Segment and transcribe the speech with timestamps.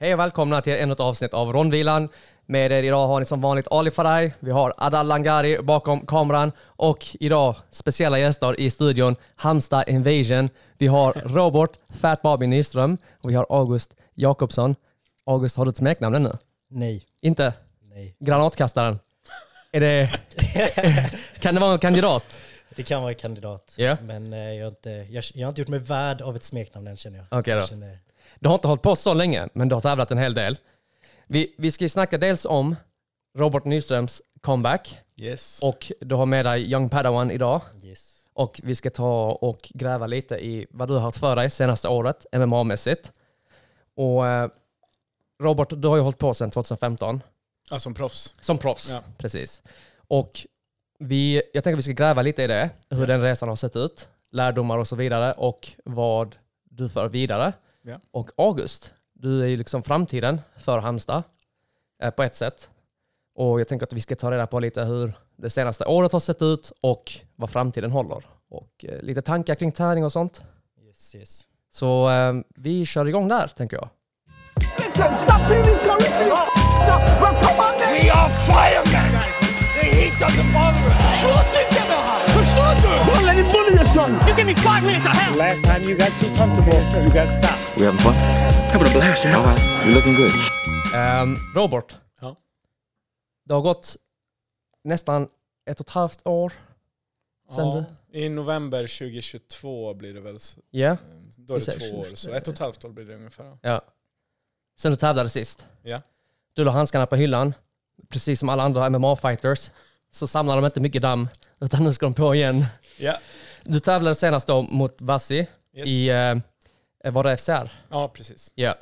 [0.00, 2.08] Hej och välkomna till ännu ett avsnitt av Rondvilan.
[2.46, 6.52] Med er idag har ni som vanligt Ali Faraj, vi har Adal Langari bakom kameran
[6.60, 10.48] och idag speciella gäster i studion, Halmstad Invasion.
[10.78, 11.70] Vi har Robert
[12.00, 14.74] Fat Bobby Nyström och vi har August Jakobsson.
[15.26, 16.32] August, har du ett smeknamn ännu?
[16.68, 17.02] Nej.
[17.20, 17.52] Inte?
[17.80, 18.16] Nej.
[18.18, 18.98] Granatkastaren?
[19.72, 20.10] Är det...
[21.40, 22.38] kan det vara en kandidat?
[22.74, 23.74] Det kan vara en kandidat.
[23.76, 23.96] Ja.
[24.02, 26.86] Men eh, jag, har inte, jag, jag har inte gjort mig värd av ett smeknamn
[26.86, 27.38] än känner jag.
[27.38, 27.86] Okej jag då.
[28.40, 30.58] Du har inte hållit på så länge, men du har tävlat en hel del.
[31.26, 32.76] Vi, vi ska ju snacka dels om
[33.38, 35.58] Robert Nyströms comeback Yes.
[35.62, 37.60] och du har med dig Young Padawan idag.
[37.82, 38.22] Yes.
[38.34, 41.88] Och vi ska ta och gräva lite i vad du har haft för dig senaste
[41.88, 43.12] året, MMA-mässigt.
[43.96, 44.48] Och eh,
[45.42, 47.22] Robert, du har ju hållit på sedan 2015
[47.70, 48.34] Ja, som proffs.
[48.40, 48.90] som proffs.
[48.92, 49.00] Ja.
[49.18, 49.62] Precis.
[50.08, 50.30] Och
[50.98, 53.76] vi, jag tänker att vi ska gräva lite i det, hur den resan har sett
[53.76, 57.52] ut, lärdomar och så vidare och vad du för vidare.
[57.86, 58.00] Ja.
[58.10, 61.22] Och August, du är ju liksom framtiden för Halmstad
[62.02, 62.70] eh, på ett sätt.
[63.34, 66.20] Och jag tänker att vi ska ta reda på lite hur det senaste året har
[66.20, 68.24] sett ut och vad framtiden håller.
[68.48, 70.42] Och eh, lite tankar kring träning och sånt.
[70.86, 71.46] Yes, yes.
[71.72, 73.88] Så eh, vi kör igång där, tänker jag.
[74.78, 77.20] Listen, stop feeling sorry for your up.
[77.20, 77.92] Well, come on then.
[77.92, 79.20] We are firemen!
[79.80, 81.65] The heat doesn't bother us.
[84.06, 84.28] Son.
[84.28, 85.38] You give me five minutes of hell.
[85.38, 87.76] Last time you got too comfortable, you got stopped.
[87.76, 88.14] We having fun?
[88.72, 89.38] Having a blast, yeah.
[89.38, 89.60] All right.
[89.84, 90.32] You're looking good.
[90.94, 92.36] Ehm, Robert, Ja.
[93.44, 93.96] det har gått
[94.84, 95.28] nästan
[95.70, 96.52] ett och ett halvt år
[97.54, 98.18] sen Ja, du...
[98.18, 100.38] I november 2022 blir det väl.
[100.70, 100.96] Ja,
[101.36, 101.90] Då är det Precis.
[101.90, 103.58] två år, så ett och ett halvt år blir det ungefär.
[103.62, 103.80] ja.
[104.78, 105.66] Sen du tävlade sist.
[105.82, 106.00] Ja.
[106.54, 107.54] Du la handskarna på hyllan.
[108.08, 109.70] Precis som alla andra MMA-fighters.
[110.10, 111.28] Så samlar de inte mycket damm,
[111.60, 112.64] utan nu ska de på igen.
[112.98, 113.18] Ja,
[113.68, 115.88] Du tävlade senast då mot Bassi yes.
[115.88, 117.72] i, eh, var det FCR?
[117.88, 118.52] ja precis.
[118.54, 118.74] Ja.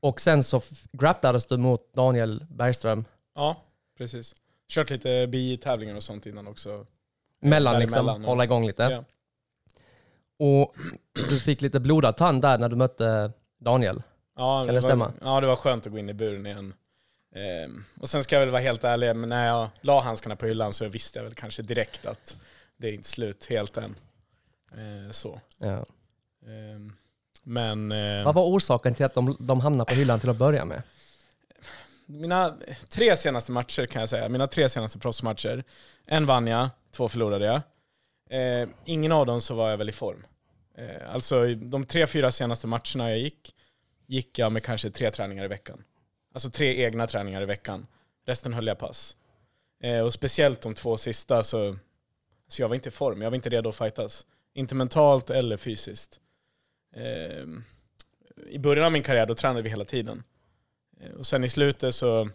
[0.00, 3.04] Och sen så grapplades du mot Daniel Bergström.
[3.34, 3.56] Ja,
[3.98, 4.36] precis.
[4.68, 6.86] Kört lite bi-tävlingar och sånt innan också.
[7.40, 8.28] Mellan Däremellan, liksom, ja.
[8.28, 8.82] hålla igång lite.
[8.82, 9.04] Ja.
[10.38, 10.74] Och
[11.28, 14.02] du fick lite blodad tand där när du mötte Daniel.
[14.36, 15.12] Ja, Kan det var, stämma?
[15.22, 16.74] Ja, det var skönt att gå in i buren igen.
[17.34, 20.46] Ehm, och sen ska jag väl vara helt ärlig, men när jag la handskarna på
[20.46, 22.36] hyllan så visste jag väl kanske direkt att
[22.76, 23.94] det är inte slut helt än.
[24.76, 25.40] Ehm, så.
[25.58, 25.86] Ja.
[26.46, 26.92] Ehm,
[27.42, 27.92] men...
[27.92, 30.82] ehm, Vad var orsaken till att de, de hamnade på hyllan till att börja med?
[32.06, 32.56] Mina
[32.88, 35.64] tre senaste matcher kan jag säga, mina tre senaste proffsmatcher.
[36.06, 37.60] En vann jag, två förlorade jag.
[38.40, 40.26] Eh, ingen av dem så var jag väl i form.
[40.74, 43.54] Eh, alltså de tre, fyra senaste matcherna jag gick,
[44.06, 45.84] gick jag med kanske tre träningar i veckan.
[46.34, 47.86] Alltså tre egna träningar i veckan.
[48.26, 49.16] Resten höll jag pass.
[49.82, 51.76] Eh, och speciellt de två sista så,
[52.48, 54.26] så jag var inte i form, jag var inte redo att fightas.
[54.54, 56.20] Inte mentalt eller fysiskt.
[56.96, 57.46] Eh,
[58.46, 60.22] I början av min karriär då tränade vi hela tiden.
[61.00, 62.30] Eh, Och sen i slutet så,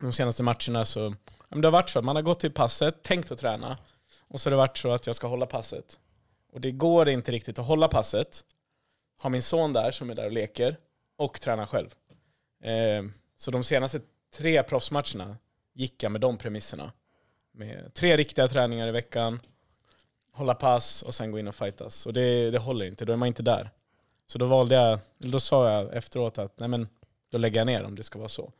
[0.00, 1.14] de senaste matcherna så,
[1.48, 3.78] det har varit så att man har gått till passet, tänkt att träna,
[4.28, 5.98] och så har det varit så att jag ska hålla passet.
[6.52, 8.44] Och det går inte riktigt att hålla passet,
[9.22, 10.76] ha min son där som är där och leker,
[11.16, 11.94] och träna själv.
[12.62, 13.04] Eh,
[13.36, 14.00] så de senaste
[14.34, 15.36] tre proffsmatcherna
[15.74, 16.92] gick jag med de premisserna.
[17.52, 19.40] Med tre riktiga träningar i veckan,
[20.32, 22.06] hålla pass och sen gå in och fightas.
[22.06, 23.70] Och det, det håller inte, då är man inte där.
[24.26, 26.88] Så då valde jag, eller då sa jag efteråt att nej men
[27.30, 28.52] då lägger jag ner om det ska vara så.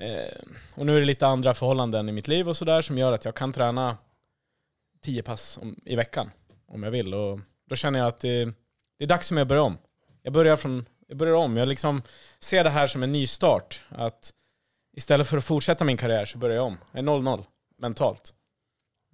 [0.00, 0.42] Eh,
[0.74, 3.24] och nu är det lite andra förhållanden i mitt liv och sådär som gör att
[3.24, 3.96] jag kan träna
[5.00, 6.30] tio pass om, i veckan
[6.66, 7.14] om jag vill.
[7.14, 8.44] Och då känner jag att det,
[8.98, 9.78] det är dags för mig att börja om.
[10.22, 11.56] Jag börjar, från, jag börjar om.
[11.56, 12.02] Jag liksom
[12.38, 13.82] ser det här som en ny start.
[13.88, 14.32] Att
[14.96, 16.78] istället för att fortsätta min karriär så börjar jag om.
[16.92, 17.44] Jag är 0-0
[17.78, 18.34] mentalt.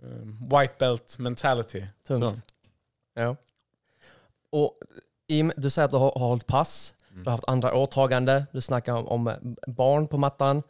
[0.03, 1.84] Eh, white belt mentality.
[2.06, 2.44] Tungt.
[3.14, 3.36] Ja.
[4.53, 4.78] Och
[5.26, 7.25] i, du säger att du har, har hållit pass, Mm.
[7.25, 9.34] du har haft andra åtagande, du snackar om, om eh,
[9.66, 10.62] barn på mattan,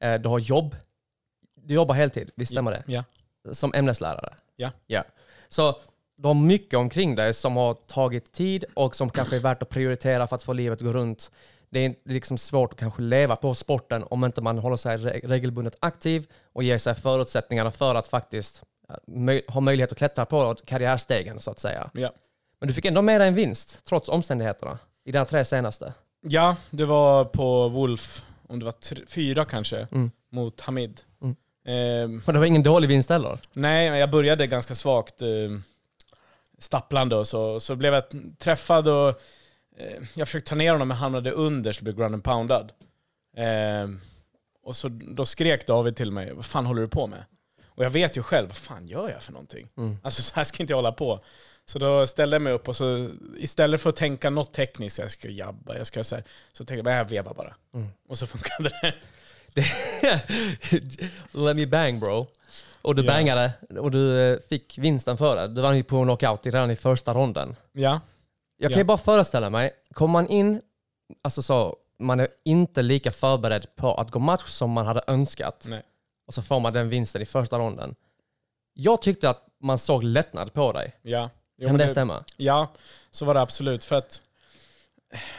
[0.00, 0.76] eh, du har jobb.
[1.54, 2.84] Du jobbar heltid, visst stämmer det?
[2.86, 3.04] Ja.
[3.52, 4.34] Som ämneslärare?
[4.56, 4.70] Ja.
[4.86, 5.04] ja.
[5.48, 5.80] Så
[6.16, 9.68] du har mycket omkring dig som har tagit tid och som kanske är värt att
[9.68, 11.30] prioritera för att få livet att gå runt.
[11.70, 15.28] Det är liksom svårt att kanske leva på sporten om inte man håller sig re-
[15.28, 20.24] regelbundet aktiv och ger sig förutsättningarna för att faktiskt eh, möj- ha möjlighet att klättra
[20.26, 21.90] på karriärstegen så att säga.
[21.94, 22.10] Ja.
[22.60, 25.94] Men du fick ändå med dig en vinst, trots omständigheterna, i dina tre senaste.
[26.26, 30.10] Ja, det var på Wolf, om det var tre, fyra kanske, Mm.
[30.32, 31.00] mot Hamid.
[31.22, 31.36] Mm.
[31.66, 33.38] Ehm, Och det var ingen dålig vinst heller.
[33.52, 35.28] nej, men jag började ganska svagt eh,
[36.58, 38.04] stapplande och så, så blev jag
[38.38, 39.08] träffad och
[39.78, 42.72] eh, jag försökte ta ner honom men hamnade under så blev ground and poundad.
[43.36, 44.00] Ehm,
[44.62, 47.24] och så, då skrek David till mig, vad fan håller du på med?
[47.76, 49.68] Och jag vet ju själv, vad fan gör jag för någonting?
[49.76, 49.96] Mm.
[50.02, 51.20] Alltså så här ska inte jag hålla på.
[51.66, 55.10] Så då ställde jag mig upp och så istället för att tänka något tekniskt, jag
[55.10, 57.54] ska jabba, jag ska så här, så tänkte jag jag vevar bara.
[57.74, 57.88] Mm.
[58.08, 58.94] Och så funkade det.
[61.32, 62.26] Let me bang bro.
[62.82, 63.12] Och du Ja.
[63.12, 65.48] bangade och du eh, fick vinsten för det.
[65.48, 67.56] Du vann ju på knockout redan i första ronden.
[67.72, 68.00] Ja,
[68.56, 68.78] Jag kan Ja.
[68.78, 70.60] ju bara föreställa mig, kommer man in,
[71.22, 75.64] alltså så, man är inte lika förberedd på att gå match som man hade önskat.
[75.68, 75.82] nej.
[76.26, 77.94] Och så får man den vinsten i första ronden.
[78.74, 80.96] Jag tyckte att man såg lättnad på dig.
[81.02, 81.30] Ja.
[81.56, 82.24] Jo, Kan men det stämma?
[82.36, 82.72] Ja,
[83.10, 83.84] så var det absolut.
[83.84, 84.20] För att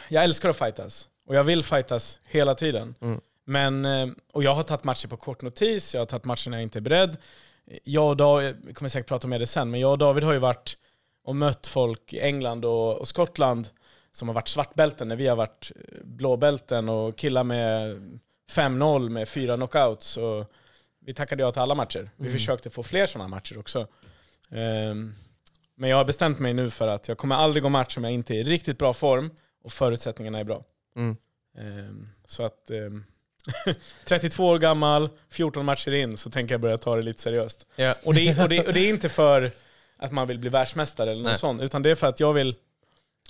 [0.08, 1.08] jag älskar att fightas.
[1.26, 2.94] Och jag vill fightas hela tiden.
[3.00, 3.20] Mm.
[3.44, 6.58] Men, eh, och jag har tagit matcher på kort notis, jag har tagit matcher när
[6.58, 7.16] jag inte är beredd.
[7.84, 10.32] Jag och David, vi kommer säkert prata om det sen, men jag och David har
[10.32, 10.78] ju varit
[11.24, 13.68] och mött folk i England och, och Skottland
[14.12, 17.96] som har varit svartbälten när vi har varit eh, blåbälten och killar med
[18.50, 20.16] 5-0 med fyra knockouts.
[20.16, 20.52] Och
[21.06, 22.10] vi tackade ja till alla matcher.
[22.16, 23.86] Vi försökte få fler sådana matcher också.
[24.50, 25.14] Ehm,
[25.76, 28.12] men jag har bestämt mig nu för att jag kommer aldrig gå match om jag
[28.12, 29.30] inte är i riktigt bra form
[29.64, 30.64] och förutsättningarna är bra.
[30.96, 31.16] Mm.
[31.58, 33.04] Ehm, så att ehm,
[34.04, 37.66] 32 år gammal, 14 matcher in, så tänker jag börja ta det lite seriöst.
[37.76, 37.94] Ja.
[38.04, 39.50] Och det, och, det, och det är inte för
[39.96, 41.38] att man vill bli världsmästare eller något Nej.
[41.38, 42.54] sånt, utan det är för att jag vill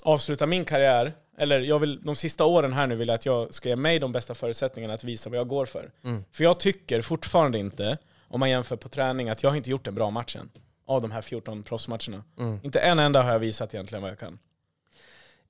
[0.03, 3.53] avsluta min karriär, eller jag vill, de sista åren här nu vill jag att jag
[3.53, 5.91] ska ge mig de bästa förutsättningarna att visa vad jag går för.
[6.03, 6.23] Mm.
[6.31, 7.97] För jag tycker fortfarande inte,
[8.27, 10.49] om man jämför på träning, att jag har inte gjort en bra match än.
[10.87, 12.23] Av de här 14 proffsmatcherna.
[12.39, 12.59] Mm.
[12.63, 14.39] Inte en enda har jag visat egentligen vad jag kan.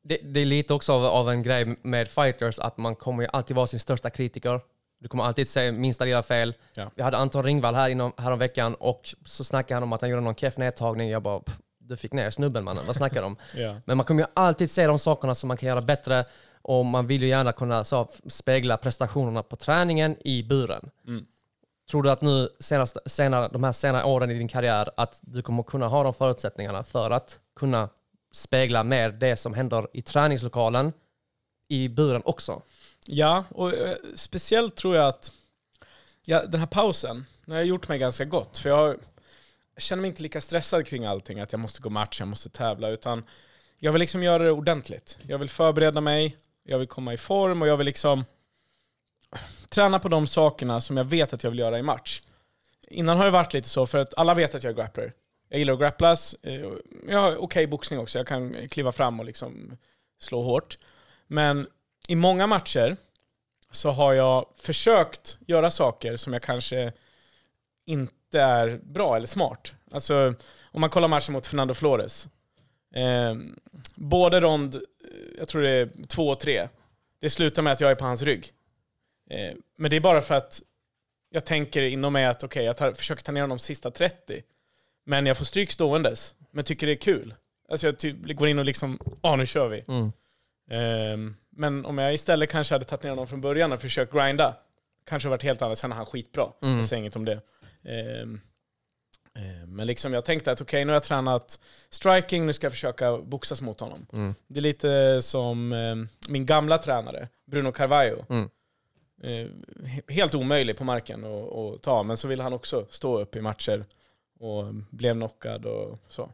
[0.01, 3.29] Det, det är lite också av, av en grej med fighters att man kommer ju
[3.33, 4.61] alltid vara sin största kritiker.
[4.99, 6.53] Du kommer alltid säga minsta lilla fel.
[6.73, 6.91] Ja.
[6.95, 10.09] Vi hade Anton Ringvall här inom, härom veckan och så snackade han om att han
[10.09, 11.09] gjorde någon keff nedtagning.
[11.09, 11.57] Jag bara, "Pff,
[11.87, 13.37] du fick ner snubben mannen, vad snackar om?
[13.55, 13.81] Ja.
[13.85, 16.25] Men man kommer ju alltid se de sakerna som man kan göra bättre
[16.61, 20.89] och man vill ju gärna kunna så, spegla prestationerna på träningen i buren.
[21.07, 21.25] Mm.
[21.91, 25.41] Tror du att nu senast, senare, de här senare åren i din karriär att du
[25.41, 27.89] kommer kunna ha de förutsättningarna för att kunna
[28.31, 30.93] spegla mer det som händer i träningslokalen
[31.67, 32.61] i buren också?
[33.05, 35.31] Ja, och eh, speciellt tror jag att
[36.25, 38.57] ja, den här pausen, den har gjort mig ganska gott.
[38.57, 38.97] För jag, har,
[39.77, 42.50] jag känner mig inte lika stressad kring allting, att jag måste gå match, jag måste
[42.50, 43.24] tävla, utan
[43.79, 45.18] jag vill liksom göra det ordentligt.
[45.21, 48.25] Jag vill förbereda mig, jag vill komma i form och jag vill liksom
[49.69, 52.21] träna på de sakerna som jag vet att jag vill göra i match.
[52.88, 55.13] Innan har det varit lite så, för att alla vet att jag är grappler.
[55.50, 56.65] Jag gillar att grapplas, eh,
[57.09, 59.77] jag har okej boxning också, jag kan kliva fram och liksom
[60.19, 60.77] slå hårt.
[61.27, 61.68] Men
[62.07, 62.97] i många matcher
[63.71, 66.94] så har jag försökt göra saker som jag kanske
[67.85, 69.73] inte är bra eller smart.
[69.91, 70.33] Alltså,
[70.71, 72.27] om man kollar matchen mot Fernando Flores.
[72.95, 73.35] Eh,
[73.95, 74.81] både rond, eh,
[75.37, 76.67] jag tror det är två och tre,
[77.21, 78.51] det slutar med att jag är på hans rygg.
[79.29, 80.61] Eh, men det är bara för att
[81.29, 84.41] jag tänker inom mig att okej, jag tar, försöker ta ner honom de sista 30.
[85.05, 87.33] Men jag får stryk ståendes, men tycker det är kul.
[87.69, 89.83] Alltså jag typ går in och liksom, ja nu kör vi.
[89.87, 90.11] Mm.
[90.69, 94.55] Ehm, men om jag istället kanske hade tagit ner honom från början och försökt grinda,
[95.05, 95.77] kanske varit helt annat.
[95.77, 96.47] Sen är han skitbra.
[96.61, 96.77] Mm.
[96.77, 97.41] Jag säger inget om det.
[97.87, 98.41] Ehm,
[99.35, 102.71] ehm, men liksom jag tänkte att okej, nu har jag tränat striking, nu ska jag
[102.73, 104.07] försöka boxas mot honom.
[104.13, 104.35] Mm.
[104.47, 108.25] Det är lite som ehm, min gamla tränare, Bruno Carvalho.
[108.29, 108.49] Mm.
[109.23, 113.41] He- helt omöjlig på marken att ta, men så vill han också stå upp i
[113.41, 113.85] matcher
[114.39, 116.29] och blev knockad och så.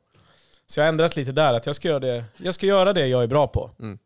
[0.66, 3.08] Så jag har ändrat lite där, att jag ska göra det jag, ska göra det
[3.08, 3.72] jag är bra på.
[3.80, 4.00] Mm.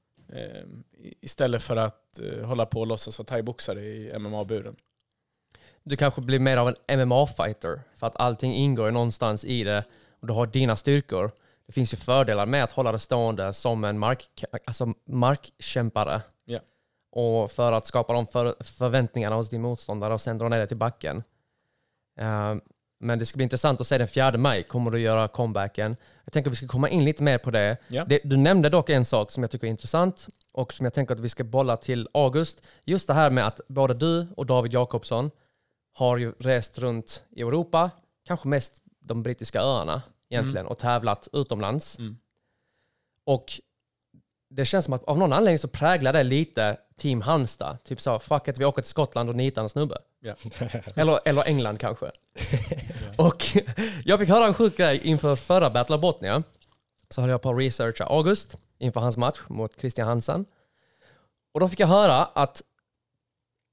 [1.22, 4.76] Istället för att eh, hålla på och låtsas vara thaiboxare i MMA-buren.
[5.88, 9.84] Du kanske blir mer av en MMA-fighter för att allting ingår någonstans i det
[10.20, 11.32] och du har dina styrkor.
[11.68, 16.22] Det finns ju fördelar med att hålla det stående som en mark, alltså markkämpare.
[16.46, 16.60] Ja.
[17.12, 20.68] Och för att skapa de för, förväntningarna hos din motståndare och sen dra ner det
[20.68, 21.24] till backen.
[22.20, 22.56] Eh,
[23.00, 24.64] men det ska bli intressant att se den 4 maj.
[24.64, 25.98] Kommer du göra comebacken?
[26.24, 27.78] Jag tänker att vi ska komma in lite mer på det.
[27.88, 28.06] Ja.
[28.06, 28.20] det.
[28.24, 31.20] Du nämnde dock en sak som jag tycker är intressant och som jag tänker att
[31.20, 32.68] vi ska bolla till August.
[32.84, 35.32] Just det här med att både du och David Jakobsson
[35.98, 37.92] har ju rest runt i Europa,
[38.28, 42.00] kanske mest de brittiska öarna egentligen, och tävlat utomlands.
[42.00, 42.18] Mm.
[43.24, 43.62] Och
[44.50, 47.78] det känns som att av någon anledning så präglar det lite Team Halmstad.
[47.84, 49.98] Typ så, fuck it, vi åker till Skottland och nitar en snubbe.
[50.20, 50.34] Ja.
[50.96, 52.06] Eller, eller England kanske.
[53.18, 53.46] och
[54.06, 56.44] jag fick höra en sjuk grej inför förra Battle of Botnia.
[57.10, 60.46] Så höll jag på att researcha August inför hans match mot Christian Hansen.
[61.54, 62.62] Och då fick jag höra att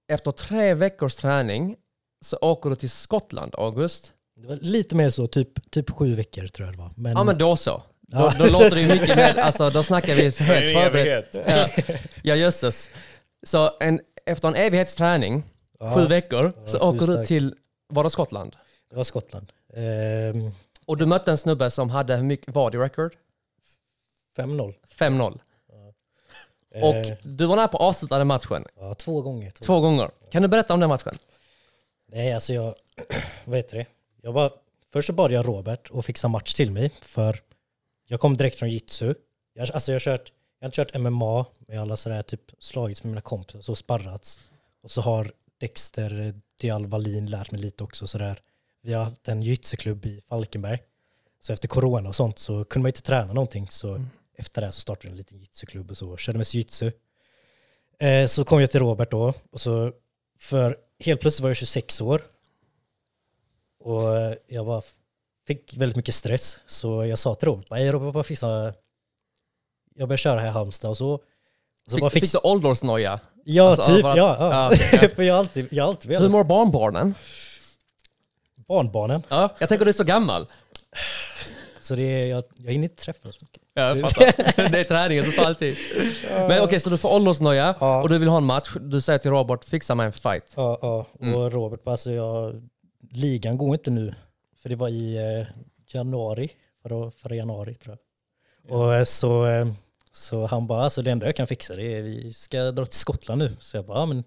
[0.09, 1.77] efter tre veckors träning
[2.25, 4.13] så åker du till Skottland, August.
[4.37, 6.91] Det var lite mer så, typ, typ sju veckor tror jag det var.
[6.97, 7.83] Men, Ja men då så.
[8.01, 8.33] Då, Ja.
[8.39, 11.37] då låter det ju mycket mer, alltså då snackar vi helt Det en förberett.
[11.47, 11.69] Ja,
[12.23, 12.91] ja jösses.
[13.47, 15.43] Så en, efter en evighetsträning,
[15.81, 17.55] Ja, sju veckor, så Ja, åker du till,
[17.89, 18.57] var det Skottland?
[18.91, 19.53] Det var Skottland.
[19.77, 20.51] Ehm,
[20.87, 23.15] Och du mötte en snubbe som hade hur mycket, vad i record?
[24.37, 24.75] 5-0.
[24.99, 25.39] 5-0.
[26.75, 28.65] Eh, Och du var nära på att avsluta den matchen.
[28.81, 29.51] ja, två gånger.
[29.51, 29.65] Två.
[29.65, 30.11] Två gånger.
[30.31, 31.15] Kan du berätta om den matchen?
[32.15, 32.75] Nej, alltså jag...
[33.45, 33.87] vad heter det?
[34.23, 34.51] Jag bara,
[34.93, 37.41] först så bad jag Robert att fixa match till mig, för
[38.07, 39.15] jag kom direkt från jitsu.
[39.55, 43.11] Jag, alltså jag, har kört, jag har kört MMA, har alla sådär typ slagits med
[43.11, 44.41] mina kompisar, så sparrats.
[44.83, 48.41] Och så har Dexter Dial Wallin lärt mig lite också sådär.
[48.83, 50.79] Vi har haft en jitsu-klubb i Falkenberg.
[51.41, 53.71] Så efter corona och sånt så kunde man inte träna någonting.
[53.71, 54.05] Så
[54.37, 56.91] efter det så startade en liten jitsu-klubb och så körde med jitsu.
[57.99, 59.35] Eh, så kom jag till Robert då.
[59.51, 59.93] Och så
[60.39, 62.23] för helt plötsligt var jag 26 år.
[63.81, 64.83] Och jag bara
[65.47, 66.61] fick väldigt mycket stress.
[66.67, 68.75] Så jag sa till Robert, Robert, bara fixa...
[69.95, 71.21] Jag börjar köra här i Halmstad och så.
[71.89, 72.41] Så Fick, fick fixa...
[72.43, 73.21] du åldersnoja?
[73.45, 74.05] Ja, alltså, typ.
[74.05, 74.71] ja, ja.
[74.73, 76.33] okej, för jag har alltid, jag alltid Hur velat...
[76.33, 77.15] mår barnbarnen?
[78.69, 79.23] Barnbarnen.
[79.29, 80.47] Ja, jag tänker du är så gammal.
[81.85, 83.63] Så det är, jag, jag hinner inte träffa dem så mycket.
[83.75, 84.69] Ja, jag fattar.
[84.71, 85.77] det är träningen som tar all tid.
[86.31, 88.03] Men okej, så du får åldersnoja Ja.
[88.03, 88.77] och du vill ha en match.
[88.81, 90.53] Du säger till Robert, fixa mig en fight.
[90.57, 91.07] Ja, ja.
[91.13, 91.51] Och Mm.
[91.51, 92.63] Robert bara, alltså jag,
[93.11, 94.15] ligan går inte nu.
[94.63, 95.47] För det var i eh,
[95.95, 96.51] januari,
[96.83, 97.97] förra, förra januari tror
[98.69, 98.79] jag.
[98.79, 99.67] Och eh, så, eh,
[100.13, 102.99] så han bara, alltså det enda jag kan fixa det är vi ska dra till
[102.99, 103.57] Skottland nu.
[103.59, 104.25] Så jag bara, ja, men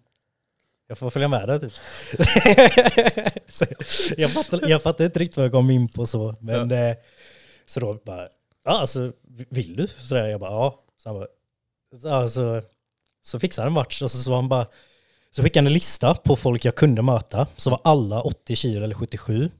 [0.87, 1.73] jag får följa med dig typ.
[4.17, 6.35] jag, fattar, jag fattar inte riktigt vad jag kom in på så.
[6.39, 6.95] Men eh,
[7.69, 8.27] så Robert bara,
[8.65, 9.11] ja alltså
[9.49, 9.87] vill du?
[9.87, 10.79] Så där, jag bara, ja.
[11.03, 11.27] Så han bara,
[12.01, 12.61] så, alltså,
[13.25, 14.67] så fixade han en match och så, så han bara,
[15.31, 17.47] så skickade han en lista på folk jag kunde möta.
[17.55, 19.51] Så var alla 80 kilo eller 77.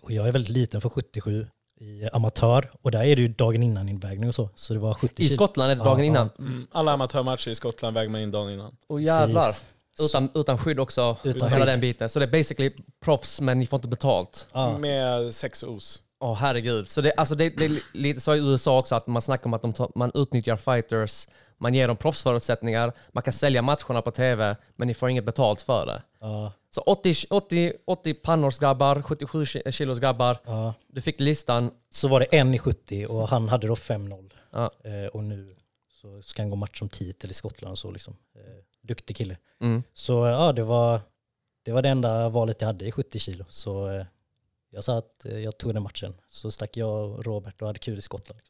[0.00, 1.46] Och jag är väldigt liten för 77
[1.80, 2.70] i amatör.
[2.82, 4.48] Och där är det ju dagen innan invägning och så.
[4.54, 5.36] Så det var 70 I kilo.
[5.36, 6.30] Skottland är det dagen Ja, innan.
[6.38, 6.66] Mm.
[6.72, 8.76] Alla amatörmatcher i Skottland väger man in dagen innan.
[8.86, 9.52] Och jävlar.
[9.52, 10.10] Precis.
[10.10, 11.16] Utan, utan skydd också.
[11.24, 11.72] Utan hela skydd.
[11.72, 12.08] den biten.
[12.08, 12.72] Så det är basically
[13.04, 14.46] proffs men ni får inte betalt.
[14.52, 14.78] Ja.
[14.78, 16.02] Med sex os.
[16.20, 16.88] Åh herregud.
[16.90, 19.54] Så det, alltså det, det är lite så i USA också att man snackar om
[19.54, 24.10] att de tar, man utnyttjar fighters, man ger dem proffsförutsättningar, man kan sälja matcherna på
[24.10, 26.02] tv, men ni får inget betalt för det.
[26.20, 30.74] Ja, Så 80, 80, 80 pannårsgrabbar, 77 ki- kilos grabbar, ja.
[30.88, 31.70] du fick listan.
[31.90, 34.30] Så var det en i 70 och han hade då 5-0.
[34.52, 34.70] Ja.
[34.84, 35.56] Eh, och nu
[36.02, 38.16] så ska han gå match som titel i Skottland och så liksom.
[38.36, 38.40] Eh,
[38.82, 39.36] duktig kille.
[39.60, 39.82] Mm.
[39.94, 41.00] Så ja, det var,
[41.64, 43.44] det var det enda valet jag hade i 70 kilo.
[43.48, 44.04] Så eh,
[44.70, 46.14] jag sa att eh, jag tog den matchen.
[46.28, 48.40] Så stack jag och Robert och hade kul i Skottland.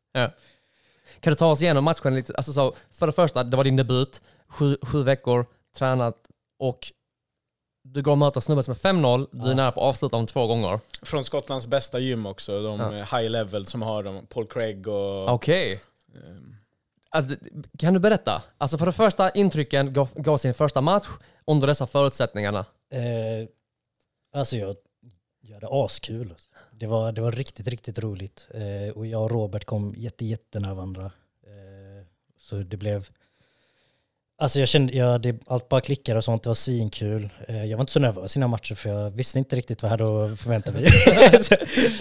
[1.20, 2.34] Kan du ta oss igenom matchen lite?
[2.37, 5.46] Alltså så, för det första, det var din debut, sju, sju veckor,
[5.76, 6.16] tränat
[6.58, 6.92] och
[7.84, 9.54] du går och möter snubben som är 5-0, du är Ja.
[9.54, 10.80] nära på att avsluta om två gånger.
[11.02, 12.90] Från Skottlands bästa gym också, de Ja.
[13.18, 15.28] high level som har dem, Paul Craig och...
[15.32, 15.80] Okej.
[16.14, 16.54] ehm,
[17.10, 17.37] Alltså,
[17.78, 18.42] kan du berätta?
[18.58, 21.06] Alltså för det första, intrycken gav, gav sin första match
[21.46, 22.58] under dessa förutsättningarna.
[22.92, 23.48] Eh,
[24.34, 24.76] alltså jag,
[25.49, 26.35] jag hade askul.
[26.73, 28.49] Det var, det var riktigt, riktigt roligt.
[28.55, 31.05] Eh, och jag och Robert kom jätte, jättenära varandra.
[31.47, 32.07] Eh,
[32.40, 33.09] så det blev...
[34.40, 37.28] Alltså jag kände, ja, det, allt bara klickade och sånt, det var svinkul.
[37.49, 39.99] Eh, jag var inte så nervös innan matchen för jag visste inte riktigt vad jag
[39.99, 40.87] hade att förvänta mig.
[41.43, 41.55] så,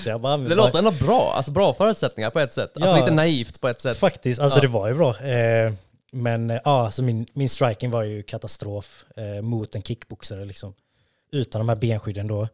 [0.03, 2.71] så jag bara, Det låter ändå bra, alltså bra förutsättningar på ett sätt.
[2.77, 2.99] Alltså Ja.
[3.01, 3.97] lite naivt på ett sätt.
[3.97, 4.61] Faktiskt, alltså Ja.
[4.61, 5.17] det var ju bra.
[5.19, 5.73] Eh,
[6.11, 10.73] men eh, ja, alltså min, min striking var ju katastrof eh, mot en kickboxare liksom.
[11.31, 12.47] Utan de här benskydden då.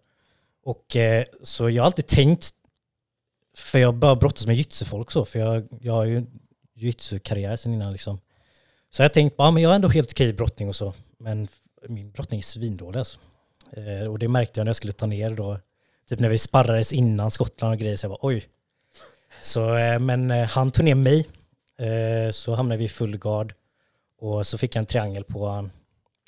[0.63, 2.51] Och eh, så jag har alltid tänkt,
[3.57, 6.25] för jag började brottas med jitsu-folk så, för jag, jag har ju
[6.75, 8.19] jitsu-karriär sen innan liksom.
[8.91, 10.93] Så jag har tänkt, ja men jag är ändå helt okej i brottning och så.
[11.17, 11.47] Men
[11.87, 13.19] min brottning är svindålig alltså.
[13.71, 15.59] Eh, och det märkte jag när jag skulle ta ner då.
[16.09, 18.43] Typ när vi sparrades innan Skottland och grejer, så jag bara oj.
[19.41, 21.27] Så, eh, men eh, han tog ner mig.
[21.79, 23.53] Eh, så hamnade vi i full gard.
[24.19, 25.71] Och så fick jag en triangel på han.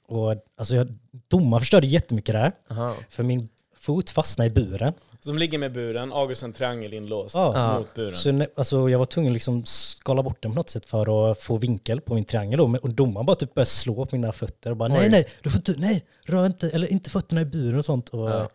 [0.08, 0.88] Och alltså jag,
[1.28, 2.52] domaren förstörde jättemycket där.
[2.70, 2.96] Aha.
[3.10, 3.50] För min
[3.86, 4.94] fot fastnade i buren.
[5.20, 7.78] Som ligger med buren, August en triangel inlåst Ja.
[7.80, 8.16] mot buren.
[8.18, 11.32] Så ne- alltså, jag var tvungen att liksom skala bort den på något sätt för
[11.32, 12.58] att få vinkel på min triangel.
[12.58, 12.78] Då.
[12.82, 15.10] Och domaren bara typ började slå på mina fötter och bara nej, Oj.
[15.10, 18.10] nej, du får inte, nej, rör inte, eller inte fötterna i buren och sånt.
[18.10, 18.50] Och, Ja.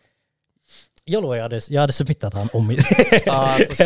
[1.05, 2.71] Jag lovar, jag hade, jag hade submittat han om,
[3.27, 3.85] Alltså,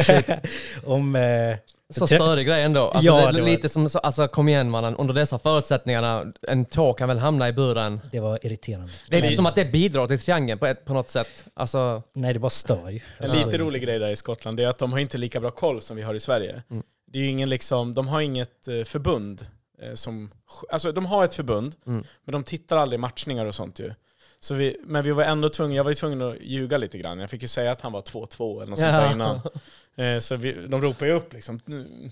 [0.85, 1.57] om eh,
[1.91, 2.81] Så störig grej ändå.
[2.89, 5.39] Alltså, Ja, det är det var- lite som, så- alltså kom igen mannen, under dessa
[5.39, 8.01] förutsättningarna, en tå kan väl hamna i buren.
[8.11, 8.93] det var irriterande.
[9.09, 9.37] Det är inte Nej.
[9.37, 11.45] som att det bidrar till triangeln på, ett, på något sätt.
[11.55, 12.97] Alltså, Nej, det bara stör ju.
[13.19, 15.51] En Alltså, lite rolig grej där i Skottland är att de har inte lika bra
[15.51, 16.63] koll som vi har i Sverige.
[16.71, 16.83] Mm.
[17.07, 19.47] Det är ju ingen liksom, de har inget eh, förbund
[19.83, 20.31] eh, som...
[20.73, 22.05] Alltså de har ett förbund, Mm.
[22.25, 23.95] men de tittar aldrig matchningar och sånt ju.
[24.41, 27.19] Så vi, men vi var ändå tvungna, jag var ju tvungen att ljuga lite grann.
[27.19, 29.41] Jag fick ju säga att han var 2-2 eller något sånt där innan.
[29.97, 31.61] Eh, så vi, de ropade ju upp liksom,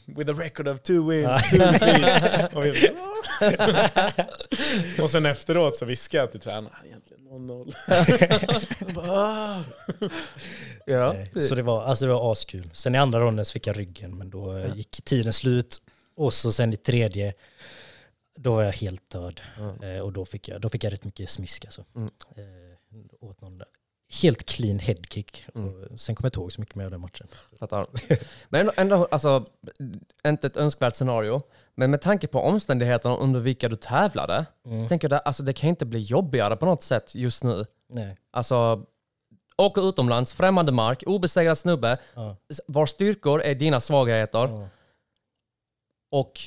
[0.06, 2.54] with a record of two wins, two defeats.
[2.54, 2.72] och, vi,
[5.02, 7.74] och sen efteråt så viskade jag till tränaren, "Ah, egentligen någon 0-0.
[10.86, 11.14] Ja.
[11.14, 12.70] Eh, Så det var, alltså det var askul.
[12.72, 15.80] Sen i andra ronden så fick jag ryggen, men då eh, gick tiden slut.
[16.16, 17.34] Och så sen i tredje,
[18.36, 19.40] då var jag helt död.
[19.82, 21.84] Eh, och då fick jag, då fick jag rätt mycket smisk alltså.
[21.96, 22.10] Mm.
[22.36, 22.76] Eh,
[23.20, 23.68] åt någon där.
[24.23, 25.45] Helt clean headkick.
[25.54, 25.69] Mm.
[25.69, 27.28] Och sen kommer jag inte ihåg så mycket mer av den matchen.
[27.59, 27.87] Fattar.
[28.49, 29.45] Men ändå, alltså,
[30.26, 31.42] inte ett önskvärt scenario.
[31.75, 34.47] Men med tanke på omständigheterna under vilka du tävlade,
[34.83, 37.66] så tänker jag att alltså, det kan inte bli jobbigare på något sätt just nu.
[37.88, 38.16] Nej.
[38.31, 38.87] Alltså,
[39.57, 42.37] åka utomlands, främmande mark, obesegrad snubbe, Ja.
[42.66, 44.38] vars styrkor är dina svagheter.
[44.49, 44.69] Ja.
[46.11, 46.40] Och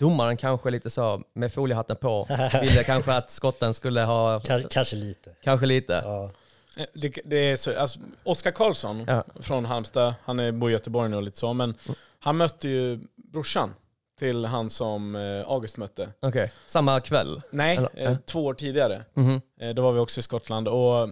[0.00, 2.26] domaren kanske lite så, med foliehatten på,
[2.60, 5.30] ville kanske att skotten skulle ha, Ka- kanske lite.
[5.42, 6.02] kanske lite.
[6.04, 6.30] Ja.
[6.78, 9.24] Eh, Det, det är så, alltså, Oskar Karlsson Ja.
[9.40, 11.74] från Halmstad, han är, bor i Göteborg nu och lite så, men
[12.18, 13.74] han mötte ju brorsan
[14.18, 16.08] till han som eh, August mötte.
[16.22, 17.42] Okej, samma kväll.
[17.50, 19.04] Nej, Eller- eh, två år tidigare.
[19.14, 19.40] Mhm.
[19.60, 21.08] Eh, då var vi också i Skottland och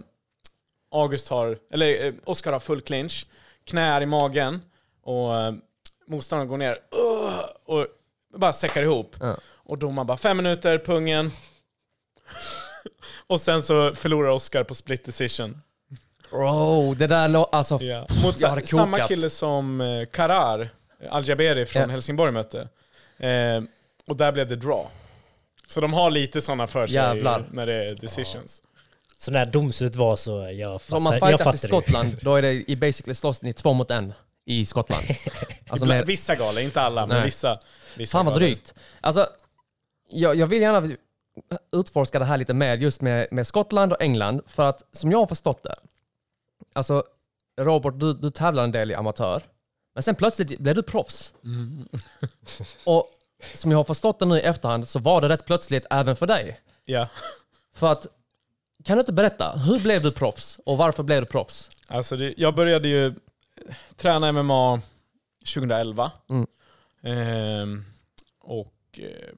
[0.91, 3.25] August har, eller eh, Oskar har full clinch,
[3.63, 4.61] knä är i magen
[5.03, 5.53] och eh,
[6.07, 6.77] motståndaren går ner
[7.65, 7.87] och
[8.37, 9.15] bara säckar ihop.
[9.19, 9.37] Ja.
[9.53, 11.31] Och domaren bara fem minuter, pungen.
[13.27, 15.61] och sen så förlorar Oskar på split decision.
[16.31, 18.05] Bro, det där lå- alltså, Ja.
[18.23, 19.07] Mot Jag hade sa, samma kokat.
[19.07, 20.69] kille som eh, Karar,
[21.09, 21.87] Al-Jaberi från Ja.
[21.87, 22.67] Helsingborg mötte.
[23.17, 23.61] Eh,
[24.07, 24.87] och där blev det draw.
[25.67, 27.45] Så de har lite sådana för sig Jävlar.
[27.51, 28.61] när det är decisions.
[29.17, 31.67] Så när domslut var så, jag Så om man fattar, fightas i fattar.
[31.67, 34.13] Skottland, då är det i basically slåss ni två mot en
[34.49, 35.03] i Skottland.
[35.69, 37.25] Alltså med, Vissa galor, inte alla, men Nej.
[37.25, 37.59] vissa.
[37.97, 38.47] vissa fan vad galor.
[38.47, 38.73] drygt.
[39.01, 39.27] Alltså,
[40.09, 40.87] jag, jag vill gärna
[41.71, 45.19] utforska det här lite mer just med, med Skottland och England, för att som jag
[45.19, 45.75] har förstått det,
[46.73, 47.03] alltså
[47.61, 49.43] Robert, du, du tävlar en del i amatör,
[49.93, 51.33] men sen plötsligt blev du proffs.
[52.83, 53.11] och
[53.53, 56.27] som jag har förstått det nu i efterhand så var det rätt plötsligt även för
[56.27, 56.59] dig.
[56.85, 57.07] Ja.
[57.75, 58.07] För att,
[58.83, 61.69] kan du inte berätta, hur blev du proffs och varför blev du proffs?
[61.87, 63.13] Alltså det, jag började ju
[63.95, 64.81] träna MMA
[65.53, 66.11] 2011.
[66.29, 66.47] Mm.
[67.01, 67.85] Ehm,
[68.39, 69.33] och eh,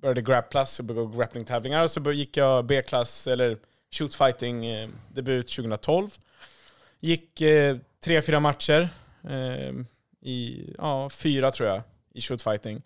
[0.00, 1.84] började grapplas, jag började grappling-tävlingar.
[1.84, 3.58] Och så gick jag B-klass, eller
[3.90, 6.10] shootfighting eh, debut 2012.
[7.00, 8.88] Gick eh, tre, fyra matcher.
[9.28, 9.72] Eh,
[10.20, 11.82] I, ja, fyra tror jag,
[12.14, 12.82] i shootfighting.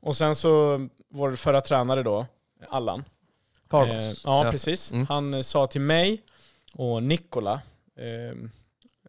[0.00, 2.26] Och sen så, vår förra tränare då,
[2.68, 3.04] Allan,
[3.68, 4.04] Carlos.
[4.04, 4.92] Eh, ja, precis.
[4.92, 5.06] Mm.
[5.06, 6.22] Han eh, sa till mig
[6.74, 7.52] och Nikola,
[7.96, 8.48] eh,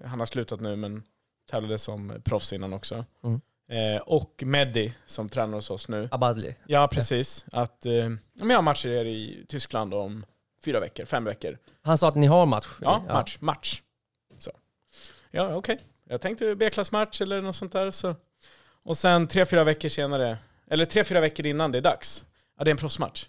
[0.03, 1.03] han har slutat nu men
[1.49, 3.05] tävlade som proffs innan också.
[3.23, 3.41] Mm.
[3.69, 6.09] Eh, och Meddi som tränar hos oss nu.
[6.11, 6.55] Abadli.
[6.67, 7.45] Ja, precis.
[7.51, 10.25] Att eh, ja, jag har matcher er i Tyskland om
[10.65, 11.57] fyra veckor, fem veckor.
[11.81, 12.67] Han sa att ni har match.
[12.81, 13.37] Ja, match.
[13.39, 13.81] Match.
[14.37, 14.51] Så.
[15.31, 15.79] Ja, okej.
[16.09, 17.91] Jag tänkte B-klassmatch eller något sånt där.
[17.91, 18.15] Så.
[18.83, 22.25] Och sen tre, fyra veckor senare, eller tre, fyra veckor innan det är dags.
[22.57, 23.27] Ja, det är en proffsmatch.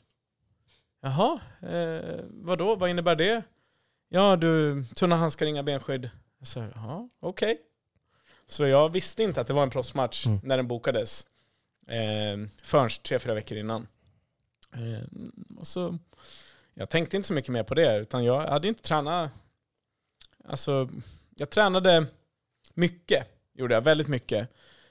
[1.02, 2.74] Jaha, eh, vadå?
[2.76, 3.42] Vad innebär det?
[4.08, 6.10] Ja, du, tunna handskar, inga benskydd.
[6.38, 7.60] Jag sa, jaha, okej.
[8.46, 10.40] Så jag visste inte att det var en proffsmatch Mm.
[10.42, 11.26] när den bokades.
[11.88, 13.88] Eh, förrän tre, fyra veckor innan.
[14.74, 15.04] Eh,
[15.58, 15.98] och så,
[16.74, 19.30] jag tänkte inte så mycket mer på det, utan jag hade inte tränat...
[20.44, 20.88] Alltså,
[21.36, 22.06] jag tränade
[22.74, 24.48] mycket, gjorde jag, väldigt mycket.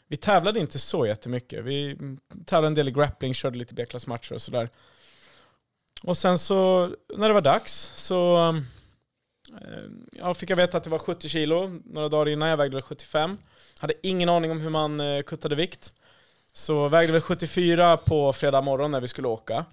[0.08, 1.64] Vi tävlade inte så jättemycket.
[1.66, 1.98] Vi
[2.46, 4.70] tävlade en del i grappling, körde lite B-klassmatcher och sådär.
[6.04, 8.54] Och sen så, när det var dags, så
[9.62, 12.50] eh, ja, fick jag veta att det var 70 kilo några dagar innan.
[12.50, 13.38] Jag vägde väl 75.
[13.80, 15.94] Hade ingen aning om hur man eh, kuttade vikt.
[16.54, 19.66] Så vägde väl 74 på fredag morgon när vi skulle åka.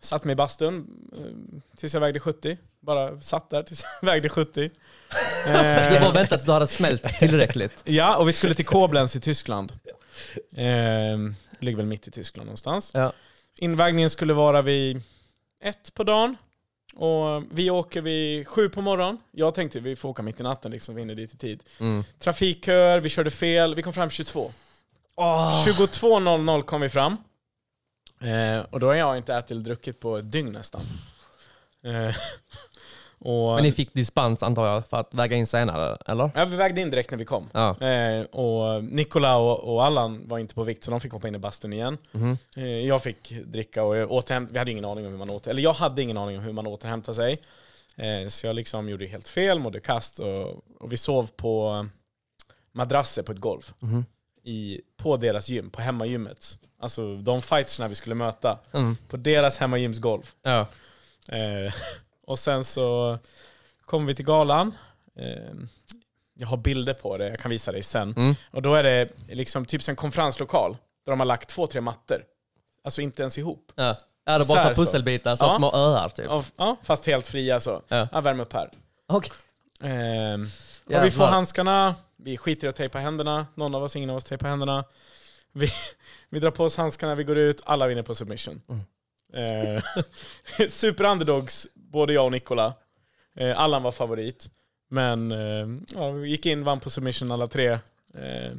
[0.00, 0.86] Satt mig i bastun
[1.18, 2.58] eh, tills jag vägde 70.
[2.80, 4.70] Bara satt där tills jag vägde 70.
[5.44, 7.82] Det var väntat tills du hade smält tillräckligt.
[7.84, 9.72] Ja, och vi skulle till Koblenz i Tyskland.
[10.56, 11.18] Eh,
[11.60, 12.90] ligger väl mitt i Tyskland någonstans.
[12.94, 13.12] Ja.
[13.58, 15.02] Invägningen skulle vara vid
[15.64, 16.36] ett på dagen.
[16.96, 19.18] Och vi åker vid sju på morgonen.
[19.30, 21.62] Jag tänkte vi får åka mitt i natten liksom, vi hinner dit i tid.
[21.80, 22.04] Mm.
[22.18, 24.50] Trafikköer, vi körde fel, vi kom fram 22.
[25.16, 27.16] 22.00 kom vi fram.
[28.20, 30.80] Eh, och då har jag inte ätit eller druckit på ett dygn nästan.
[31.84, 32.14] Eh,
[33.24, 36.30] och, Men ni fick dispens antar jag för att väga in senare, eller?
[36.34, 37.50] ja, vi vägde in direkt när vi kom.
[37.52, 37.80] Ja.
[37.80, 41.34] Eh, och Nikola och, och Allan var inte på vikt så de fick hoppa in
[41.34, 41.98] i bastun igen.
[42.12, 42.38] Mhm.
[42.56, 45.50] Eh, jag fick dricka och jag återhämt, vi hade ingen aning om hur man åter,
[45.50, 47.40] eller jag hade ingen aning om hur man återhämtar sig.
[47.96, 50.46] Eh, så jag liksom gjorde helt fel, mådde kast och,
[50.80, 51.86] och vi sov på
[52.72, 53.72] madrasser på ett golv.
[53.80, 54.04] Mhm.
[54.42, 56.58] I, på deras gym, på hemmagymmet.
[56.80, 58.58] Alltså de fightersna vi skulle möta.
[58.72, 58.96] Mm.
[59.08, 60.30] På deras hemmagymsgolv.
[60.42, 60.66] Ja.
[62.26, 63.18] Och sen så
[63.84, 64.74] kom vi till galan.
[65.18, 65.54] Eh,
[66.34, 68.14] jag har bilder på det, jag kan visa dig sen.
[68.16, 68.34] Mm.
[68.50, 72.24] Och då är det liksom typ en konferenslokal, där de har lagt två, tre mattor.
[72.84, 73.72] Alltså inte ens ihop.
[73.74, 73.96] Ja.
[74.26, 75.50] Är det bara Så pusselbitar, så Ja.
[75.50, 76.24] små öar typ?
[76.28, 77.82] Ja, ja, fast helt fria så.
[77.88, 78.08] Ja.
[78.12, 78.70] Ja, värm upp här.
[79.06, 79.32] Okej.
[79.80, 80.46] Ehm,
[80.84, 84.16] och vi får handskarna, vi skiter i att tejpa händerna, någon av oss, ingen av
[84.16, 84.84] oss tejpar händerna.
[85.52, 85.68] Vi,
[86.30, 88.62] vi drar på oss handskarna, vi går ut, alla vinner på submission.
[88.68, 89.76] Mm.
[89.76, 89.82] Eh,
[90.68, 92.74] super underdogs, både jag och Nikola.
[93.36, 94.50] Eh, Allan var favorit.
[94.90, 97.68] Men eh, ja, vi gick in, vann på submission alla tre.
[98.14, 98.52] Eh,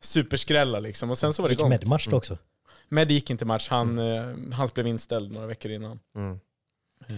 [0.00, 1.68] superskrällar liksom, och sen så var det Gick igång.
[1.70, 2.38] med match då också.
[2.88, 6.00] Med gick inte match, han, eh, hans blev inställd några veckor innan.
[6.16, 6.40] Mm.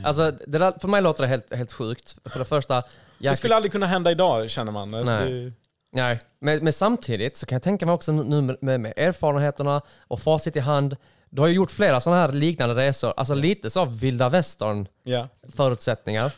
[0.04, 2.16] Alltså, det där, för mig låter det helt, helt sjukt.
[2.24, 2.84] För det första, Det
[3.18, 4.94] jag, skulle aldrig kunna hända idag känner man.
[4.94, 5.32] Alltså, Nej.
[5.32, 5.52] det-
[5.92, 6.20] nej.
[6.38, 10.20] Men, men samtidigt så kan jag tänka mig också nu med, med, med erfarenheterna och
[10.20, 10.96] facit i hand.
[11.34, 15.28] Du har ju gjort flera sådana här liknande resor, alltså lite så vilda västern Ja.
[15.48, 16.32] förutsättningar.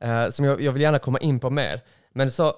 [0.00, 1.80] Eh, som jag, jag vill gärna komma in på mer.
[2.12, 2.54] Men så,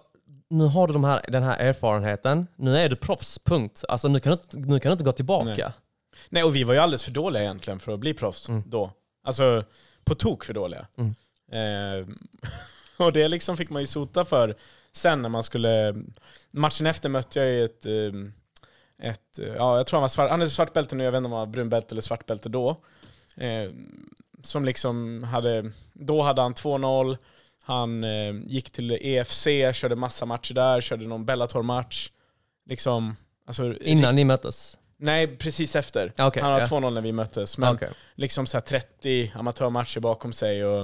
[0.50, 2.46] nu har du de här, den här erfarenheten.
[2.56, 3.84] Nu är du proffs, punkt.
[3.88, 5.50] Alltså nu kan du, nu kan du inte gå tillbaka.
[5.50, 5.70] Nej.
[6.28, 8.62] Nej, och vi var ju alldeles för dåliga egentligen för att bli proffs Mm.
[8.66, 8.90] då.
[9.24, 9.64] Alltså,
[10.04, 10.86] på tok för dåliga.
[10.96, 11.14] Mm.
[11.52, 12.06] Eh,
[13.06, 14.56] och det liksom fick man ju sota för
[14.92, 15.94] sen när man skulle...
[16.50, 17.86] Matchen efter mötte jag ju ett...
[17.86, 17.92] eh,
[19.02, 21.26] ett ja, jag tror han var svart, han är svart bälte nu, jag vet inte
[21.26, 22.70] om han var brunbälte eller svart bälte då.
[23.36, 23.70] Eh,
[24.42, 25.70] som liksom hade...
[25.92, 27.16] Då hade han 2-0,
[27.62, 32.10] han eh, gick till EFC, körde massa matcher där, körde någon Bellator-match.
[32.66, 33.16] Liksom...
[33.46, 34.78] Alltså, Innan ni möttes?
[34.98, 36.12] Nej, precis efter.
[36.16, 36.66] Ja, okej, han har ja.
[36.66, 37.58] 2-0 när vi möttes.
[37.58, 37.88] Men Okej.
[38.14, 40.64] liksom så här 30 amatörmatcher bakom sig.
[40.64, 40.80] Och,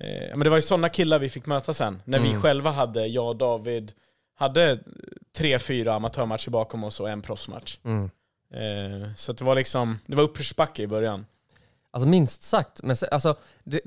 [0.00, 2.02] eh, men det var ju sådana killar vi fick möta sen.
[2.04, 2.42] När vi Mm.
[2.42, 3.92] själva hade, jag och David,
[4.34, 4.78] hade
[5.36, 7.78] tre, fyra amatörmatcher bakom oss och en proffsmatch.
[7.84, 8.10] Mm.
[8.54, 11.26] Eh, så det var liksom, det var uppförsbacke i början.
[11.90, 12.82] Alltså minst sagt.
[12.82, 13.80] Men se- alltså, det,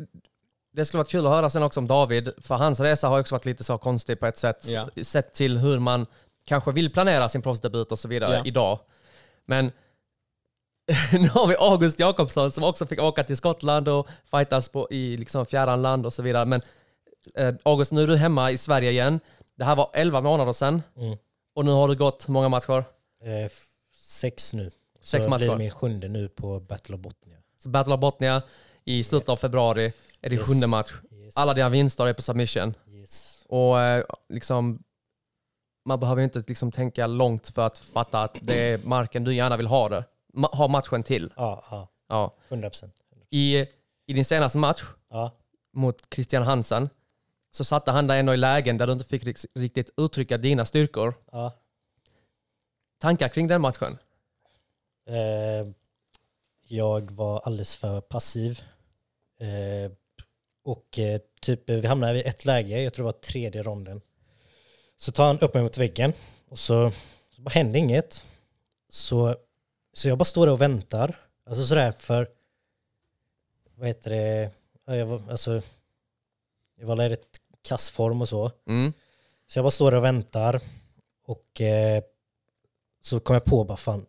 [0.73, 3.36] det skulle varit kul att höra sen också om David, för hans resa har också
[3.36, 4.67] varit lite så konstig på ett sätt.
[4.67, 4.89] Ja.
[5.03, 6.05] Sett till hur man
[6.45, 8.41] kanske vill planera sin proffsdebut och så vidare Ja.
[8.45, 8.79] idag.
[9.45, 9.65] Men
[11.12, 15.17] nu har vi August Jakobsson som också fick åka till Skottland och fightas på, i
[15.17, 16.45] liksom fjärran land och så vidare.
[16.45, 16.62] Men
[17.36, 19.19] eh, August, nu är du hemma i Sverige igen.
[19.57, 20.81] Det här var 11 månader sedan.
[20.97, 21.17] Mm.
[21.55, 22.85] Och nu har det gått många matcher.
[23.23, 23.51] Eh,
[23.93, 24.71] sex nu.
[25.01, 25.39] Sex så matcher.
[25.39, 27.37] blir det min sjunde nu på Battle of Botnia.
[27.57, 28.41] Så Battle of Botnia
[28.85, 30.47] i slutet av februari är det Yes.
[30.47, 30.93] sjunde match.
[31.11, 31.37] Yes.
[31.37, 32.73] Alla dina vinster är på submission.
[32.87, 33.45] Yes.
[33.49, 34.83] Och eh, liksom,
[35.85, 39.57] man behöver inte liksom tänka långt för att fatta att det är marken du gärna
[39.57, 40.03] vill ha det.
[40.33, 41.33] Ma- ha matchen till.
[41.35, 41.87] Ja, ja.
[42.09, 42.35] Ja.
[42.49, 42.93] 100 procent.
[43.29, 43.57] I,
[44.05, 45.31] I din senaste match Ja.
[45.73, 46.89] mot Christian Hansen
[47.57, 49.23] så satte han dig ändå i lägen där du inte fick
[49.55, 51.13] riktigt uttrycka dina styrkor.
[51.31, 51.59] ja.
[52.99, 53.97] Tankar kring den matchen?
[55.07, 55.67] Eh,
[56.67, 58.61] jag var alldeles för passiv.
[59.39, 59.91] Eh,
[60.63, 64.01] och eh, typ, vi hamnade i ett läge, jag tror det var tredje ronden.
[64.97, 66.13] Så tar han upp mig mot väggen
[66.49, 66.91] och så,
[67.29, 68.25] så bara händer inget.
[68.89, 69.35] Så,
[69.93, 71.19] så jag bara står där och väntar.
[71.45, 72.27] Alltså sådär för,
[73.75, 74.51] vad heter det,
[74.85, 75.61] ja, jag var, alltså,
[76.75, 78.51] jag var rätt kassform och så.
[78.67, 78.93] Mm.
[79.47, 80.62] Så jag bara står där och väntar
[81.25, 82.03] och eh,
[83.01, 84.06] så kom jag på bara fan,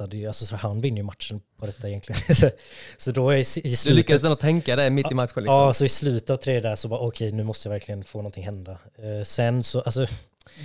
[0.00, 2.20] alltså, så han vinner ju matchen på detta egentligen.
[2.36, 2.50] så,
[2.96, 5.54] så då är i, i Du slutet, lyckades ändå tänka det mitt i matchen liksom.
[5.54, 8.18] ja, så i slutet av tre där så bara okej nu måste jag verkligen få
[8.18, 8.78] någonting hända.
[8.94, 10.06] Eh, sen så, alltså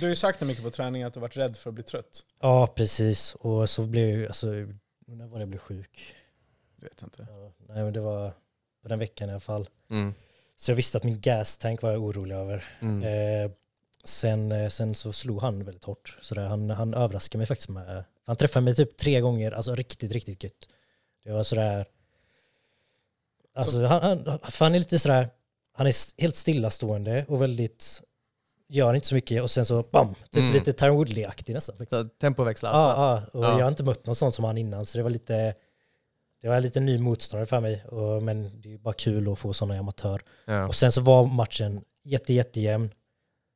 [0.00, 1.84] Du har ju sagt det mycket på träning att du varit rädd för att bli
[1.84, 2.24] trött.
[2.40, 4.46] ja precis och så blev jag ju, alltså
[5.06, 6.14] när var det jag blev sjuk?
[6.80, 7.26] Jag vet inte.
[7.30, 8.32] Ja, nej men det var
[8.82, 9.68] på den veckan i alla fall.
[9.90, 10.14] Mm.
[10.60, 12.64] Så jag visste att min gastank var jag orolig över.
[12.80, 13.02] Mm.
[13.02, 13.50] Eh,
[14.04, 16.18] sen, eh, sen så slog han väldigt hårt.
[16.20, 18.04] Så där, han, han överraskade mig faktiskt med...
[18.24, 20.68] Han träffade mig typ tre gånger, alltså riktigt, riktigt gött.
[21.24, 21.86] Det var sådär...
[23.54, 25.28] Alltså han, han, för han är lite sådär...
[25.72, 28.02] Han är helt stillastående och väldigt...
[28.68, 30.14] Gör inte så mycket och sen så bam!
[30.14, 30.52] Typ Mm.
[30.52, 31.76] lite Tyron Woodley-aktig nästan.
[31.90, 32.72] Så tempoväxlar.
[32.72, 32.78] Ja,
[33.32, 33.58] ja, och Ja.
[33.58, 35.54] jag har inte mött någon sån som han innan så det var lite...
[36.42, 39.52] Det var lite ny motståndare för mig, och, men det är bara kul att få
[39.52, 40.20] sådana i amatör.
[40.46, 40.66] Ja.
[40.66, 42.90] Och sen så var matchen jätte, jättejämn.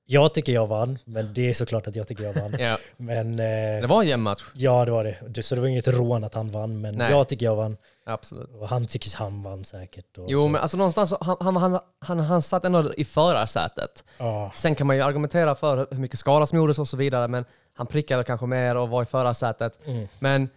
[0.05, 2.55] Jag tycker jag vann, men det är såklart att jag tycker jag vann.
[2.61, 2.79] Ja.
[2.97, 4.43] Men eh, Det var en jämn match.
[4.55, 5.17] ja, det var det.
[5.29, 5.43] det.
[5.43, 7.11] Så det var inget rån att han vann, men Nej.
[7.11, 7.77] jag tycker jag vann.
[8.07, 8.51] Absolut.
[8.55, 10.07] Och han tycker han vann säkert.
[10.27, 10.49] Jo, så.
[10.49, 14.05] men alltså någonstans, han, han, han, han, han satt ändå i förarsätet.
[14.19, 17.29] Ja, Sen kan man ju argumentera för hur mycket skada som gjordes och så vidare,
[17.29, 19.79] men han prickade kanske mer och var i förarsätet.
[19.87, 20.09] mm.
[20.19, 20.49] Men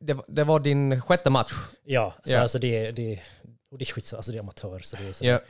[0.00, 1.52] det, det var din sjätte match.
[1.84, 2.40] ja så Ja.
[2.40, 3.20] alltså det, det,
[3.70, 4.78] och det är skit, alltså det är amatör.
[4.78, 5.40] Så det är så, Ja.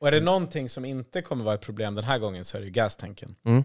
[0.00, 2.60] Och är det någonting som inte kommer vara ett problem den här gången så är
[2.60, 3.34] det ju gastanken.
[3.44, 3.64] Mm.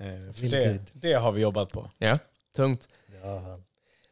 [0.00, 1.90] Eh, för Vilket- det, det har vi jobbat på.
[1.98, 2.18] ja.
[2.56, 2.88] Tungt.
[3.22, 3.60] ja.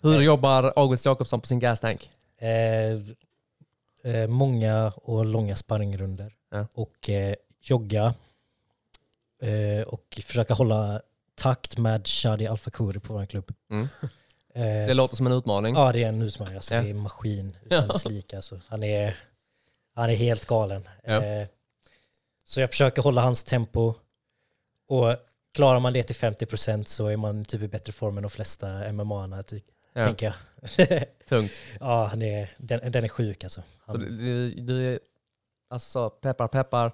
[0.03, 2.11] Hur jobbar August Jakobsson på sin gastank?
[2.37, 2.93] Eh,
[4.15, 6.67] eh, många och långa sparringrunder Ja.
[6.75, 8.15] och eh, jogga
[9.43, 11.03] eh, och försöka hålla
[11.35, 13.53] takt med Shadi Al Fakuri på vår klubb.
[13.71, 13.89] Mm.
[14.55, 15.75] Eh, Det låter som en utmaning.
[15.75, 16.55] Ja, det är en utmaning.
[16.57, 16.81] Alltså, Ja.
[16.83, 17.93] Det är en maskin utan Ja.
[17.93, 18.37] dess like.
[18.37, 18.61] Alltså.
[18.69, 19.17] Han, är,
[19.95, 20.89] han är helt galen.
[21.05, 21.23] Ja.
[21.25, 21.47] Eh,
[22.45, 23.95] så jag försöker hålla hans tempo.
[24.89, 25.17] Och
[25.55, 28.93] klarar man det till 50% så är man typ i bättre form än de flesta
[28.93, 29.61] MMA-arna, ty-
[29.93, 30.35] Ja, tänker jag.
[31.29, 31.53] tungt.
[31.81, 33.61] ja, han är, den, den är sjuk alltså.
[33.61, 34.99] Så Han, du, du, du
[35.71, 36.93] alltså så, peppar peppar,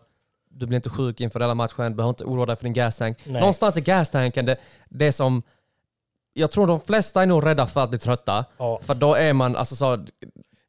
[0.50, 3.26] du blir inte sjuk inför hela matchen, du behöver inte oroa dig för din gastank.
[3.26, 3.40] Nej.
[3.40, 4.56] Någonstans i gastanken, det,
[4.88, 5.42] det som...
[6.38, 8.44] Jag tror de flesta är nog rädda för att bli trötta.
[8.58, 10.04] ja, För då är man alltså så,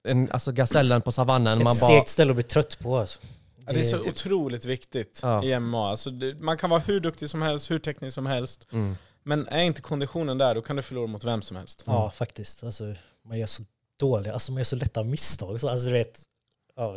[0.08, 1.58] en, alltså gasellen på savannen.
[1.58, 2.98] ett Man bara, segt ställe att bli trött på.
[2.98, 3.20] Alltså.
[3.66, 5.44] Ja, det är så otroligt viktigt Ja.
[5.44, 5.90] i MMA.
[5.90, 8.68] Alltså, det, man kan vara hur duktig som helst, hur teknisk som helst.
[8.72, 8.96] mm.
[9.24, 11.84] Men är inte konditionen där, då kan du förlora mot vem som helst.
[11.86, 12.64] Ja, faktiskt.
[12.64, 12.84] Alltså,
[13.26, 13.64] man gör så
[14.00, 15.60] dåliga, alltså man gör så lätta misstag.
[15.62, 16.22] Så, alltså, du vet,
[16.76, 16.96] ja,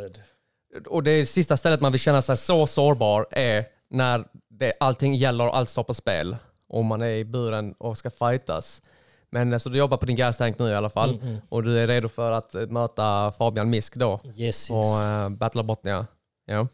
[0.86, 5.46] Och det sista stället man vill känna sig så sårbar är när det, allting gäller
[5.46, 6.36] och allt står på spel.
[6.70, 8.82] Och man är i buren och ska fightas.
[9.30, 11.10] Men alltså, du jobbar på din gastank nu i alla fall.
[11.10, 11.40] Mm, mm.
[11.48, 14.20] Och du är redo för att eh, möta Fabian Misk då.
[14.24, 14.68] yes, yes.
[14.68, 16.06] på uh, Battle of Botnia.
[16.46, 16.68] Ja.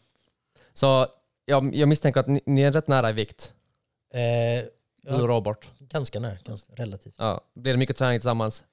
[0.72, 1.06] Så
[1.44, 3.52] jag, jag misstänker att ni, ni är rätt nära i vikt,
[4.16, 4.64] Eh,
[5.02, 5.66] du och ja, Robert.
[5.78, 7.14] ganska nära, ganska, relativt.
[7.18, 7.40] Ja.
[7.54, 8.64] Blir det mycket träning tillsammans?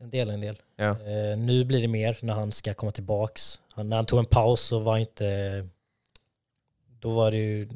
[0.00, 0.62] En del, en del.
[0.76, 0.90] Ja.
[0.90, 3.60] Eh, nu blir det mer när han ska komma tillbaks.
[3.72, 5.68] Han, när han tog en paus så var inte...
[7.00, 7.68] Då var det ju...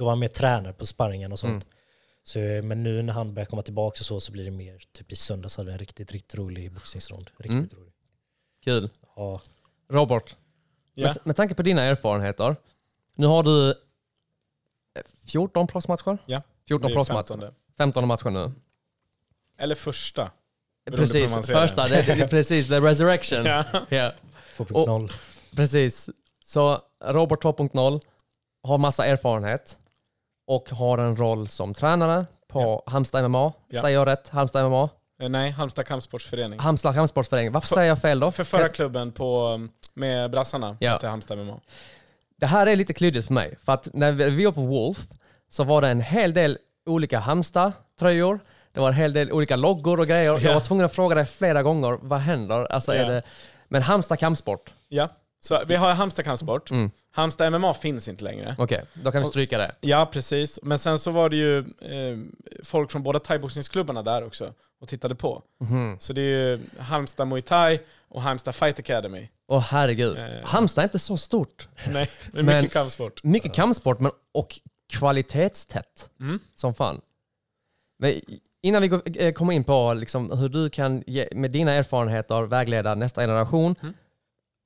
[0.00, 1.64] Då var han mer tränare på sparringen och sånt.
[1.64, 1.74] Mm.
[2.22, 4.82] Så, men nu när han börjar komma tillbaka och så, så blir det mer...
[4.92, 7.30] Typ i söndags hade vi en riktigt, riktigt rolig boxningsrond.
[7.36, 7.80] Riktigt Mm.
[7.82, 7.92] rolig.
[8.64, 8.90] Kul.
[9.16, 9.40] Ja,
[9.90, 10.36] Robert,
[10.94, 11.06] Ja.
[11.06, 12.56] med, med tanke på dina erfarenheter.
[13.14, 13.74] Nu har du eh,
[15.26, 16.18] 14 proffsmatcher?
[16.26, 17.28] Ja, 14 Det är proffsmatcher.
[17.28, 17.54] 15.
[17.78, 18.52] 15 matcher nu.
[19.58, 20.30] Eller första.
[20.90, 21.42] Precis, ser det.
[21.60, 21.88] första.
[21.88, 23.44] Det, det, precis, the resurrection.
[23.46, 23.64] Ja.
[23.88, 24.12] Ja.
[24.56, 25.12] 2.0.
[25.56, 26.08] Precis.
[26.44, 28.00] Så Robert 2.0
[28.62, 29.76] har massa erfarenhet
[30.50, 33.52] och har en roll som tränare på Halmstad MMA.
[33.68, 33.80] Ja.
[33.80, 34.28] Säger jag rätt?
[34.28, 34.88] Halmstad MMA?
[35.22, 36.58] Eh, Nej, Halmstad kampsportsförening.
[36.58, 37.52] Halmstad kampsportsförening.
[37.52, 38.30] Varför säger jag fel då?
[38.30, 39.60] För förra klubben på,
[39.94, 40.92] med brassarna Ja.
[40.92, 41.60] hette Halmstad MMA.
[42.36, 43.58] Det här är lite klyddigt för mig.
[43.64, 44.98] För att när vi var på Wolf
[45.50, 48.40] så var det en hel del olika Halmstad-tröjor.
[48.72, 50.24] Det var en hel del olika loggor och grejer.
[50.24, 50.54] Jag Ja.
[50.54, 52.72] var tvungen att fråga dig flera gånger, vad händer?
[52.72, 53.02] Alltså Ja.
[53.02, 53.22] är det...
[53.68, 55.08] Men Halmstad kampsport, Ja,
[55.40, 56.70] så vi har Halmstad kampsport.
[56.70, 56.90] Mm.
[57.12, 58.54] Halmstad MMA finns inte längre.
[58.58, 59.74] okej, då kan vi stryka det.
[59.80, 60.58] Ja, precis.
[60.62, 62.18] Men sen så var det ju eh,
[62.64, 65.42] folk från båda thaiboxningsklubbarna där också och tittade på.
[65.60, 65.96] Mhm.
[66.00, 69.28] Så det är ju Halmstad Muay Thai och Halmstad Fight Academy.
[69.48, 70.18] Åh herregud.
[70.18, 70.24] Eh.
[70.44, 71.68] Halmstad är inte så stort.
[71.88, 73.24] Nej, det är Men- mycket kampsport.
[73.24, 74.60] Mycket kampsport, men och
[74.92, 76.38] kvalitetstätt Mm.
[76.54, 77.00] som fan.
[77.98, 78.20] Men
[78.62, 82.42] innan vi går, eh, kommer in på liksom hur du kan ge, med dina erfarenheter
[82.42, 83.74] vägleda nästa generation.
[83.82, 83.94] Mm.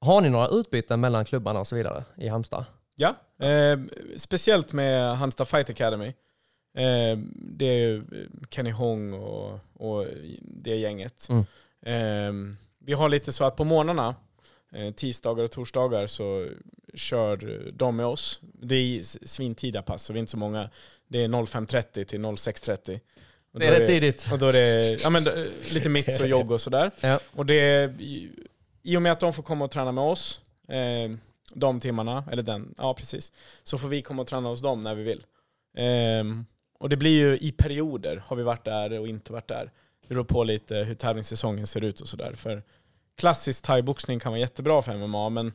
[0.04, 2.64] Har ni några utbyten mellan klubbarna och så vidare i Halmstad?
[2.96, 3.78] Ja, eh,
[4.16, 6.06] speciellt med Halmstad Fight Academy.
[6.76, 8.04] Eh, det är ju
[8.50, 10.06] Kenny Hong och, och
[10.40, 11.28] det gänget.
[11.28, 11.44] Mm.
[11.86, 14.14] Eh, vi har lite så att på morgnarna,
[14.74, 16.48] eh, tisdagar och torsdagar, så
[16.94, 18.40] kör de med oss.
[18.42, 20.70] Det är svintidiga pass, så vi är inte så många.
[21.08, 23.00] Det är 05.30 till 06.30.
[23.52, 24.28] Och Det är rätt tidigt.
[24.32, 26.90] Och då är det ja, men, eh, lite mitts och jogg och sådär.
[27.00, 27.20] Ja.
[27.32, 27.92] Och det
[28.85, 31.11] i, och med att de får komma och träna med oss, eh,
[31.55, 34.94] de timmarna, eller den, ja precis, så får vi komma och träna hos dem när
[34.94, 35.27] vi vill.
[35.77, 36.47] Ehm,
[36.79, 39.73] och det blir ju i perioder, har vi varit där och inte varit där.
[40.01, 42.33] Det beror på lite hur tävlingssäsongen ser ut och sådär.
[42.35, 42.62] För
[43.16, 45.53] klassisk thaiboxning kan vara jättebra för MMA, men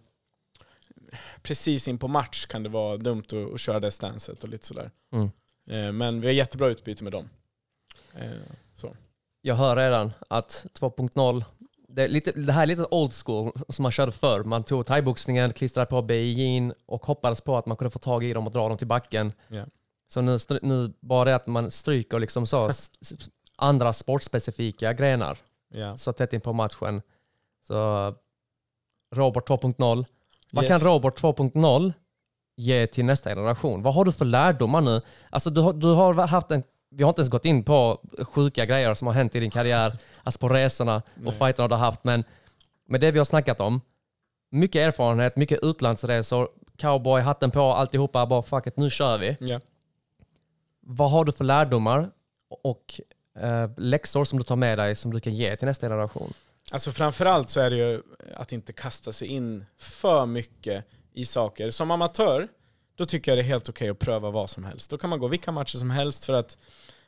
[1.42, 4.66] precis in på match kan det vara dumt att, att köra det stanset och lite
[4.66, 4.92] sådär.
[5.12, 5.32] Mm.
[5.70, 7.30] Ehm, men vi har jättebra utbyte med dem.
[8.16, 8.42] Ehm,
[8.76, 8.96] så.
[9.42, 11.44] Jag hör redan att 2.0,
[12.00, 14.44] det, lite, det här är lite old school som man körde förr.
[14.44, 18.34] Man tog thaiboxningen, klistrade på BJ'n och hoppades på att man kunde få tag i
[18.34, 19.34] dem och dra dem till backen.
[19.48, 19.66] Ja.
[20.08, 22.72] Så nu, nu bara det att man stryker liksom så
[23.58, 25.38] andra sportspecifika grenar
[25.74, 25.98] Ja.
[25.98, 27.02] så tätt in på matchen.
[27.68, 28.14] Så
[29.16, 30.06] Robot 2.0.
[30.52, 30.72] Vad Yes.
[30.72, 31.94] kan Robot 2.0
[32.58, 33.82] ge till nästa generation?
[33.84, 35.02] Vad har du för lärdomar nu?
[35.30, 38.66] Alltså du har, du har haft en, vi har inte ens gått in på sjuka
[38.66, 41.34] grejer som har hänt i din karriär, alltså på resorna och Nej.
[41.34, 42.24] fighterna du har haft, men
[42.86, 43.82] med det vi har snackat om,
[44.52, 49.38] mycket erfarenhet, mycket utlandsresor, cowboy, hatten på, alltihopa, bara fuck it, nu kör vi.
[49.40, 49.60] Ja.
[50.82, 52.10] Vad har du för lärdomar
[52.64, 53.02] och
[53.40, 56.34] eh, läxor som du tar med dig som du kan ge till nästa generation?
[56.72, 58.02] Alltså framförallt så är det ju
[58.36, 61.72] att inte kasta sig in för mycket i saker.
[61.72, 62.48] Som amatör,
[63.00, 64.92] då tycker jag det är helt okej att pröva vad som helst.
[64.92, 66.58] Då kan man gå vilka matcher som helst för att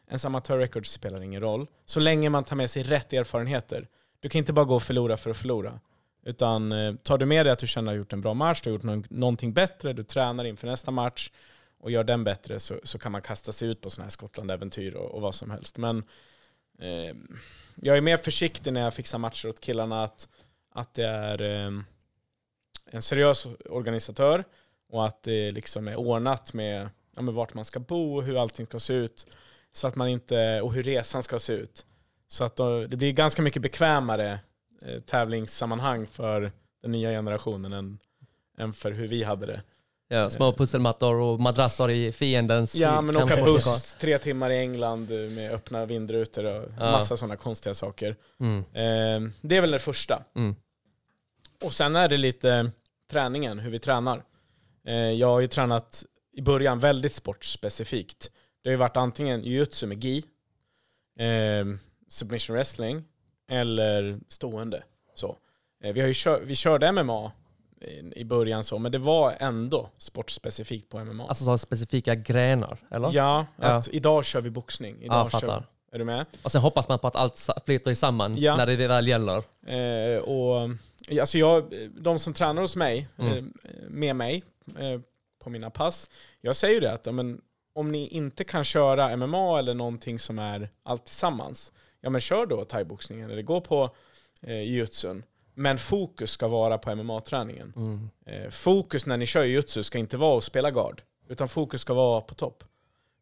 [0.08, 1.67] ens amatörrecord spelar ingen roll.
[1.86, 3.88] Så länge man tar med sig rätt erfarenheter.
[4.19, 5.80] Du kan inte bara gå och förlora för att förlora.
[6.25, 8.34] Utan eh, tar du med dig att du känner att du har gjort en bra
[8.34, 11.32] match, du har gjort någonting bättre, du tränar inför nästa match
[11.80, 14.93] och gör den bättre så, så kan man kasta sig ut på sådana här Skottland-äventyr
[14.93, 15.77] och, och vad som helst.
[15.77, 16.04] Men
[16.80, 17.15] eh,
[17.75, 20.27] jag är mer försiktig när jag fixar matcher åt killarna att,
[20.73, 21.71] att det är eh,
[22.91, 24.43] en seriös organisatör
[24.91, 28.65] och att det liksom är ordnat med, ja, med vart man ska bo hur allting
[28.65, 29.27] ska se ut.
[29.71, 31.86] Så att man inte, och hur resan ska se ut.
[32.27, 34.39] Så att då, det blir ganska mycket bekvämare
[34.86, 36.51] eh, tävlingssammanhang för
[36.82, 37.99] den nya generationen än,
[38.58, 39.62] än för hur vi hade det.
[40.08, 45.12] Ja, små pusselmattor och madrasser i fiendens Ja, men åka buss tre timmar i England
[45.12, 46.91] eh, med öppna vindrutor och Ja.
[46.91, 48.15] massa sådana konstiga saker.
[48.39, 48.58] Mm.
[48.60, 50.23] Eh, det är väl det första.
[50.36, 50.56] Mm.
[51.63, 52.71] Och sen är det lite
[53.12, 54.23] träningen, hur vi tränar.
[54.88, 58.32] Eh, jag har ju tränat i början väldigt sportspecifikt.
[58.63, 60.24] Det har ju varit antingen jiu-jitsu med gi,
[61.20, 61.65] eh,
[62.10, 63.04] submission wrestling
[63.52, 64.84] eller stående.
[65.15, 65.38] Så.
[65.84, 67.32] Eh, vi, har ju kör, vi körde MMA
[67.82, 71.28] i, i början så, men det var ändå sportspecifikt på MMA.
[71.28, 73.10] Alltså så specifika grenar, eller?
[73.13, 73.65] Ja, Ja.
[73.67, 75.02] att idag kör vi boxning.
[75.02, 75.67] Idag Ja, kör, fattar.
[75.91, 76.26] är du med?
[76.44, 78.56] Och sen hoppas man på att allt flyter samman Ja.
[78.58, 79.38] när det väl gäller.
[79.67, 80.70] Eh, och,
[81.22, 83.38] alltså jag, de som tränar hos mig, Mm.
[83.63, 84.44] eh, med mig
[84.78, 85.02] eh,
[85.40, 86.10] på mina pass,
[86.42, 87.42] jag säger ju det att men,
[87.74, 92.46] om ni inte kan köra MMA eller någonting som är allt tillsammans, ja men kör
[92.46, 93.96] då thaiboxningen eller gå på
[94.42, 95.24] eh, jiu-jitsun.
[95.54, 97.74] Men fokus ska vara på MMA-träningen.
[97.76, 98.10] Mm.
[98.26, 101.94] Eh, fokus när ni kör jiu-jitsu ska inte vara att spela guard, utan fokus ska
[101.94, 102.64] vara på topp.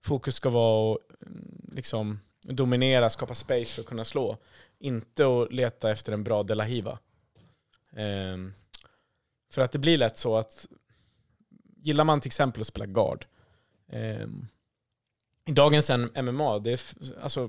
[0.06, 4.38] Fokus ska vara att mm, liksom, dominera, skapa space för att kunna slå.
[4.80, 7.00] Inte att leta efter en bra De La Hiva.
[7.96, 8.54] Ehm,
[9.52, 10.68] för att det blir lätt så att
[11.82, 13.26] gillar man till exempel att spela guard,
[13.92, 14.48] ehm,
[15.46, 16.80] i dagens en- MMA, det är,
[17.24, 17.48] alltså,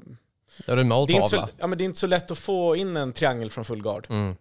[0.67, 2.39] Då är det det, är inte så, ja, men det är inte så lätt att
[2.39, 4.37] få in en triangel från full guard Mm.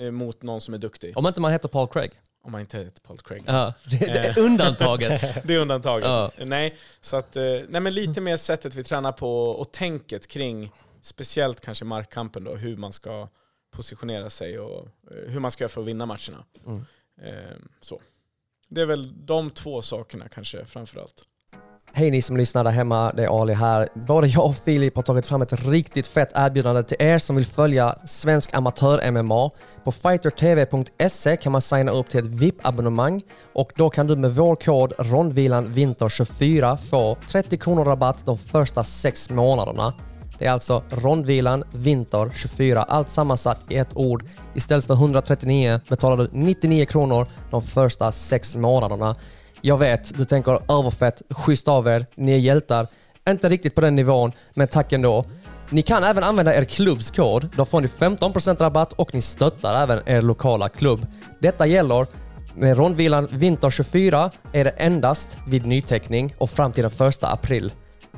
[0.00, 1.18] eh, mot någon som är duktig.
[1.18, 2.10] Om inte man heter Paul Craig.
[2.42, 3.42] Om man inte heter Paul Craig.
[3.46, 4.44] Ja, det, det är Eh.
[4.44, 5.20] undantaget.
[5.44, 6.08] Det är undantaget.
[6.08, 6.30] Ja.
[6.44, 10.72] Nej, så att, eh, nej, men lite mer sättet vi tränar på och tänket kring
[11.02, 13.28] speciellt kanske markkampen då, hur man ska
[13.70, 16.44] positionera sig och eh, hur man ska göra för att vinna matcherna.
[16.66, 16.84] Mm.
[17.22, 18.00] Eh, Så.
[18.68, 21.24] Det är väl de två sakerna kanske framförallt.
[21.96, 23.88] Hej ni som lyssnar där hemma, det är Ali här.
[23.94, 27.46] Både jag och Filip har tagit fram ett riktigt fett erbjudande till er som vill
[27.46, 29.50] följa svensk amatör-MMA.
[29.84, 33.22] På fightertv.se kan man signa upp till ett VIP-abonnemang
[33.52, 39.30] och då kan du med vår kod rondvilanvinter24 få 30 kronor rabatt de första sex
[39.30, 39.94] månaderna.
[40.38, 44.24] Det är alltså rondvilan vinter 24, allt sammansatt i ett ord.
[44.54, 49.16] Istället för 139 betalar du 99 kronor de första sex månaderna.
[49.60, 52.86] Jag vet, du tänker överfett, schysst av er, ni är hjältar.
[53.28, 55.24] Inte riktigt på den nivån, men tack ändå.
[55.70, 57.48] Ni kan även använda er klubbs kod.
[57.56, 61.06] Då får ni 15% rabatt och ni stöttar även er lokala klubb.
[61.40, 62.06] Detta gäller
[62.54, 67.72] med rondvilan Vinter 24 är det endast vid nyteckning och fram till den 1 april.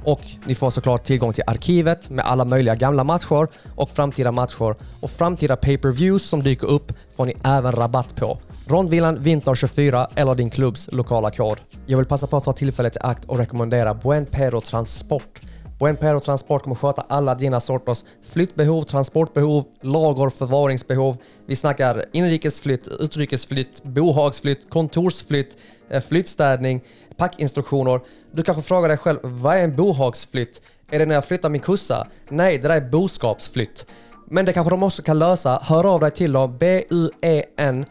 [0.07, 4.75] Och ni får såklart tillgång till arkivet med alla möjliga gamla matcher och framtida matcher.
[5.01, 8.39] Och framtida pay-per-views som dyker upp får ni även rabatt på.
[8.67, 11.59] Rondvilan Vinter 24 eller din klubbs lokala kod.
[11.87, 15.41] Jag vill passa på att ta tillfället i akt och rekommendera Buen Pero Transport.
[15.79, 21.17] Buen Pero Transport kommer sköta alla dina sorters flyttbehov, transportbehov, lager, förvaringsbehov.
[21.47, 25.57] Vi snackar inrikesflytt, utrikesflytt, bohagsflytt, kontorsflytt,
[25.91, 26.81] eh, flyttstädning,
[27.17, 28.01] packinstruktioner.
[28.33, 30.63] Du kanske frågar dig själv, vad är en bohagsflytt?
[30.91, 32.07] Är det när jag flyttar min kossa?
[32.29, 33.87] Nej, det där är boskapsflytt.
[34.31, 35.61] Men det kanske de också kan lösa.
[35.63, 36.57] Hör av dig till dem.
[36.59, 37.91] B-U-E-N-P-E-R-R-O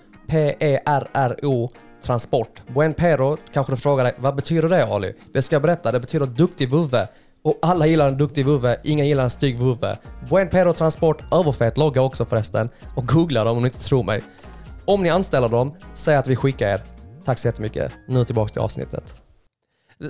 [2.05, 2.61] Transport.
[2.67, 5.13] Buen Pero kanske du frågar dig, vad betyder det Ali?
[5.33, 7.07] Det ska jag berätta, det betyder duktig vovve.
[7.43, 9.97] Och alla gillar en duktig vovve, Ingen gillar en stygg vovve.
[10.29, 12.69] Buen Pero Transport, överfett logga också förresten.
[12.95, 14.23] Och googla dem om ni inte tror mig.
[14.85, 16.94] Om ni anställer dem, säg att vi skickar er.
[17.25, 17.91] Tack så jättemycket.
[18.07, 19.21] Nu tillbaks till avsnittet.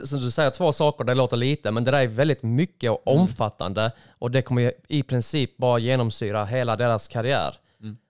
[0.03, 3.07] Så du säger två saker, det låter lite, men det där är väldigt mycket och
[3.07, 7.57] omfattande och det kommer i princip bara genomsyra hela deras karriär.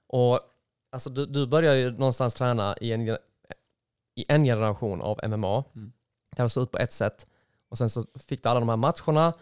[0.08, 0.40] Och
[0.92, 3.10] alltså, du, du började ju någonstans träna i en,
[4.16, 5.64] i en generation av MMA.
[6.36, 7.28] Det har såg ut på ett sätt
[7.70, 9.34] och sen så fick du alla de här matcherna.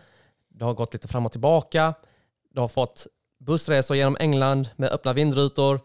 [0.50, 1.94] Det har gått lite fram och tillbaka.
[2.52, 3.08] Du har fått
[3.40, 5.82] bussresor genom England med öppna vindrutor.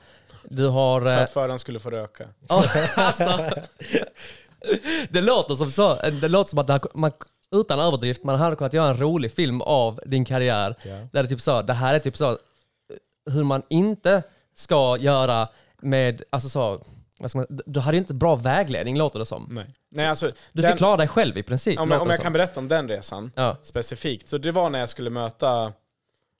[0.50, 1.00] Du har...
[1.00, 2.24] För eh, att föraren skulle få röka.
[2.96, 3.50] Alltså,
[5.10, 5.94] det låter som så.
[5.94, 7.12] Det låter som att har, man,
[7.52, 10.74] utan överdrift, man hade kunnat göra en rolig film av din karriär.
[11.12, 12.38] Där det typ så, det här är typ så
[13.30, 14.22] hur man inte
[14.56, 15.48] ska göra
[15.82, 16.80] med, alltså så,
[17.66, 19.46] du hade ju inte bra vägledning låter det som.
[19.50, 19.66] Nej.
[19.90, 21.78] Nej, alltså, Du den- fick klara dig själv i princip.
[21.80, 22.22] om, om jag som.
[22.22, 23.56] kan berätta om den resan Ja.
[23.62, 24.28] specifikt.
[24.28, 25.72] Så det var när jag skulle möta...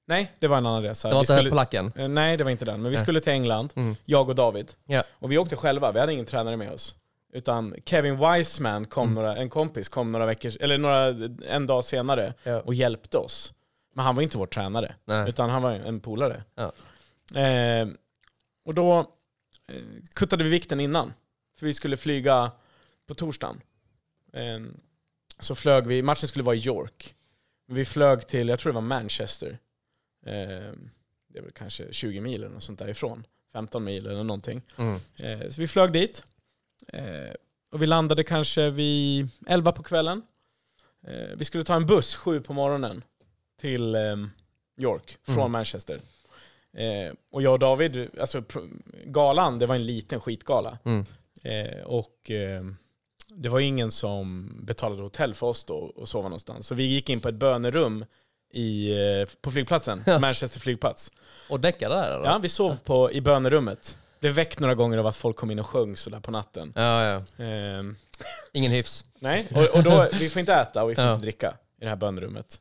[0.09, 1.09] Nej, det var en annan resa.
[1.09, 1.93] Det var inte skulle, polacken.
[1.97, 2.83] Eh, Nej, det var inte den.
[2.83, 3.03] Men vi Nej.
[3.05, 3.97] skulle till England, Mm.
[4.05, 4.73] jag och David.
[4.87, 5.03] Ja.
[5.13, 6.97] Och vi åkte själva, vi hade ingen tränare med oss.
[7.33, 9.15] Utan Kevin Wiseman, kom Mm.
[9.15, 11.07] några, en kompis, kom några veckor, eller några,
[11.49, 12.61] en dag senare Ja.
[12.61, 13.53] och hjälpte oss.
[13.95, 15.29] Men han var inte vår tränare, Nej.
[15.29, 16.45] utan han var en polare.
[16.55, 16.73] Ja.
[17.41, 17.89] Eh,
[18.65, 19.83] och då eh,
[20.15, 21.13] kuttade vi vikten innan,
[21.59, 22.51] för vi skulle flyga
[23.09, 23.61] på torsdagen.
[24.33, 24.61] Eh,
[25.39, 27.15] så flög vi, matchen skulle vara i York.
[27.67, 29.59] Vi flög till, jag tror det var Manchester.
[30.27, 30.73] Eh,
[31.29, 33.27] det är väl kanske 20 mil eller något sånt därifrån.
[33.53, 34.63] 15 mil eller någonting.
[34.79, 34.95] Mm.
[35.23, 36.25] Eh, så vi flög dit.
[36.89, 37.33] Eh,
[37.73, 40.23] och vi landade kanske vid 11 på kvällen.
[41.37, 43.03] Vi skulle ta en buss 7 på morgonen
[43.61, 44.17] till eh,
[44.79, 45.53] York från Mm.
[45.53, 46.01] Manchester.
[47.31, 48.43] Och jag och David, alltså
[49.05, 50.79] galan, det var en liten skitgala.
[50.85, 51.05] Mm.
[51.85, 52.65] Och eh,
[53.29, 56.67] det var ingen som betalade hotell för oss då och sova någonstans.
[56.67, 58.05] Så vi gick in på ett bönerum
[58.53, 60.05] i, eh, på flygplatsen.
[60.21, 61.13] Manchester flygplats.
[61.49, 62.25] Och däckade där eller?
[62.25, 63.99] Ja, vi sov på, i bönerummet.
[64.21, 66.73] Blev väckt några gånger av att folk kom in och sjöng sådär på natten.
[66.77, 67.05] ja,
[67.39, 67.45] ja.
[67.45, 67.97] Ehm,
[68.53, 69.05] Ingen hyfs.
[69.21, 71.11] nej, och, och då, vi får inte äta och vi får Ja.
[71.15, 72.61] inte dricka i det här bönerummet.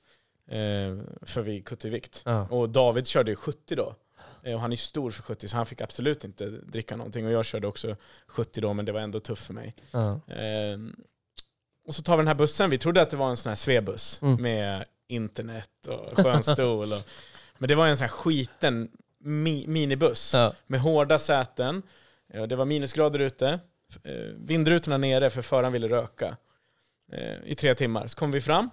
[0.52, 2.22] Ehm, för vi kuttade i vikt.
[2.26, 2.48] Ja.
[2.50, 3.96] Och David körde ju 70 då.
[4.44, 7.26] Eh, Och han är stor för 70 så han fick absolut inte dricka någonting.
[7.26, 7.96] Och jag körde också
[8.28, 9.76] 70 då men det var ändå tufft för mig.
[9.92, 10.20] Ja.
[10.34, 10.96] Ehm,
[11.88, 12.70] och så tar vi den här bussen.
[12.70, 14.42] Vi trodde att det var en sån här svebuss Mm.
[14.42, 16.94] med internet och skön stol.
[16.94, 17.02] Och,
[17.58, 20.54] men det var en sån här skiten mi, minibuss Ja.
[20.68, 21.82] med hårda säten.
[22.50, 23.60] Det var minusgrader ute.
[24.04, 26.38] Eh, Vindrutorna nere för föraren ville röka.
[27.12, 28.08] Eh, I tre timmar.
[28.08, 28.70] Så kom vi fram.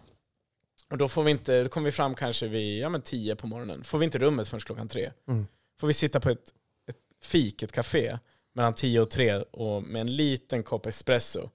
[0.91, 3.47] Och då får vi inte, då kom vi fram kanske vid ja, men tio på
[3.47, 3.85] morgonen.
[3.85, 5.11] Får vi inte rummet förrän klockan tre.
[5.29, 5.47] Mm.
[5.81, 6.49] Får vi sitta på ett,
[6.91, 8.19] ett fik, ett café,
[8.53, 11.51] mellan tio och tre och med en liten kopp espresso.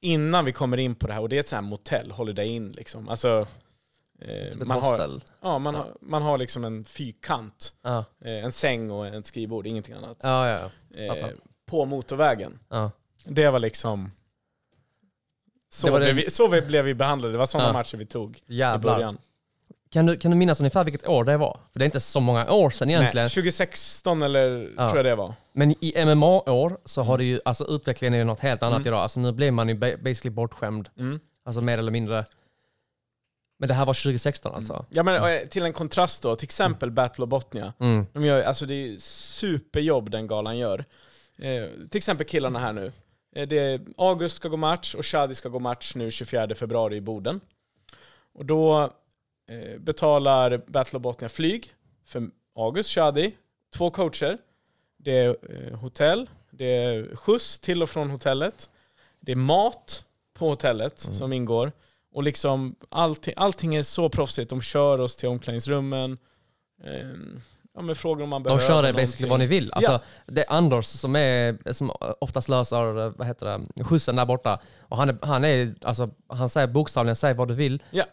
[0.00, 2.48] Innan vi kommer in på det här, och det är ett sånt här motell, Holiday
[2.48, 3.08] Inn liksom.
[3.08, 3.46] Alltså,
[4.20, 8.04] eh, Typ ett man, har, ja, man, Har, man har liksom en fyrkant, Ja.
[8.24, 10.16] eh, en säng och ett skrivbord, ingenting annat.
[10.22, 11.16] Ja, ja, ja.
[11.16, 11.26] Eh,
[11.66, 12.58] på motorvägen.
[12.68, 12.90] ja.
[13.24, 14.10] Det var liksom...
[15.72, 17.72] Så, Det var det- blev, vi, så vi, blev vi behandlade, det var sådana Ja.
[17.72, 18.94] matcher vi tog i Jävlar.
[18.94, 19.18] början.
[19.90, 21.60] Kan du, kan du minnas ungefär vilket år det var?
[21.72, 23.24] För det är inte så många år sedan egentligen.
[23.24, 24.88] Nej, 2016 eller Ja.
[24.88, 25.34] tror jag det var.
[25.52, 28.86] Men i MMA-år så har det ju, alltså utvecklingen är ju något helt annat Mm.
[28.88, 29.00] idag.
[29.00, 30.88] Alltså nu blir man ju ba- basically bortskämd.
[30.98, 31.20] Mm.
[31.44, 32.24] Alltså mer eller mindre.
[33.60, 34.86] Men det här var 2016 alltså?
[34.90, 37.72] Ja, men, eh, till en kontrast då, till exempel Battle of Botnia.
[37.80, 38.06] Mm.
[38.12, 40.84] De gör, alltså det är superjobb den galan gör.
[41.38, 42.92] Eh, till exempel killarna här nu.
[43.36, 46.96] Eh, det är, August ska gå match och Shadi ska gå match nu 24 februari
[46.96, 47.40] i Boden.
[48.34, 48.82] Och då
[49.50, 53.36] eh, betalar Battle of Botnia flyg för August, Shadi,
[53.76, 54.38] två coacher.
[54.96, 58.70] Det är eh, hotell, det är skjuts till och från hotellet.
[59.20, 60.04] Det är mat
[60.34, 61.72] på hotellet som ingår.
[62.12, 64.50] Och liksom allting, allting är så proffsigt.
[64.50, 66.18] De kör oss till omklädningsrummen.
[66.84, 66.92] Eh,
[67.74, 69.72] ja, men frågar om man De behöver kör er basically vad ni vill.
[69.72, 70.00] Alltså, Ja.
[70.26, 71.90] Det är Anders som, är, som
[72.20, 73.46] oftast löser vad heter
[73.76, 74.60] det, skjutsen där borta.
[74.80, 77.82] Och han, är, han, är, alltså, han säger bokstavligen, säg vad du vill.
[77.90, 78.04] Ja.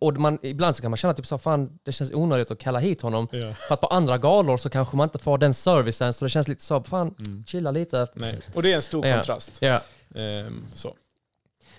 [0.00, 2.78] Och man, ibland så kan man känna typ så, fan det känns onödigt att kalla
[2.78, 3.28] hit honom.
[3.32, 3.54] Ja.
[3.68, 6.48] För att på andra galor så kanske man inte får den servicen, så det känns
[6.48, 7.14] lite så, fan
[7.46, 7.96] chilla lite.
[7.98, 8.08] Mm.
[8.14, 8.38] Nej.
[8.54, 9.58] Och det är en stor kontrast.
[9.60, 9.80] Ja,
[10.14, 10.94] Ehm, så.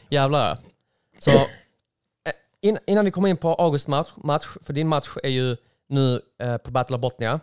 [0.09, 0.57] jävlar.
[1.23, 5.29] Så eh, in, innan vi kommer in på August match, match, för din match är
[5.29, 5.57] ju
[5.89, 7.39] nu eh, på Battle of Botnia.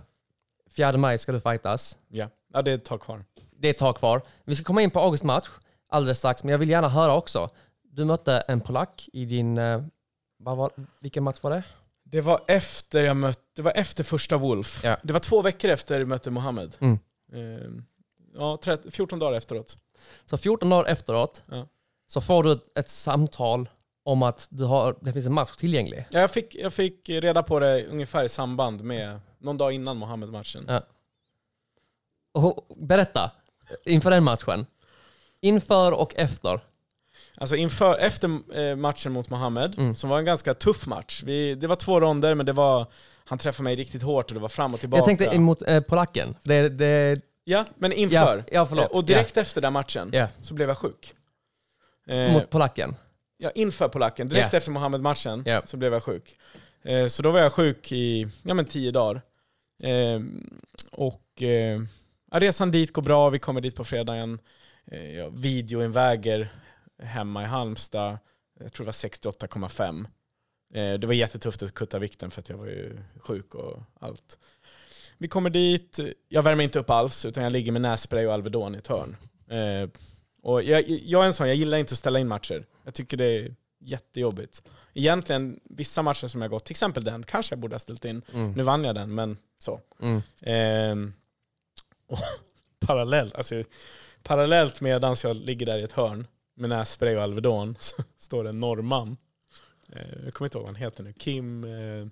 [0.76, 1.98] 4 maj ska du fightas.
[2.08, 2.28] Ja.
[2.52, 3.24] ja, det är ett tag kvar.
[3.50, 4.22] Det är ett tag kvar.
[4.44, 5.48] Vi ska komma in på August match
[5.88, 7.50] alldeles strax, men jag vill gärna höra också.
[7.82, 9.58] Du mötte en polack i din...
[9.58, 9.82] Eh,
[10.38, 10.70] vad var,
[11.00, 11.62] vilken match var det?
[12.04, 14.80] Det var efter jag mötte, det var efter första Wolf.
[14.84, 14.96] Ja.
[15.02, 16.76] Det var två veckor efter jag mötte Mohammed.
[16.80, 16.98] Mm.
[17.32, 17.84] Ehm,
[18.34, 19.76] ja, 30, 14 dagar efteråt.
[20.24, 21.66] Så 14 dagar efteråt Ja.
[22.08, 23.68] Så får du ett, ett samtal
[24.04, 26.06] om att du har, det finns en match tillgänglig.
[26.10, 29.96] Ja, jag, fick, jag fick reda på det ungefär i samband med, någon dag innan
[29.96, 30.64] Mohammed-matchen.
[30.68, 30.82] Ja.
[32.34, 33.30] Och, berätta,
[33.84, 34.66] inför den matchen.
[35.40, 36.60] Inför och efter.
[37.36, 39.96] Alltså inför, efter eh, matchen mot Mohammed, Mm.
[39.96, 41.22] som var en ganska tuff match.
[41.26, 42.86] Vi, det var två ronder, men det var,
[43.24, 44.98] han träffade mig riktigt hårt och det var fram och tillbaka.
[44.98, 46.34] Jag tänkte emot eh, polacken.
[46.42, 48.36] Det, det, Ja, men inför.
[48.36, 48.90] Ja, ja, förlåt.
[48.90, 50.28] Och direkt efter den matchen Ja.
[50.42, 51.14] så blev jag sjuk.
[52.08, 52.96] Eh, mot polacken.
[53.36, 54.28] Ja, inför polacken.
[54.28, 54.56] Direkt Ja.
[54.56, 55.62] efter Mohammed-matchen Ja.
[55.66, 56.36] så blev jag sjuk.
[56.82, 59.22] Eh, så då var jag sjuk i ja, men tio dagar.
[59.82, 60.20] Eh,
[60.92, 61.80] och eh,
[62.32, 64.38] resan dit går bra, vi kommer dit på fredagen.
[64.90, 66.52] Eh, jag videoinväger
[67.02, 68.18] hemma i Halmstad,
[68.60, 70.06] jag tror det var 68,5.
[70.74, 74.38] Eh, det var jättetufft att kutta vikten för att jag var ju sjuk och allt.
[75.18, 75.98] Vi kommer dit,
[76.28, 79.16] jag värmer inte upp alls utan jag ligger med nässpray och Alvedon i ett hörn.
[80.42, 82.66] Och jag, jag är en sån, jag gillar inte att ställa in matcher.
[82.84, 84.62] Jag tycker det är jättejobbigt.
[84.94, 88.22] Egentligen, vissa matcher som jag gått, till exempel den, kanske jag borde ha ställt in.
[88.32, 88.52] Mm.
[88.52, 89.80] Nu vann jag den, men så.
[90.00, 90.22] Mm.
[90.42, 91.12] Ehm,
[92.08, 92.18] och
[92.86, 93.64] parallellt, alltså,
[94.22, 98.50] parallellt medan jag ligger där i ett hörn med nässpray och Alvedon så står det
[98.50, 99.16] en norrman.
[99.92, 101.12] Eh, jag kommer inte ihåg vad han heter nu.
[101.12, 102.06] Kim, eh,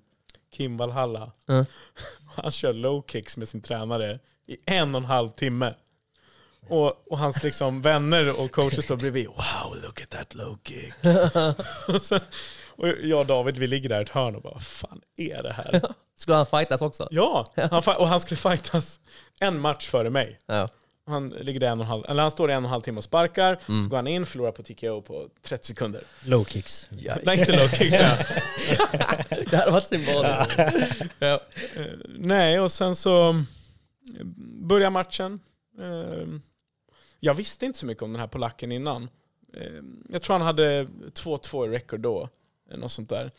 [0.50, 1.32] Kim Valhalla.
[1.46, 1.64] Mm.
[2.26, 5.74] Han kör low kicks med sin tränare i en och en halv timme.
[6.68, 9.26] Och, och hans liksom vänner och coacher står bredvid.
[9.26, 10.94] Wow, look at that low kick.
[11.88, 12.18] och, så,
[12.76, 15.42] och jag och David, vi ligger där i ett hörn och bara, vad fan är
[15.42, 15.82] det här?
[16.18, 17.08] Skulle han fightas också?
[17.10, 19.00] Ja, han, och han skulle fightas
[19.40, 20.38] en match före mig.
[20.46, 20.68] Ja.
[21.08, 22.82] Han, ligger där en och en halv, eller han står i en och en halv
[22.82, 26.02] timme och sparkar, så går han in, förlorar på TKO på 30 sekunder.
[26.24, 26.90] Low kicks.
[27.22, 27.94] Nej, inte low kicks.
[28.00, 28.16] ja.
[29.50, 30.58] Det hade varit symboliskt.
[31.18, 31.40] ja.
[31.76, 34.24] Eh, Nej, och sen så eh,
[34.68, 35.40] börjar matchen.
[37.20, 39.08] Jag visste inte så mycket om den här polacken innan.
[39.56, 42.28] Ehm, jag tror han hade 2-2 i record då.
[42.74, 43.30] Något sånt där.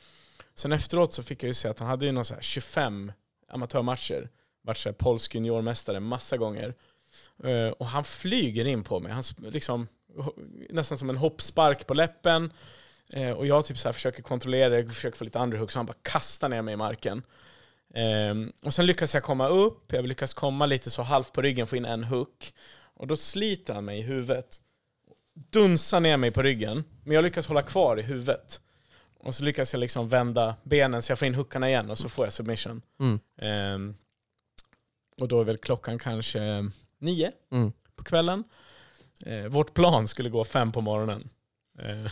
[0.56, 3.12] Sen efteråt så fick jag ju se att han hade ju någon så här 25
[3.50, 4.30] amatörmatcher.
[4.62, 6.74] Varit så här polsk juniormästare massa gånger.
[7.44, 9.12] Ehm, och han flyger in på mig.
[9.12, 9.88] Han liksom,
[10.70, 12.54] nästan som en hoppspark på läppen.
[13.14, 15.86] Ehm, och jag typ så här försöker kontrollera det, försöker få lite underhook, så han
[15.86, 17.24] bara kastar ner mig i marken.
[18.64, 21.76] Och sen lyckas jag komma upp, jag lyckas komma lite så halvt på ryggen, få
[21.76, 22.54] in en hook.
[22.98, 24.60] Och då sliter han mig i huvudet.
[25.34, 28.62] Dunsar ner mig på ryggen, men jag lyckas hålla kvar i huvudet.
[29.20, 32.10] Och så lyckas jag liksom vända benen så jag får in hookarna igen och så
[32.10, 32.82] får jag submission.
[33.00, 33.20] Mm.
[33.38, 33.96] Ehm,
[35.22, 37.72] och då är väl klockan kanske nio Mm.
[37.96, 38.44] på kvällen.
[39.26, 41.30] Eh, vårt plan skulle gå fem på morgonen.
[41.80, 42.12] Eh,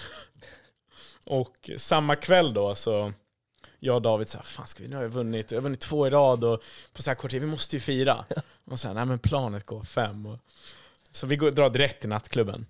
[1.25, 3.13] och samma kväll då så
[3.79, 6.07] jag och David sa, fan ska vi, nu har jag vunnit, jag har vunnit två
[6.07, 6.63] i rad och
[6.93, 8.25] på så här kort tid, vi måste ju fira.
[8.66, 10.26] Och här, nej men planet går fem.
[10.26, 10.39] Och,
[11.11, 12.66] så vi går, drar direkt till nattklubben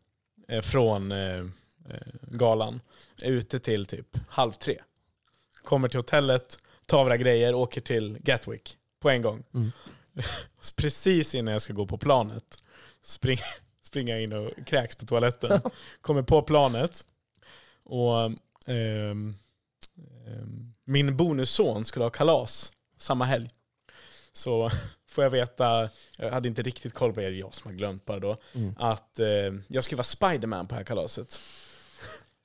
[0.48, 1.39] eh, från eh,
[1.89, 2.82] eh, galan.
[3.22, 4.82] Är ute till typ halv tre.
[5.64, 9.43] Kommer till hotellet, tar våra grejer, åker till Gatwick på en gång.
[9.54, 9.72] Mm.
[10.76, 12.60] Precis innan jag ska gå på planet
[13.02, 13.38] spring,
[13.82, 15.62] springer jag in och kräks på toaletten.
[16.02, 17.06] Kommer på planet
[17.84, 18.32] och
[18.66, 19.36] ehm,
[20.86, 23.50] min bonusson skulle ha kalas samma helg.
[24.36, 24.69] Så
[25.09, 28.19] får jag veta, jag hade inte riktigt koll på det, jag som har glömt bara
[28.19, 28.75] då, Mm.
[28.79, 29.27] att eh,
[29.67, 31.39] jag skulle vara Spiderman på det här kalaset.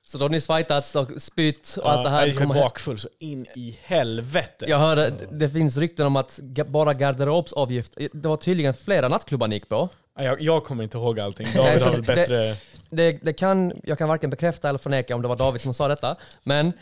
[0.05, 2.27] Så då har ni fightats och spytt och allt det här.
[2.27, 4.65] Jag är bakfull så in i helvete.
[4.67, 9.55] Jag hörde, det finns rykten om att bara garderobsavgift, det var tydligen flera nattklubbar ni
[9.55, 9.89] gick på.
[10.15, 11.47] Jag, jag kommer inte ihåg allting.
[11.55, 12.55] David har väl det- bättre...
[12.89, 15.87] Det, det kan, jag kan varken bekräfta eller förneka om det var David som sa
[15.87, 16.73] detta, men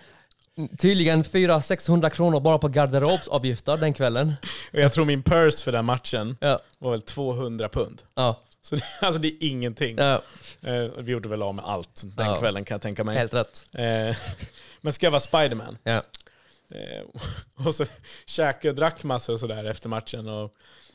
[0.80, 4.34] tydligen 400-600 kronor bara på garderobsavgifter den kvällen.
[4.74, 8.01] Och jag tror min purse för den matchen Ja, var väl 200 pund.
[8.16, 9.97] ja, Så det, alltså det är ingenting.
[9.97, 10.22] ja
[10.62, 12.39] Eh, vi gjorde väl av med allt den Ja.
[12.39, 13.18] kvällen kan jag tänka mig.
[13.18, 13.66] helt rätt.
[13.74, 14.16] Eh,
[14.82, 15.78] men ska jag vara Spiderman?
[15.84, 16.03] Ja.
[16.74, 17.03] Eh,
[17.66, 17.86] och så
[18.26, 20.28] käkade och drack massor och sådär efter matchen.
[20.28, 20.53] Och,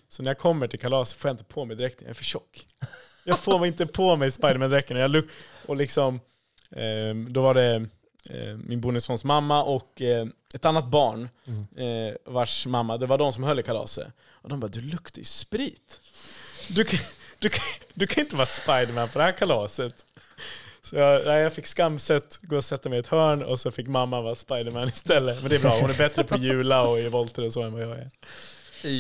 [0.09, 2.25] så när jag kommer till kalas får jag inte på mig dräkten, jag är för
[2.25, 2.67] tjock.
[3.25, 5.23] Jag får inte på mig Spiderman-dräkten.
[5.67, 6.21] Och liksom,
[6.77, 7.87] eh, då var det
[8.65, 11.29] min bonussons mamma och eh, ett annat barn
[11.77, 14.07] eh, vars mamma, det var de som höll i kalaset.
[14.31, 16.01] Och de bara, du luktar ju sprit.
[16.69, 16.99] Du kan,
[17.39, 17.63] du, kan,
[17.95, 20.05] du kan inte vara Spiderman på det här kalaset.
[20.83, 23.87] Så jag, jag fick skamset gå och sätta mig i ett hörn och så fick
[23.87, 25.41] mamma vara Spiderman istället.
[25.41, 27.73] Men det är bra, hon är bättre på jula och i volter och så än
[27.73, 28.11] vad jag är.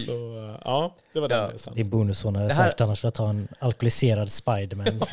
[0.07, 1.51] Så eh, ja, det var den Ja.
[1.53, 1.75] resan.
[1.75, 5.01] Din bonusson hade Det här- sagt annars för att ha en alkoholiserad Spiderman.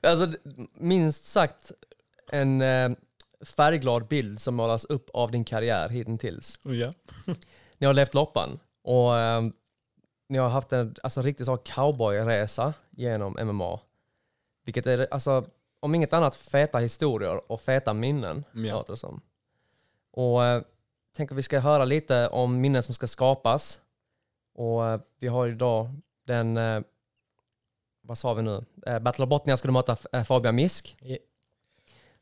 [0.00, 0.32] Alltså,
[0.74, 1.72] minst sagt
[2.32, 2.90] en eh,
[3.56, 6.58] färgglad bild som målas upp av din karriär hittills.
[6.62, 6.92] Ja.
[7.78, 9.42] Ni har levt loppan och eh,
[10.28, 13.80] ni har haft en alltså, riktigt så cowboyresa genom MMA.
[14.64, 15.44] Vilket är, alltså,
[15.80, 18.44] om inget annat, feta historier och feta minnen.
[18.52, 18.74] Ja.
[18.74, 19.20] låter det som.
[20.12, 20.62] Och eh,
[21.16, 23.80] tänker vi ska höra lite om minnen som ska skapas.
[24.54, 25.90] Och eh, vi har idag
[26.26, 26.80] den, eh,
[28.02, 28.64] vad sa vi nu?
[28.86, 30.96] Eh, Battle of Botnia ska du möta eh, Fabian Misk.
[31.00, 31.16] Ja.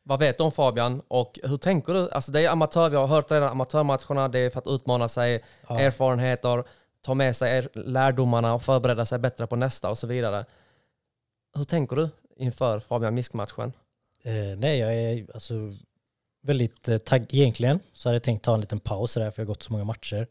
[0.08, 2.10] Vad vet du om Fabian och hur tänker du?
[2.10, 5.44] Alltså det är amatör, vi har hört redan amatörmatcherna, det är för att utmana sig,
[5.68, 5.80] Ja.
[5.80, 6.64] erfarenheter,
[7.00, 10.44] ta med sig er lärdomarna och förbereda sig bättre på nästa och så vidare.
[11.56, 13.72] Hur tänker du inför Fabian Misk-matchen?
[14.22, 15.54] Eh, nej, jag är alltså
[16.42, 17.26] väldigt eh, tagg.
[17.34, 19.72] Egentligen så hade jag tänkt ta en liten paus där för jag har gått så
[19.72, 20.26] många matcher.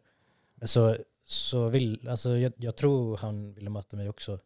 [0.56, 4.40] Men så, så vill, alltså jag, jag tror han ville möta mig också.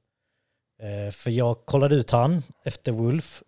[0.80, 3.44] Eh, för jag kollade ut han efter Wolf.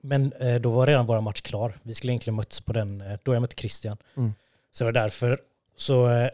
[0.00, 1.78] Men eh, då var redan vår match klar.
[1.82, 3.96] Vi skulle egentligen mötts på den, eh, då jag mötte Christian.
[4.16, 4.34] Mm.
[4.72, 5.40] Så det var därför.
[5.76, 6.28] Så, eh,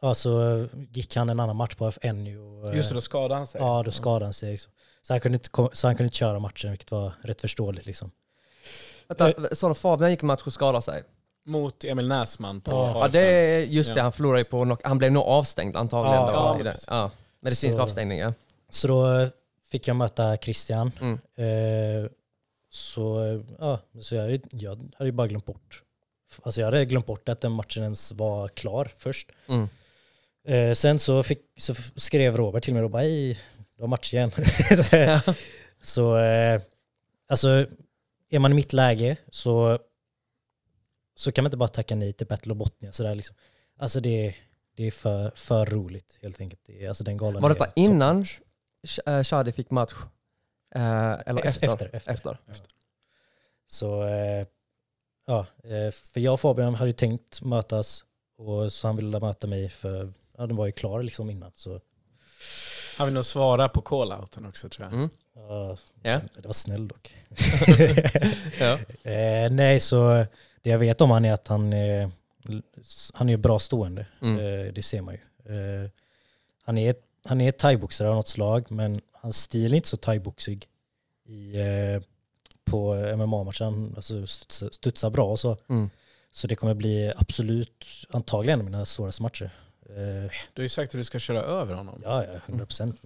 [0.00, 2.38] ja, så gick han en annan match på FNU.
[2.38, 3.60] Och, Just det, då skadade han sig.
[3.60, 4.50] Ja, då skadade han sig.
[4.52, 4.72] Liksom.
[5.02, 7.86] Så, han kunde inte, så han kunde inte köra matchen, vilket var rätt förståeligt.
[7.86, 8.10] Liksom.
[9.08, 11.02] Vänta, sa du Fabian gick match och skadade sig?
[11.44, 12.92] Mot Emil Näsman på Ja.
[13.00, 14.00] Ja, det är just det.
[14.02, 16.20] Han förlorade ju på knock- Han blev nog avstängd antagligen.
[16.20, 16.70] Ja, då, ja, i det.
[16.70, 16.86] precis.
[16.90, 17.10] ja.
[17.40, 18.32] Medicinsk Så- avstängning, ja.
[18.68, 19.28] Så då
[19.70, 20.92] fick jag möta Christian.
[21.00, 21.14] Mm.
[21.36, 22.10] Eh,
[22.72, 25.82] så, ja, så jag, jag hade ju bara glömt bort
[26.42, 29.30] Alltså jag hade glömt bort att den matchen ens var klar först.
[29.46, 29.68] Mm.
[30.44, 33.40] Eh, sen så, fick, så skrev Robert till mig och bara hej,
[33.76, 34.30] du har match igen.
[35.80, 36.62] så eh,
[37.28, 37.66] alltså,
[38.30, 39.78] är man i mitt läge så,
[41.14, 42.92] så kan man inte bara tacka nej till Battle of Botnia.
[42.92, 43.36] Sådär liksom.
[43.78, 44.34] Alltså det,
[44.76, 46.60] det är för, för roligt helt enkelt.
[46.64, 48.24] Det alltså den galan Var detta innan
[48.82, 49.92] Sh- eh, Shadi fick match?
[50.74, 51.90] Eh, eller Ef- efter?
[51.92, 52.70] efter, efter.
[53.66, 54.46] Så eh,
[55.26, 58.04] ja, eh, för jag och Fabian hade ju tänkt mötas
[58.38, 61.52] och så han ville möta mig för ja, den var ju klar liksom innan.
[61.54, 61.80] Så
[62.98, 64.92] Har vi nog svarat på call-outen också tror jag.
[64.94, 65.10] Mm.
[65.34, 66.20] ja, Ja.
[66.42, 67.16] det var snäll dock.
[68.60, 68.78] Ja.
[69.10, 70.26] eh, nej, så
[70.62, 72.08] det jag vet om han är att han, eh,
[73.14, 74.06] han är bra stående.
[74.22, 74.38] Mm.
[74.38, 75.20] Eh, det ser man ju.
[76.64, 76.94] Han är,
[77.24, 80.68] han är thaiboxare av något slag men hans stil är inte så thaiboxig
[81.26, 82.02] i, eh,
[82.64, 83.92] på MMA-matchen.
[83.96, 84.26] Alltså
[84.70, 85.56] studsar, bra och så.
[85.68, 85.90] Mm.
[86.30, 89.50] Så det kommer bli absolut, antagligen en av mina svåraste matcher.
[89.88, 92.00] Eh, Du har ju sagt att du ska köra över honom.
[92.04, 93.02] ja, ja, 100 procent.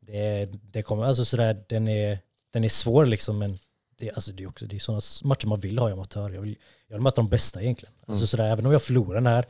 [0.00, 2.18] Det, det kommer, alltså sådär, den är,
[2.50, 3.58] den är svår liksom men
[3.96, 6.30] det, alltså det är också det är sådana matcher man vill ha i amatör.
[6.30, 6.56] Jag vill,
[6.88, 7.94] jag vill möta de bästa egentligen.
[8.06, 8.26] Alltså Mm.
[8.26, 9.44] sådär, även om jag förlorar den här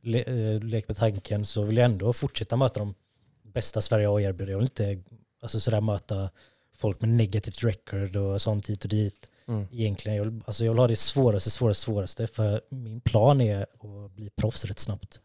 [0.00, 2.94] le, eh, lek med tanken så vill jag ändå fortsätta möta de
[3.42, 4.52] bästa Sverige har att erbjuda.
[4.52, 5.02] Jag vill inte
[5.42, 6.30] alltså sådär, möta
[6.74, 9.28] folk med negativt record och sånt hit och dit.
[9.48, 9.66] Mm.
[9.72, 13.62] Egentligen, jag vill, alltså jag vill ha det svåraste, svåraste, svåraste för min plan är
[13.62, 15.20] att bli proffs rätt snabbt.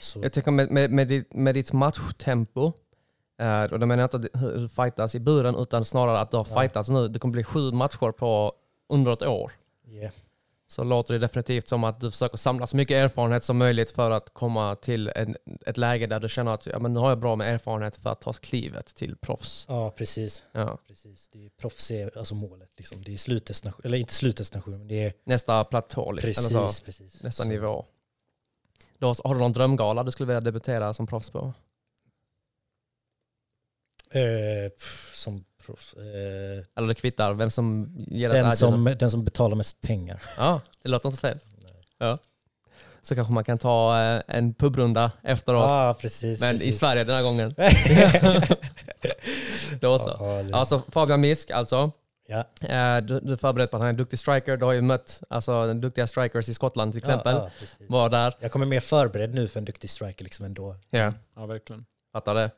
[0.00, 2.72] Så, Jag tänker med, med, med, ditt, med ditt matchtempo,
[3.40, 6.36] eh, och då menar jag inte att du fightas i buren utan snarare att du
[6.36, 6.60] har Ja.
[6.60, 7.08] fightats nu.
[7.08, 8.52] Det kommer bli sju matcher på
[8.88, 9.52] under ett år.
[9.86, 10.12] yeah.
[10.70, 14.10] Så låter det definitivt som att du försöker samla så mycket erfarenhet som möjligt för
[14.10, 17.18] att komma till en, ett läge där du känner att ja, men nu har jag
[17.20, 19.64] bra med erfarenhet för att ta klivet till proffs.
[19.68, 20.44] Ja, precis.
[20.52, 20.78] Ja.
[20.88, 21.28] precis.
[21.28, 22.70] Det är proffs är alltså målet.
[22.76, 23.02] Liksom.
[23.04, 26.28] Det är slutdestination, eller inte slutdestination, men det är Nästa platå, liksom.
[26.28, 26.50] precis.
[26.50, 27.22] eller så, precis.
[27.22, 27.84] nästa Så- nivå.
[28.98, 31.52] Då, har du någon drömgala du skulle vilja debutera som proffs på?
[34.10, 34.70] Eh,
[35.12, 35.94] som proffs.
[35.94, 40.22] Eh, Eller det kvittar vem som ger den, som, den som betalar mest pengar.
[40.36, 41.38] Ja, det låter inte fel.
[41.98, 42.18] Ja.
[43.02, 45.70] Så kanske man kan ta eh, en pubrunda efteråt.
[45.70, 46.40] Ja, precis.
[46.40, 46.78] men i precis.
[46.78, 47.54] Sverige den här gången.
[49.80, 50.44] Då så.
[50.52, 51.90] Alltså Fabian Misk alltså.
[52.28, 52.38] ja.
[52.68, 54.56] Eh, Du, du är förberedd på att han är en duktig striker.
[54.56, 57.34] Du har ju mött alltså, den duktiga strikers i Skottland till exempel.
[57.34, 57.84] Ja, ja.
[57.88, 58.34] Var där.
[58.40, 60.76] Jag kommer mer förberedd nu för en duktig striker liksom ändå.
[60.90, 61.84] Ja, Ja, verkligen.
[62.12, 62.50] fattar det.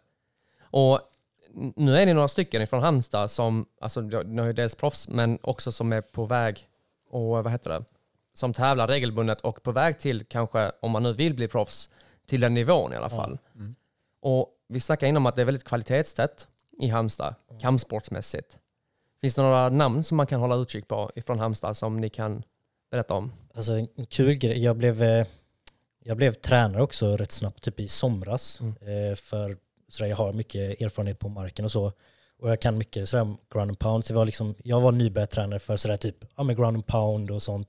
[0.73, 1.01] Och
[1.77, 5.39] nu är ni några stycken från Halmstad som, alltså ja, har ju dels proffs, men
[5.43, 6.69] också som är på väg
[7.11, 7.85] och vad heter det?
[8.35, 11.91] Som tävlar regelbundet och på väg till kanske, om man nu vill bli proffs,
[12.27, 13.39] till den nivån i alla fall.
[13.55, 13.75] Mm.
[14.23, 16.49] Och vi snackade innan om att det är väldigt kvalitetstätt
[16.81, 18.59] i Halmstad, kampsportsmässigt.
[19.21, 22.43] Finns det några namn som man kan hålla utkik på ifrån Halmstad som ni kan
[22.91, 23.33] berätta om?
[23.55, 25.27] Alltså en en kul grej, jag blev, eh,
[26.05, 28.61] jag blev tränare också rätt snabbt, typ i somras.
[28.61, 28.75] Mm.
[29.11, 29.57] Eh, För
[29.93, 31.93] sådär, jag har mycket erfarenhet på marken och så.
[32.39, 34.05] Och jag kan mycket sådär ground and pound.
[34.05, 37.31] Så jag var, liksom, jag var nybörjartränare för sådär typ, ja men ground and pound
[37.31, 37.69] och sånt.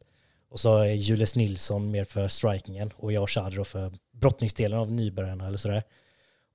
[0.49, 4.91] Och så är Julius Nilsson mer för strikingen och jag och då för brottningsdelen av
[4.91, 5.83] nybörjarna eller sådär.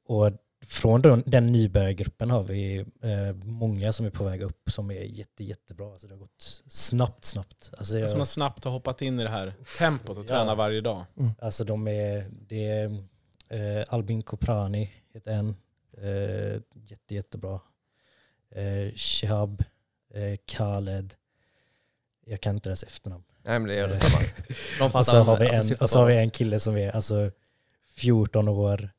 [0.06, 0.32] Och
[0.66, 5.00] från den, den nybörjargruppen har vi eh, många som är på väg upp som är
[5.02, 5.92] jätte, jättebra.
[5.92, 7.72] Alltså det har gått snabbt, snabbt.
[7.78, 10.28] Alltså jag, Som har snabbt har hoppat in i det här tempot och Ja.
[10.28, 11.04] tränar varje dag.
[11.38, 12.84] Alltså de är, det är
[13.48, 15.56] eh, Albin Koprani heter en,
[15.92, 17.60] eh, jätte, jättebra.
[18.50, 19.64] Eh, Shihab,
[20.14, 21.14] eh, Khaled,
[22.24, 23.24] jag kan inte deras efternamn.
[23.42, 24.24] Nej men det gör detsamma.
[24.78, 26.90] De fattar Och så, har vi en, och så har vi en kille som är
[26.90, 27.30] alltså
[27.86, 28.90] 14 år,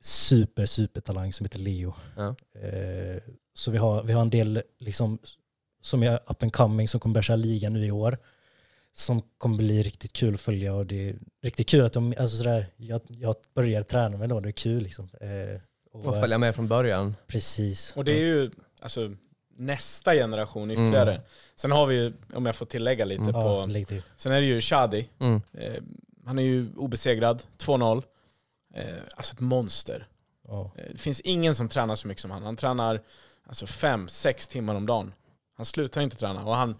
[0.00, 1.94] super, super talang som heter Leo.
[2.16, 2.36] Ja.
[2.60, 3.22] Eh,
[3.54, 5.18] så vi har, vi har en del liksom,
[5.80, 8.18] som är up and coming som kommer börja köra ligan nu i år.
[8.98, 12.36] Som kommer bli riktigt kul att följa och det är riktigt kul att de, alltså
[12.36, 15.08] sådär, jag, jag börjar träna med dem, det är kul liksom.
[15.20, 15.60] Eh,
[15.92, 17.16] och, Får följa med från början.
[17.26, 17.96] Precis.
[17.96, 19.10] Och det är ju alltså,
[19.56, 21.12] nästa generation ytterligare.
[21.12, 21.22] Mm.
[21.54, 23.34] Sen har vi ju, om jag får tillägga lite, Mm.
[23.34, 24.02] Ja, på, lägg till.
[24.16, 25.08] sen är det ju Shadi.
[25.18, 25.40] Mm.
[25.52, 25.82] Eh,
[26.24, 28.02] han är ju obesegrad, 2-0.
[28.74, 28.84] Eh,
[29.16, 30.06] alltså ett monster.
[30.48, 30.70] Ja.
[30.76, 32.42] Eh, Det finns ingen som tränar så mycket som han.
[32.42, 33.00] Han tränar
[33.46, 35.12] alltså fem, sex timmar om dagen.
[35.56, 36.74] Han slutar inte träna och han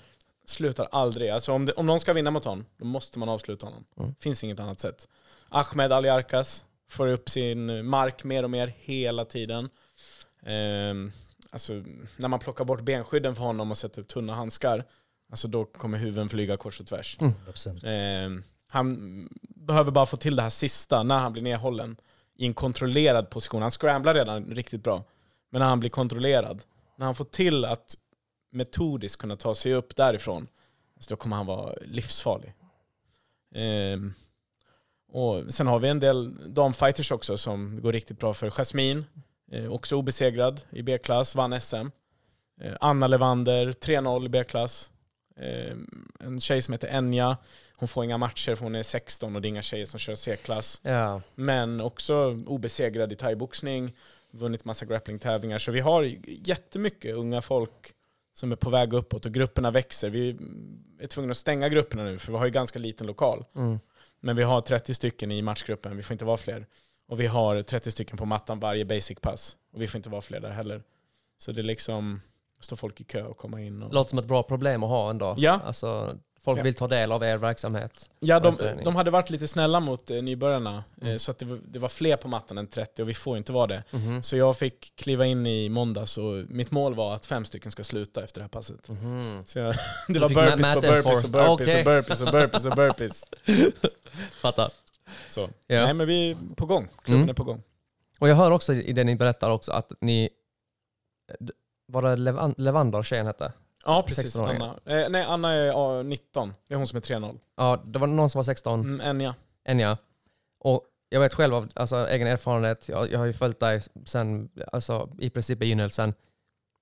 [0.48, 1.30] slutar aldrig.
[1.30, 3.84] Alltså om, det, om någon ska vinna mot honom, då måste man avsluta honom.
[4.00, 4.14] Mm.
[4.20, 5.08] finns inget annat sätt.
[5.48, 9.68] Ahmed Aliarkas får upp sin mark mer och mer hela tiden.
[10.42, 11.12] Ehm,
[11.50, 11.72] alltså,
[12.16, 14.84] när man plockar bort benskydden för honom och sätter upp tunna handskar,
[15.30, 17.16] alltså då kommer huvuden flyga kors och tvärs.
[17.20, 17.80] 100%.
[17.84, 21.96] Ehm, han behöver bara få till det här sista när han blir nedhållen
[22.36, 23.62] i en kontrollerad position.
[23.62, 25.04] Han scramblar redan riktigt bra,
[25.50, 26.62] men när han blir kontrollerad,
[26.96, 27.96] när han får till att
[28.50, 30.48] metodiskt kunna ta sig upp därifrån,
[30.98, 32.54] Så då kommer han vara livsfarlig.
[33.54, 34.14] Ehm,
[35.12, 38.50] och sen har vi en del damfighters också som går riktigt bra för.
[38.50, 39.04] Jasmin,
[39.52, 41.90] eh, också obesegrad i B-klass, vann SM.
[42.60, 44.90] Eh, Anna Levander, 3-0 i B-klass.
[45.36, 45.76] Eh,
[46.20, 47.36] en tjej som heter Enja,
[47.76, 50.14] hon får inga matcher för hon är 16 och det är inga tjejer som kör
[50.14, 50.80] C-klass.
[50.84, 51.22] Ja.
[51.34, 53.96] Men också obesegrad i thaiboxning,
[54.30, 55.58] vunnit massa grapplingtävlingar.
[55.58, 57.94] Så vi har jättemycket unga folk
[58.38, 60.10] som är på väg uppåt och grupperna växer.
[60.10, 60.36] Vi
[60.98, 63.44] är tvungna att stänga grupperna nu för vi har ju ganska liten lokal.
[63.54, 63.78] Mm.
[64.20, 66.66] Men vi har 30 stycken i matchgruppen, vi får inte vara fler.
[67.06, 69.56] Och vi har 30 stycken på mattan varje basic pass.
[69.72, 70.82] Och vi får inte vara fler där heller.
[71.38, 72.20] Så det är liksom,
[72.60, 73.82] står folk i kö och komma in.
[73.82, 73.94] Och...
[73.94, 75.34] Låter som ett bra problem att ha ändå.
[75.38, 75.60] Ja.
[75.64, 76.18] Alltså,
[76.48, 76.62] folk Ja.
[76.62, 78.10] vill ta del av er verksamhet.
[78.20, 80.84] Ja, och de, de hade varit lite snälla mot eh, nybörjarna.
[81.00, 81.18] Eh, Mm.
[81.18, 83.52] så att det, var, det var fler på mattan än 30 och vi får inte
[83.52, 83.84] vara det.
[83.90, 84.22] Mhm.
[84.22, 87.84] Så jag fick kliva in i måndags och mitt mål var att fem stycken ska
[87.84, 88.88] sluta efter det här passet.
[88.88, 89.42] Mhm.
[89.46, 89.74] Så jag,
[90.08, 91.78] det Du var burpees på burpees och burpees Okej.
[91.78, 93.24] och burpees och burpees och burpees.
[94.42, 94.70] Fattar.
[95.28, 95.40] Så.
[95.66, 95.84] Ja.
[95.84, 96.88] Nej men vi är på gång.
[97.04, 97.28] Klubben Mm.
[97.30, 97.62] är på gång.
[98.20, 100.28] Och jag hör också i det ni berättar också att ni...
[101.88, 103.52] Var det Levan- Levander tjejen hette?
[103.84, 104.62] Ja precis, 16-åringen.
[104.62, 105.02] Anna.
[105.02, 106.54] Eh, nej, Anna är ja, 19.
[106.68, 107.38] Det är hon som är 3-0.
[107.56, 108.80] Ja, det var någon som var 16.
[108.80, 109.34] Mm, Enja.
[109.64, 109.96] än jag.
[110.60, 114.48] Och jag vet själv av alltså, egen erfarenhet, jag, jag har ju följt dig sen,
[114.72, 116.14] alltså, i princip begynnelsen.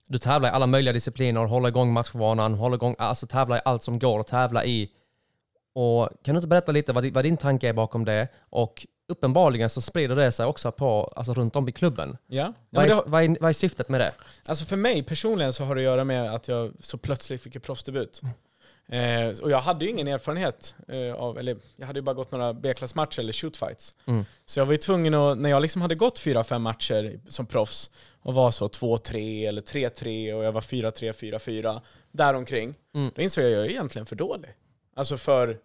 [0.09, 3.82] Du tävlar i alla möjliga discipliner, håller igång matchvanan, håller igång, alltså tävlar i allt
[3.82, 4.90] som går att tävla i.
[5.77, 8.29] Och kan du inte berätta lite vad, di- vad din tanke är bakom det?
[8.51, 12.16] Och uppenbarligen så sprider det sig också på, alltså, runt om i klubben.
[12.27, 12.43] Ja.
[12.43, 14.12] ja Vad är, har, vad, är, vad är syftet med det?
[14.47, 17.55] alltså för mig personligen så har det att göra med att jag så plötsligt fick
[17.57, 18.22] en proffsdebut.
[18.89, 22.33] Eh, och jag hade ju ingen erfarenhet eh, av, eller jag hade ju bara gått
[22.33, 23.95] några B-klassmatcher eller shootfights.
[24.07, 24.24] Mm.
[24.45, 27.47] Så jag var ju tvungen att, när jag liksom hade gått fyra fem matcher som
[27.47, 27.91] proffs
[28.22, 31.81] och var så 2-3 eller 3-3 och jag var 4-3, 4-4,
[32.12, 32.74] däromkring.
[32.95, 33.11] Mm.
[33.14, 34.51] Då insåg jag att jag är egentligen för dålig.
[34.97, 35.59] Alltså för,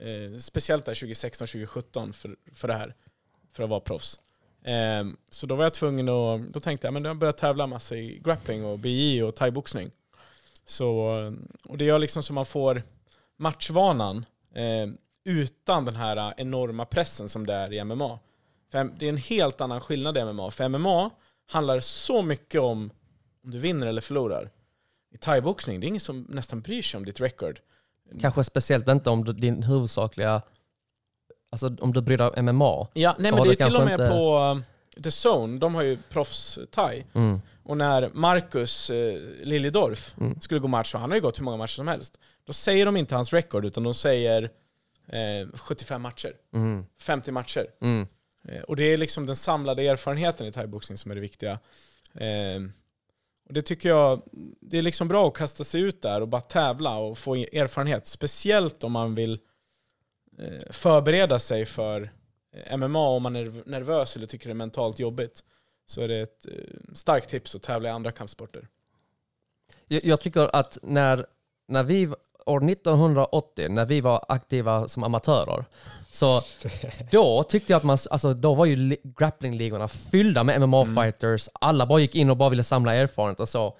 [0.00, 2.94] eh, speciellt där 2016-2017 för, för det här,
[3.52, 4.20] för att vara proffs.
[4.64, 7.96] Eh, så då var jag tvungen att, då tänkte jag men jag börjar tävla massa
[7.96, 9.90] i grappling och BJ och thaiboxning.
[10.64, 10.88] Så,
[11.64, 12.82] och det gör liksom så man får
[13.36, 14.24] matchvanan
[14.54, 14.88] eh,
[15.24, 18.18] utan den här enorma pressen som det är i MMA.
[18.72, 20.50] För det är en helt annan skillnad i MMA.
[20.50, 21.10] För MMA
[21.46, 22.90] handlar så mycket om
[23.44, 24.50] om du vinner eller förlorar.
[25.10, 27.60] I thaiboxning, det är ingen som nästan bryr sig om ditt record.
[28.20, 30.42] Kanske speciellt inte om du, din huvudsakliga,
[31.52, 32.88] alltså om du bryr dig om MMA.
[32.94, 34.54] Ja, nej men det är till och med inte- på
[34.96, 37.04] uh, The Zone, de har ju proffs-thai.
[37.14, 37.40] Mm.
[37.64, 40.40] Och när Marcus eh, Liljedorf Mm.
[40.40, 42.86] skulle gå match, och han har ju gått hur många matcher som helst, då säger
[42.86, 44.42] de inte hans record utan de säger
[45.08, 46.84] eh, 75 matcher, Mm.
[47.02, 47.66] 50 matcher.
[47.82, 48.06] Mm.
[48.48, 51.50] Eh, och det är liksom den samlade erfarenheten i thaiboxning som är det viktiga.
[52.14, 52.60] Eh,
[53.50, 54.22] och det tycker jag,
[54.60, 58.06] det är liksom bra att kasta sig ut där och bara tävla och få erfarenhet.
[58.06, 59.38] Speciellt om man vill
[60.38, 62.12] eh, förbereda sig för
[62.52, 65.44] eh, MMA om man är nervös eller tycker det är mentalt jobbigt.
[65.86, 66.52] Så är det ett eh,
[66.94, 68.68] starkt tips att tävla i andra kampsporter.
[69.86, 71.26] Jag, jag tycker att när,
[71.68, 72.08] när vi,
[72.46, 75.64] år 1980, när vi var aktiva som amatörer,
[76.10, 76.42] så
[77.10, 81.86] då tyckte jag att man, alltså då var ju li- grapplingligorna fyllda med MMA-fighters, alla
[81.86, 83.76] bara gick in och bara ville samla erfarenhet och så.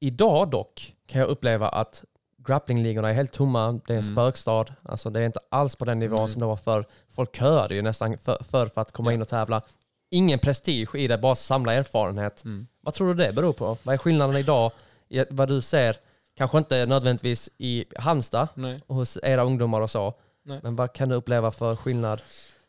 [0.00, 2.04] Idag dock kan jag uppleva att
[2.46, 5.98] grapplingligorna är helt tomma, det är en spökstad, alltså det är inte alls på den
[5.98, 6.84] nivån som det var förr.
[7.14, 9.62] Folk köade ju nästan för, för, för att komma in och tävla.
[10.10, 12.42] Ingen prestige i det, bara samla erfarenhet.
[12.80, 13.76] Vad tror du det beror på?
[13.82, 14.72] Vad är skillnaden idag
[15.08, 15.96] i vad du ser,
[16.42, 18.80] kanske inte nödvändigtvis i Halmstad Nej.
[18.86, 20.60] och hos era ungdomar och så, Nej.
[20.62, 22.22] men vad kan du uppleva för skillnad?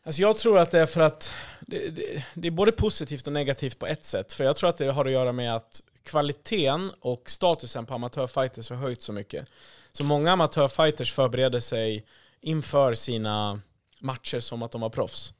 [0.06, 3.32] Alltså jag tror att det är för att det, det, det är både positivt och
[3.32, 4.32] negativt på ett sätt.
[4.32, 8.70] För jag tror att det har att göra med att kvaliteten och statusen på amatörfighters
[8.70, 9.46] har höjt så mycket.
[9.92, 12.04] Så många amatörfighters förbereder sig
[12.40, 13.60] inför sina
[14.00, 15.34] matcher som att de var proffs.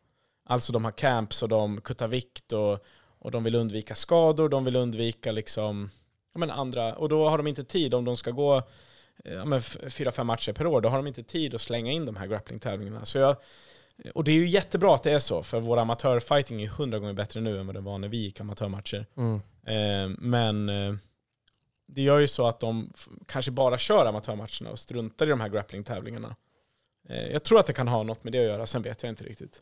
[0.46, 2.84] Alltså de har camps och de kuttar vikt och,
[3.18, 5.90] och de vill undvika skador, de vill undvika liksom,
[6.34, 8.56] ja men andra, och då har de inte tid om de ska gå
[9.24, 11.92] eh, ja men fyra, fem matcher per år, då har de inte tid att slänga
[11.92, 13.04] in de här grapplingtävlingarna.
[13.04, 13.36] Så jag,
[14.14, 17.12] och det är ju jättebra att det är så, för vår amatörfighting är hundra gånger
[17.12, 19.06] bättre nu än vad det var när vi gick amatörmatcher.
[19.16, 19.34] Mm.
[19.66, 20.94] Eh, men eh,
[21.86, 22.92] det gör ju så att de
[23.26, 26.36] kanske bara kör amatörmatcherna och struntar i de här grapplingtävlingarna.
[27.08, 29.12] Eh, jag tror att det kan ha något med det att göra, sen vet jag
[29.12, 29.60] inte riktigt.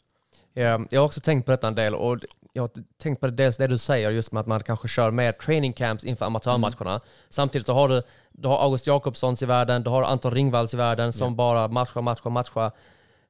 [0.52, 2.18] Ja, jag har också tänkt på detta en del och
[2.53, 2.70] jag har
[3.03, 5.72] tänkt på det, dels det du säger just med att man kanske kör mer training
[5.72, 7.00] camps inför amatörmatcherna.
[7.28, 10.76] Samtidigt så har du, du har August Jakobssons i världen, du har Anton Ringvalls i
[10.76, 12.70] världen som bara matchar, matchar, matchar.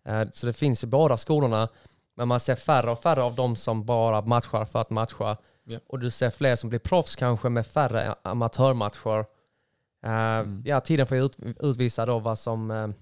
[0.04, 1.68] Eh, Så det finns i båda skolorna,
[2.16, 5.36] men man ser färre och färre av dem som bara matchar för att matcha.
[5.64, 5.78] Ja.
[5.88, 9.24] Och du ser fler som blir proffs kanske med färre amatörmatcher.
[10.06, 12.94] Eh, Ja, tiden får ju ut, utvisa då vad som...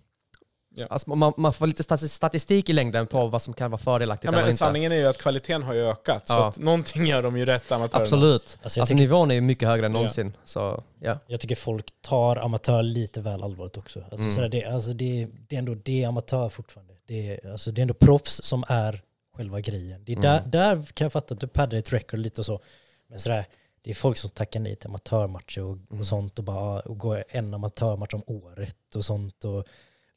[0.75, 0.87] Ja.
[0.91, 4.25] Alltså man, man får lite stati- statistik i längden på vad som kan vara fördelaktigt
[4.25, 4.59] Ja, eller men inte.
[4.59, 6.49] sanningen är ju att kvaliteten har ju ökat, så Ja.
[6.49, 8.05] att någonting gör de ju rätt amatörerna.
[8.05, 8.43] Absolut.
[8.63, 9.99] Alltså Alltså, tycker- nivån är ju mycket högre än Ja.
[9.99, 10.37] någonsin.
[10.45, 11.19] Så ja.
[11.27, 14.01] Jag tycker folk tar amatör lite väl allvarligt också.
[14.01, 14.33] Alltså, Mm.
[14.33, 16.95] sådär, det, alltså, det, det är ändå det är amatör fortfarande.
[17.07, 19.03] Det är, alltså, det är ändå proffs som är
[19.37, 20.05] själva grejen.
[20.05, 20.51] Det är där, Mm.
[20.51, 22.61] där kan jag fatta att du paddar ett record lite och så.
[23.09, 23.45] Men sådär,
[23.83, 26.01] det är folk som tackar nej till amatörmatcher och, Mm.
[26.01, 29.45] och sånt och bara och går en amatörmatch om året och sånt.
[29.45, 29.65] Och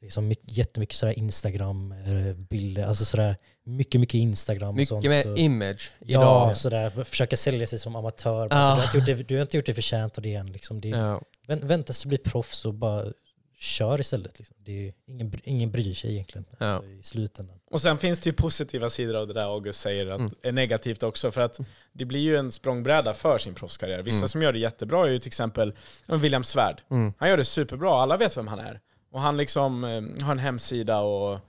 [0.04, 5.04] liksom mycket, jättemycket sådär Instagram-bilder, alltså sådär mycket, mycket Instagram och Mycket sånt.
[5.04, 6.56] mer och, image Ja, idag.
[6.56, 8.48] sådär, försöka sälja sig som amatör.
[8.50, 8.54] Ah.
[8.56, 10.46] Alltså, du, har inte gjort det, du har inte gjort det förtjänt av det än.
[10.52, 10.80] Liksom.
[10.80, 11.20] Det, Ja.
[11.46, 13.12] Vänt, vänta tills du blir proffs och bara
[13.58, 14.38] kör istället.
[14.38, 14.56] Liksom.
[14.60, 16.66] Det är, ingen, ingen bryr sig egentligen Ja.
[16.66, 17.56] alltså, i slutändan.
[17.70, 20.32] Och sen finns det ju positiva sidor av det där August säger att Mm.
[20.42, 21.60] är negativt också, för att
[21.92, 24.02] det blir ju en språngbräda för sin proffskarriär.
[24.02, 24.28] Vissa Mm.
[24.28, 25.72] som gör det jättebra är ju till exempel
[26.06, 26.82] ja, William Svärd.
[26.90, 27.12] Mm.
[27.18, 28.80] Han gör det superbra, alla vet vem han är.
[29.14, 31.40] Och han liksom eh, har en hemsida och,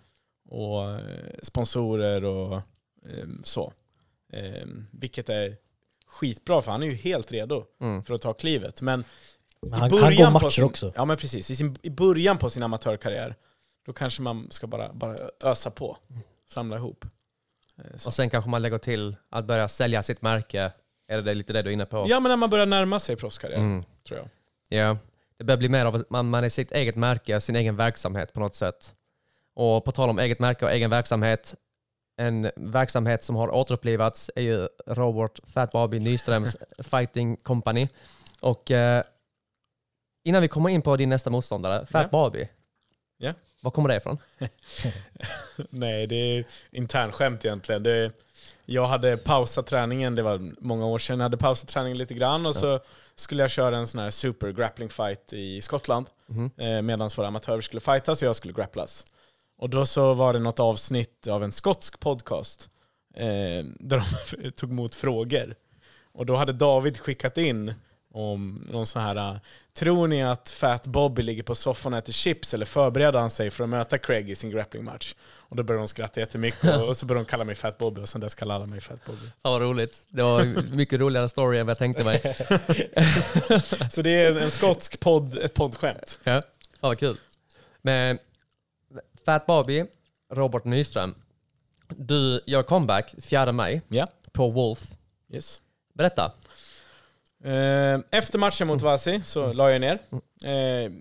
[0.49, 0.99] och eh,
[1.43, 3.73] sponsorer och eh, så.
[4.33, 5.57] Eh, vilket är
[6.07, 8.03] skitbra, för han är ju helt redo Mm.
[8.03, 8.81] för att ta klivet.
[8.81, 9.03] Men
[9.61, 10.93] Men i han, början han går på matcher sin, också.
[10.95, 13.35] Ja men precis, I, sin, i början på sin amatörkarriär,
[13.85, 15.97] då kanske man ska bara, bara ösa på.
[16.49, 17.05] Samla ihop.
[17.95, 18.09] Så.
[18.09, 20.71] Och sen kanske man lägger till att börja sälja sitt märke.
[21.07, 22.05] Är det lite det du är inne på?
[22.09, 23.83] Ja men när man börjar närma sig proffskarriär, Mm.
[24.07, 24.29] tror jag.
[24.79, 24.97] Ja,
[25.37, 28.33] det börjar bli mer av att man, man är sitt eget märke, sin egen verksamhet
[28.33, 28.93] på något sätt.
[29.53, 31.55] Och på tal om eget märke och egen verksamhet,
[32.17, 37.87] en verksamhet som har återupplivats är ju Robert Fat Bobby Nyströms Fighting Company.
[38.39, 39.03] Och eh,
[40.23, 42.07] innan vi kommer in på din nästa motståndare, Fat Ja.
[42.07, 42.49] Bobby.
[43.17, 43.33] Ja.
[43.61, 44.17] Var kommer det ifrån?
[45.69, 47.83] Nej, det är internskämt egentligen.
[47.83, 48.11] Det,
[48.65, 52.45] jag hade pausat träningen, det var många år sedan, jag hade pausat träningen lite grann
[52.45, 52.79] och så
[53.15, 56.51] skulle jag köra en sån här super grappling fight i Skottland Mhm.
[56.57, 59.05] eh, medan våra amatörer skulle fightas och jag skulle grapplas.
[59.57, 62.69] Och då så var det något avsnitt av en skotsk podcast
[63.15, 64.03] eh, där
[64.33, 65.55] de tog emot frågor.
[66.13, 67.73] Och då hade David skickat in
[68.15, 69.37] om någon sån här, uh,
[69.73, 73.51] tror ni att Fat Bobby ligger på soffan och äter chips eller förbereder han sig
[73.51, 75.15] för att möta Craig i sin grapplingmatch?
[75.25, 78.01] Och då började de skratta jättemycket och, och så började de kalla mig Fat Bobby
[78.01, 79.25] och sen dess kallar alla mig Fat Bobby.
[79.41, 80.05] Ja, vad roligt.
[80.09, 80.45] Det var
[80.75, 82.21] mycket roligare story än vad jag tänkte mig.
[83.91, 86.19] Så det är en, skotsk podd, ett poddskämt.
[86.23, 86.41] Ja, ja
[86.79, 87.17] vad kul.
[87.81, 88.19] Men
[89.25, 89.85] Fat Bobby,
[90.33, 91.15] Robert Nyström.
[91.87, 94.07] Du gör comeback 4 maj Ja.
[94.31, 94.87] på Wolf.
[95.33, 95.61] Yes.
[95.93, 96.31] Berätta.
[97.45, 99.99] Eh, Efter matchen mot Vasi så la jag ner.
[100.45, 100.91] Eh,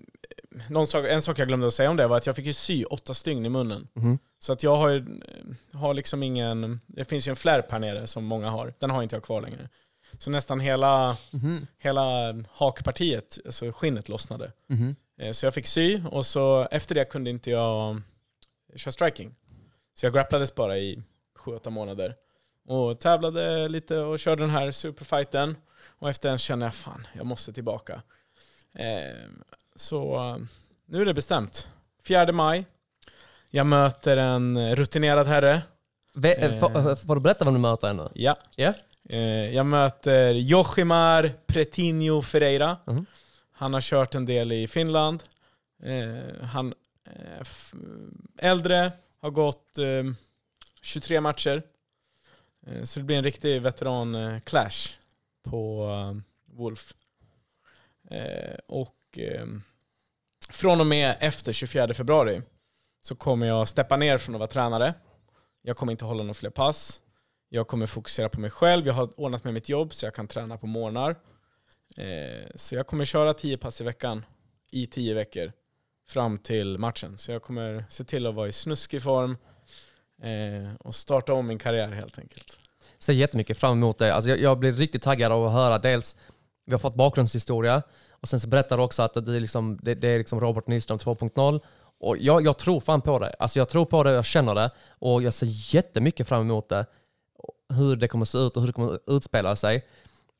[0.69, 2.53] någon sak, en sak jag glömde att säga om det var att jag fick ju
[2.53, 3.87] sy åtta stygn i munnen.
[3.93, 4.19] Mhm.
[4.39, 6.79] Så att jag har, ju, eh, har liksom ingen...
[6.87, 8.73] Det finns ju en flärp här nere som många har.
[8.79, 9.69] Den har inte jag kvar längre.
[10.17, 11.67] Så nästan hela, Mhm.
[11.77, 14.51] hela hakpartiet, alltså skinnet lossnade.
[15.19, 18.01] Eh, Så jag fick sy och så efter det kunde inte jag
[18.75, 19.35] köra striking.
[19.93, 21.03] Så jag grapplades bara i
[21.39, 22.15] 7-8 månader.
[22.67, 25.55] Och tävlade lite och körde den här superfighten.
[25.99, 28.01] Och efter den kände jag fan, jag måste tillbaka.
[28.75, 29.29] Eh,
[29.75, 30.37] Så eh,
[30.85, 31.67] nu är det bestämt.
[32.07, 32.65] 4 maj.
[33.49, 35.61] Jag möter en rutinerad herre.
[36.13, 36.59] Ve- Eh.
[36.59, 38.09] får, får du berätta vem du möter ännu?
[38.13, 38.35] Ja.
[38.55, 38.73] Ja.
[39.09, 42.77] Eh, Jag möter Jochimar Pretinho Ferreira.
[42.85, 43.05] Mhm.
[43.51, 45.23] Han har kört en del i Finland.
[45.83, 46.73] Eh, Han
[47.05, 47.73] är f-
[48.37, 50.03] äldre, har gått eh,
[50.81, 51.63] 23 matcher.
[52.67, 54.95] Eh, Så det blir en riktig veteran-clash
[55.45, 56.21] på eh,
[56.57, 56.93] Wolf.
[58.11, 59.45] Eh, och eh,
[60.49, 62.41] från och med efter 24 februari
[63.01, 64.93] så kommer jag steppa ner från att vara tränare.
[65.61, 67.01] Jag kommer inte hålla några fler pass.
[67.49, 68.87] Jag kommer fokusera på mig själv.
[68.87, 71.15] Jag har ordnat med mitt jobb så jag kan träna på morgnar.
[72.55, 74.25] Så jag kommer köra 10 pass i veckan
[74.71, 75.51] i 10 veckor
[76.07, 77.17] fram till matchen.
[77.17, 79.37] Så jag kommer se till att vara i snuskig form
[80.21, 82.59] eh, och starta om min karriär helt enkelt.
[83.05, 84.13] Ser jättemycket fram emot det.
[84.15, 86.15] Alltså jag, jag blir riktigt taggad av att höra dels,
[86.65, 87.81] vi har fått bakgrundshistoria
[88.21, 90.67] och sen så berättar du också att det är, liksom, det, det är liksom Robert
[90.67, 91.59] Nyström 2.0.
[91.99, 93.35] Och jag, jag tror fan på det.
[93.39, 96.85] Alltså jag tror på det, jag känner det och jag ser jättemycket fram emot det.
[97.73, 99.85] Hur det kommer se ut och hur det kommer utspela sig.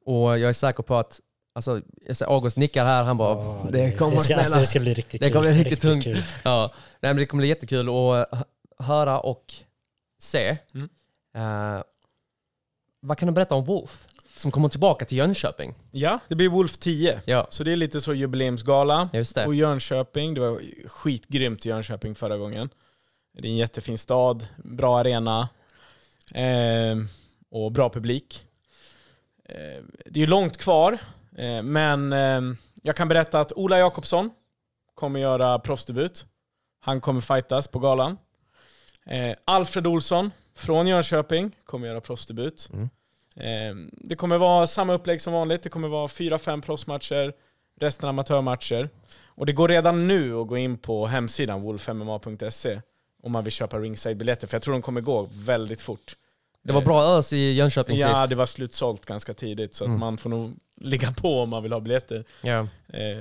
[0.06, 1.20] Och jag är säker på att,
[1.56, 4.60] alltså, jag ser August nickar här, han bara Ja, det kommer det att ska, alltså,
[4.60, 5.34] det ska bli riktigt Det kul.
[5.34, 6.04] kommer bli riktigt tungt.
[6.04, 6.24] kul.
[6.44, 8.48] Ja, nej, men det kommer bli jättekul att
[8.80, 9.54] höra och
[10.22, 10.58] se.
[10.74, 10.90] Mm.
[11.36, 11.84] Eh,
[13.08, 14.08] vad kan du berätta om Wolf?
[14.38, 15.74] Som kommer tillbaka till Jönköping.
[15.92, 17.22] Ja, det blir Wolf 10.
[17.26, 19.10] Ja, Så det är lite så jubileumsgala.
[19.14, 19.46] just det.
[19.46, 22.70] Och Jönköping, det var skitgrymt i Jönköping förra gången.
[23.34, 25.50] Det är en jättefin stad, bra arena
[26.34, 26.98] eh,
[27.52, 28.46] och bra publik.
[29.50, 30.98] Eh, det är långt kvar,
[31.38, 32.42] eh, men eh,
[32.82, 34.30] jag kan berätta att Ola Jakobsson
[34.96, 36.26] kommer göra proffsdebut.
[36.80, 38.18] Han kommer fightas på galan.
[39.06, 42.70] Eh, Alfred Olsson från Jönköping kommer göra proffsdebut.
[42.74, 42.90] Mm.
[43.36, 45.64] Eh, det kommer vara samma upplägg som vanligt.
[45.64, 47.34] Det kommer vara 4-5 proffsmatcher,
[47.80, 48.90] resten amatörmatcher.
[49.26, 52.82] Och det går redan nu att gå in på hemsidan wolfmma.se
[53.24, 56.16] om man vill köpa ringside-biljetter, för jag tror de kommer gå väldigt fort.
[56.64, 58.30] Det var bra ös i Jönköping Ja, sist.
[58.30, 60.00] det var slutsålt ganska tidigt, så att Mm.
[60.00, 62.26] man får nog ligga på om man vill ha biljetter.
[62.42, 62.60] Ja.
[62.88, 63.18] Eh,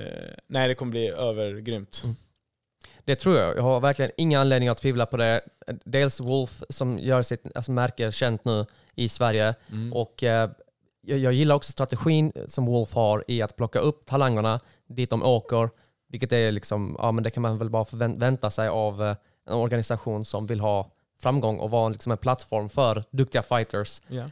[0.47, 2.01] nej, det kommer bli övergrymt.
[2.03, 2.15] Mm.
[3.05, 3.57] Det tror jag.
[3.57, 5.41] Jag har verkligen inga anledningar att tvivla på det.
[5.83, 9.55] Dels Wolf som gör sitt alltså, märke känt nu i Sverige.
[9.71, 9.93] Mm.
[9.93, 10.49] Och eh,
[11.01, 15.69] jag, gillar också strategin som Wolf har i att plocka upp talangerna dit de åker.
[16.09, 19.15] Vilket är liksom, ja men det kan man väl bara förvänta sig av eh,
[19.47, 20.91] en organisation som vill ha
[21.21, 24.01] framgång och vara liksom en plattform för duktiga fighters.
[24.07, 24.29] Ja.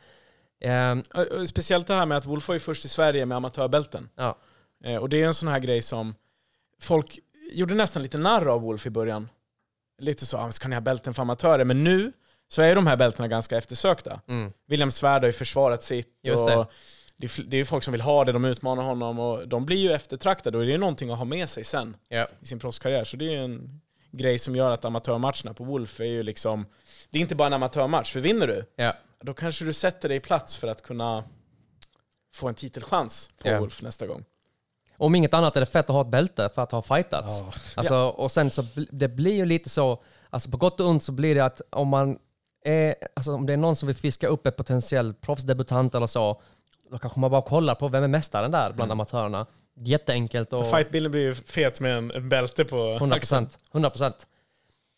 [0.62, 1.04] Ehm,
[1.42, 4.10] och Speciellt det här med att Wolf var ju först i Sverige med amatörbälten.
[4.16, 4.38] ja.
[4.84, 6.16] Eh, och det är en sån här grej som
[6.82, 7.20] folk
[7.52, 9.30] gjorde nästan lite narr av Wolf i början.
[10.02, 11.64] Lite så, ah, ska ni ha bälten för amatörer?
[11.66, 12.12] Men nu
[12.48, 14.22] så är de här bältena ganska eftersökta.
[14.28, 14.54] Mm.
[14.68, 16.08] William Svärd har ju försvarat sitt.
[16.24, 16.66] Just och det.
[17.18, 19.78] Det, är, det ju folk som vill ha det, de utmanar honom och de blir
[19.78, 22.28] ju eftertraktade och det är någonting att ha med sig sen Ja.
[22.42, 23.04] i sin proffskarriär.
[23.04, 23.82] Så det är ju en
[24.12, 26.66] grej som gör att amatörmatcherna på Wolf är ju liksom...
[27.10, 28.94] Det är inte bara en amatörmatch, för vinner du, Ja.
[29.22, 31.24] då kanske du sätter dig i plats för att kunna
[32.34, 33.60] få en titelchans på Ja.
[33.60, 34.26] Wolf nästa gång.
[35.04, 37.40] Om inget annat är det fett att ha ett bälte för att ha fightats.
[37.42, 37.54] Ja.
[37.76, 41.12] Alltså, Och sen så det blir ju lite så, alltså på gott och ont så
[41.12, 42.20] blir det att om man
[42.66, 46.42] är, alltså om det är någon som vill fiska upp ett potentiellt proffsdebutant eller så,
[46.92, 49.46] då kanske man bara kollar på vem är mästaren där bland amatörerna.
[49.76, 53.58] Jätteenkelt och Fightbilden blir ju fet med en, en bälte på 100 procent.
[53.72, 54.28] 100 procent.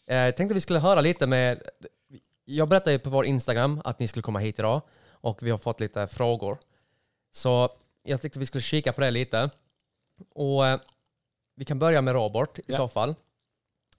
[0.09, 1.61] Eh, Jag tänkte vi skulle höra lite med...
[2.45, 4.81] Jag berättade ju på vår Instagram att ni skulle komma hit idag
[5.11, 6.57] och vi har fått lite frågor.
[7.31, 7.69] Så
[8.03, 9.49] jag tänkte vi skulle kika på det lite.
[10.35, 10.79] Och eh,
[11.55, 12.75] vi kan börja med Robert i Ja.
[12.77, 13.15] så fall.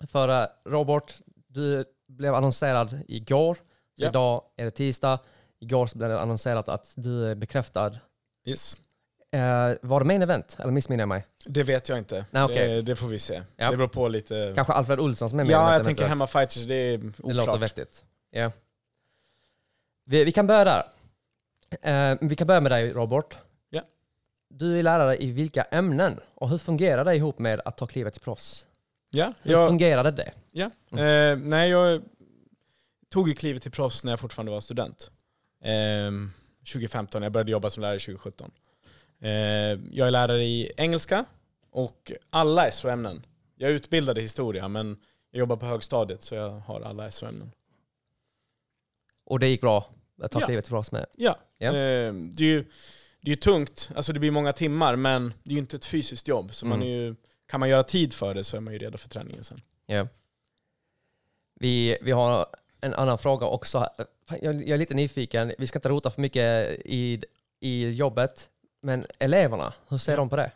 [0.08, 1.14] För eh, Robert,
[1.46, 3.58] du blev annonserad igår.
[3.94, 4.08] Ja.
[4.08, 5.18] Idag är det tisdag.
[5.60, 7.92] Igår blev det annonserat att du är bekräftad.
[8.46, 8.76] Yes.
[9.32, 10.56] Eh, var det main event?
[10.60, 11.26] Eller missminner jag mig?
[11.46, 12.24] Det vet jag inte.
[12.30, 12.68] Nej, okej.
[12.68, 13.42] det, det får vi se.
[13.56, 13.70] Ja.
[13.70, 14.52] Det beror på lite...
[14.54, 16.08] Kanske Alfred Olsson som är main ja, event jag tänker eventuellt.
[16.32, 17.60] hemma fighters, det är Det låter oklart.
[17.62, 18.04] vettigt.
[18.30, 18.50] Ja.
[20.04, 20.82] Vi, vi kan börja där.
[22.12, 23.36] Eh, vi kan börja med dig Robert.
[24.58, 26.20] Du är lärare i vilka ämnen?
[26.34, 28.66] Och hur fungerar det ihop med att ta klivet till proffs?
[29.10, 30.32] Ja, Hur jag, fungerade det?
[30.50, 30.70] ja.
[31.00, 32.02] Eh, nej, jag
[33.08, 35.10] tog ju klivet till proffs när jag fortfarande var student.
[35.62, 36.10] Eh,
[36.72, 38.50] 2015, jag började jobba som lärare 2017.
[39.20, 41.24] Eh, jag är lärare i engelska
[41.70, 43.26] och alla SO-ämnen.
[43.56, 44.98] Jag är utbildad i historia, men
[45.30, 47.52] jag jobbar på högstadiet så jag har alla SO-ämnen.
[49.24, 49.90] Och det gick bra
[50.22, 50.46] att ta Ja.
[50.46, 51.06] klivet till proffs med?
[51.16, 51.36] Ja.
[51.58, 51.72] Eh,
[52.12, 52.64] det är ju
[53.26, 55.84] det är ju tungt, alltså det blir många timmar, men det är ju inte ett
[55.84, 56.54] fysiskt jobb.
[56.54, 56.88] Så man Mm.
[56.88, 57.14] är ju,
[57.46, 59.60] kan man göra tid för det så är man ju redo för träningen sen.
[59.86, 60.08] Ja.
[61.60, 62.46] Vi, vi har
[62.80, 63.88] en annan fråga också.
[64.40, 65.52] Jag, är lite nyfiken.
[65.58, 67.22] Vi ska inte rota för mycket i,
[67.60, 68.48] i jobbet.
[68.82, 70.50] Men eleverna, hur ser de på det?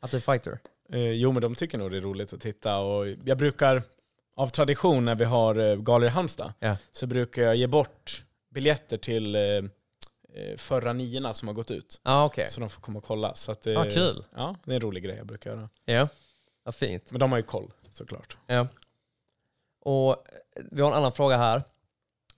[0.00, 0.58] Att du är fighter?
[0.92, 2.78] Eh, jo, men de tycker nog det är roligt att titta.
[2.78, 3.82] Och jag brukar,
[4.36, 6.76] av tradition när vi har eh, galor i Halmstad, Ja.
[6.92, 9.40] så brukar jag ge bort biljetter till eh,
[10.56, 12.00] förra niorna som har gått ut.
[12.02, 12.50] Ja, ah, okej.
[12.50, 13.34] Så de får komma och kolla.
[13.34, 14.24] Så att, eh, Ah, kul.
[14.36, 15.68] Ja, det är en rolig grej jag brukar göra.
[15.84, 16.08] Ja,
[16.64, 17.10] vad fint.
[17.10, 18.36] Men de har ju koll, såklart.
[18.46, 18.68] Ja.
[19.80, 20.16] Och eh,
[20.70, 21.62] vi har en annan fråga här.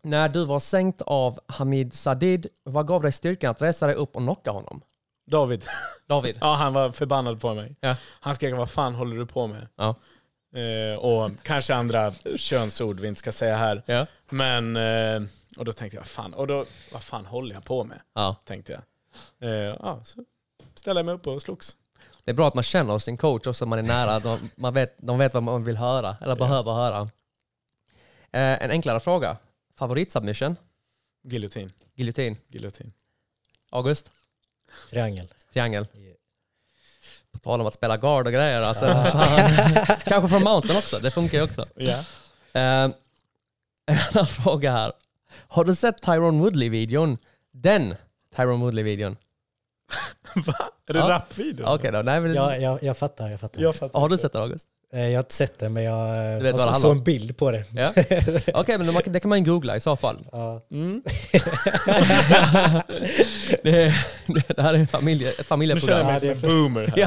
[0.03, 4.16] När du var sänkt av Hamid Sadid, vad gav dig styrkan att resa dig upp
[4.16, 4.82] och knocka honom?
[5.26, 5.64] David,
[6.07, 6.38] David?
[6.41, 7.76] ja han var förbannad på mig.
[7.80, 7.97] Ja.
[8.05, 9.68] Han skrek vad fan håller du på med?
[9.76, 9.95] Ja.
[10.61, 13.82] Eh, och kanske andra könsord vi inte ska säga här.
[13.86, 14.07] Ja.
[14.30, 18.01] Men, eh, och då tänkte jag, fan, och då, vad fan håller jag på med?
[18.15, 18.37] ja.
[18.45, 18.83] Tänkte jag.
[19.51, 20.25] Eh, ja, så
[20.75, 21.77] ställde jag mig upp och slogs.
[22.25, 24.19] Det är bra att man känner sin coach också, man är nära.
[24.19, 27.01] De, man vet, de vet vad man vill höra, eller behöver höra.
[28.33, 29.37] Eh, en enklare fråga.
[29.79, 30.57] Favoritsubmission?
[31.23, 31.73] Giljotin.
[31.95, 32.37] Giljotin?
[32.49, 32.93] Giljotin.
[33.71, 34.11] August?
[34.91, 35.29] Triangel.
[35.53, 35.87] Triangel?
[35.93, 36.01] Ja.
[37.33, 38.63] På tal om att spela guard och grejer.
[38.63, 38.87] Alltså.
[40.05, 41.67] Kanske från mountain också, det funkar ju också.
[41.75, 41.99] Ja.
[42.53, 42.91] Eh,
[43.87, 44.93] en annan fråga här.
[45.49, 47.18] Har du sett Tyrone Woodley-videon?
[47.53, 47.95] Den
[48.36, 49.16] Tyrone Woodley-videon?
[50.47, 50.55] Va?
[50.88, 51.09] Är det Ja.
[51.09, 51.66] rapvideo?
[51.66, 52.34] Okej då, nej men...
[52.34, 53.62] Ja, jag, jag fattar, jag fattar.
[53.62, 54.01] Jag fattar.
[54.01, 54.68] Har du sett den August?
[54.93, 57.36] Eh, Jag har inte sett det, men jag eh, vet jag handlar såg en bild
[57.36, 57.64] på det.
[57.74, 57.88] Ja.
[58.61, 60.18] Okej, men man, det kan man ju googla i så fall.
[60.32, 60.62] Ja.
[60.70, 61.03] Mm.
[63.62, 63.95] det,
[64.49, 66.07] det här är en familje, ett Nu känner jag familjeprogram.
[66.07, 66.99] mig som en boomer här.
[66.99, 67.07] Ja.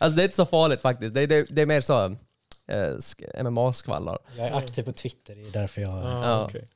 [0.00, 1.14] Alltså det är inte så farligt faktiskt.
[1.14, 4.18] Det, det, det är mer så eh, sk- MMA-skvaller.
[4.36, 5.90] Jag är aktiv på Twitter, det är därför jag...
[5.90, 6.44] Ah, Ja.
[6.44, 6.68] okej.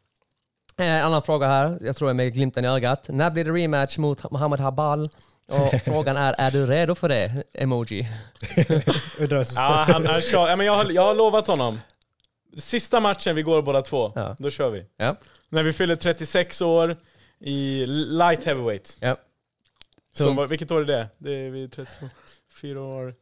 [0.81, 3.07] En annan fråga här, jag tror jag är med glimten i ögat.
[3.09, 5.09] När blir det rematch mot Mohammed Habal?
[5.49, 7.45] Och frågan är, är du redo för det?
[7.53, 8.09] Emoji.
[9.57, 11.81] Ja, han, kör, ja, men jag, har, jag har lovat honom.
[12.57, 14.37] Sista matchen vi går båda två, Ja.
[14.39, 14.85] då kör vi.
[14.97, 15.17] Ja.
[15.49, 16.97] När vi fyller 36 år
[17.41, 18.97] i light heavyweight.
[19.01, 19.17] Ja.
[20.15, 21.09] Så, vilket år är det?
[21.19, 23.15] Det är vi 34 år,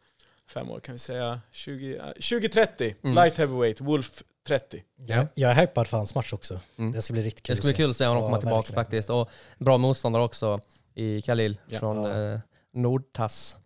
[0.50, 1.40] 5 år kan vi säga.
[1.52, 3.14] 20, ja, 2030, Mm.
[3.14, 4.82] light heavyweight, Wolf 30.
[5.06, 6.60] Jag, jag är hypad för hans match också.
[6.78, 6.92] Mm.
[6.92, 8.56] Det ska bli riktigt kul Det ska bli kul att se honom Ja, komma tillbaka
[8.56, 8.84] verkligen.
[8.84, 9.10] faktiskt.
[9.10, 10.60] Och bra motståndare också
[10.94, 11.78] i Khalil Ja.
[11.78, 12.32] från Ja.
[12.32, 12.38] eh,
[12.72, 13.56] Nordtass.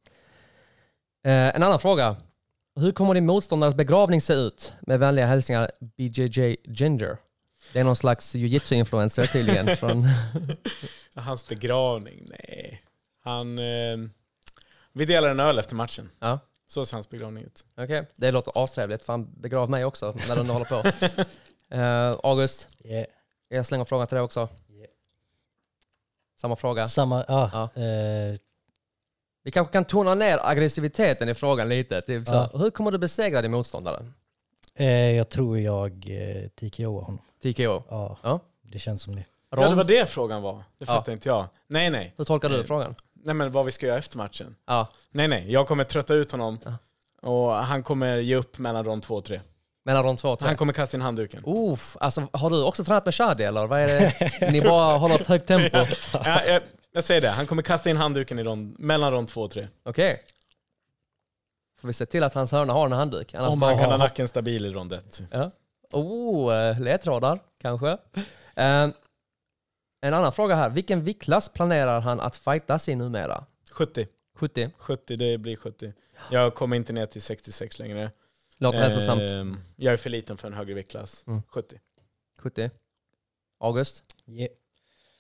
[1.25, 2.17] Eh, en annan fråga.
[2.81, 4.73] Hur kommer din motståndares begravning se ut?
[4.81, 7.17] Med vänliga hälsningar BJJ Ginger.
[7.73, 9.77] Det är någon slags jujitsu-influencer tydligen.
[9.77, 10.05] från,
[11.15, 12.83] Hans begravning, nej.
[13.25, 13.59] Han...
[13.59, 13.97] Eh,
[14.93, 16.11] vi delar en öl efter matchen.
[16.19, 16.39] ja.
[16.71, 17.65] Så ser hans begravning ut.
[17.77, 19.05] Okej, det låter astrevligt.
[19.05, 20.83] Fan, begrav mig också när du nu håller på.
[21.77, 23.07] Eh, August, Yeah.
[23.49, 24.49] jag slänger frågan till dig också.
[24.69, 24.87] Yeah.
[26.41, 26.89] Samma fråga.
[26.89, 27.71] Samma, ja.
[27.75, 28.37] Eh,
[29.43, 32.01] Vi kanske kan tona ner aggressiviteten i frågan lite.
[32.01, 32.51] Typ så, Ja.
[32.59, 34.07] Hur kommer du besegra din motståndare?
[34.75, 37.19] eh, jag tror jag eh, TKO honom.
[37.43, 37.83] TKO.
[37.89, 38.41] Ja, Ja.
[38.63, 39.25] det känns som det.
[39.51, 40.55] Ja, det Ron, var det frågan var.
[40.57, 40.87] Det Ja.
[40.87, 41.47] fattar inte jag.
[41.67, 42.15] Nej, nej.
[42.17, 42.95] hur tolkar du Eh, frågan?
[43.25, 44.57] Nej men vad vi ska göra efter matchen.
[44.67, 44.89] Ja.
[45.11, 45.53] Nej, nej.
[45.53, 46.59] Jag kommer trötta ut honom.
[46.65, 46.75] Ja.
[47.29, 49.41] Och han kommer ge upp mellan rond 2 och 3.
[49.85, 50.49] Mellan rond två och tre?
[50.49, 51.43] Han kommer kasta in handduken.
[51.47, 53.67] Uff, alltså, har du också tränat med Shadi eller?
[53.67, 54.51] Vad är det?
[54.53, 55.79] Ni bara håller ett högt tempo?
[55.81, 55.97] Okej.
[56.13, 56.63] Ja, jag,
[56.93, 59.67] jag säger det, han kommer kasta in handduken i rond, mellan rond 2 och 3.
[61.81, 63.35] Får vi se till att hans hörna har en handduk?
[63.35, 65.21] Annars Om han kan ha- nacken stabil i rond 1.
[65.31, 65.51] Ja.
[65.93, 67.97] Oh, eh, ledtrådar kanske.
[68.57, 68.89] Eh,
[70.01, 70.71] en annan fråga här.
[70.71, 73.45] Vilken viktklass planerar han att fightas i numera?
[73.71, 74.07] 70.
[74.35, 74.71] 70?
[74.79, 75.93] 70, det blir 70.
[76.31, 78.11] Jag kommer inte ner till 66 längre.
[78.59, 79.21] Låter hälsosamt.
[79.33, 81.25] Ehm, jag är för liten för en högre viktklass.
[81.27, 81.43] Mm.
[81.49, 81.81] 70.
[82.39, 82.71] 70.
[83.61, 84.51] August, Yeah.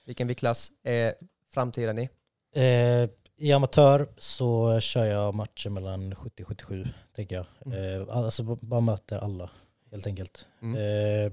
[0.06, 1.14] vilken viktklass är
[1.54, 2.08] framtiden i?
[2.54, 7.46] Eh, I amatör så kör jag matcher mellan 70 och 77, tänker jag.
[7.66, 8.02] Mm.
[8.02, 9.50] Eh, alltså bara möter alla,
[9.90, 10.46] helt enkelt.
[10.62, 10.74] Mm.
[10.76, 11.32] Eh,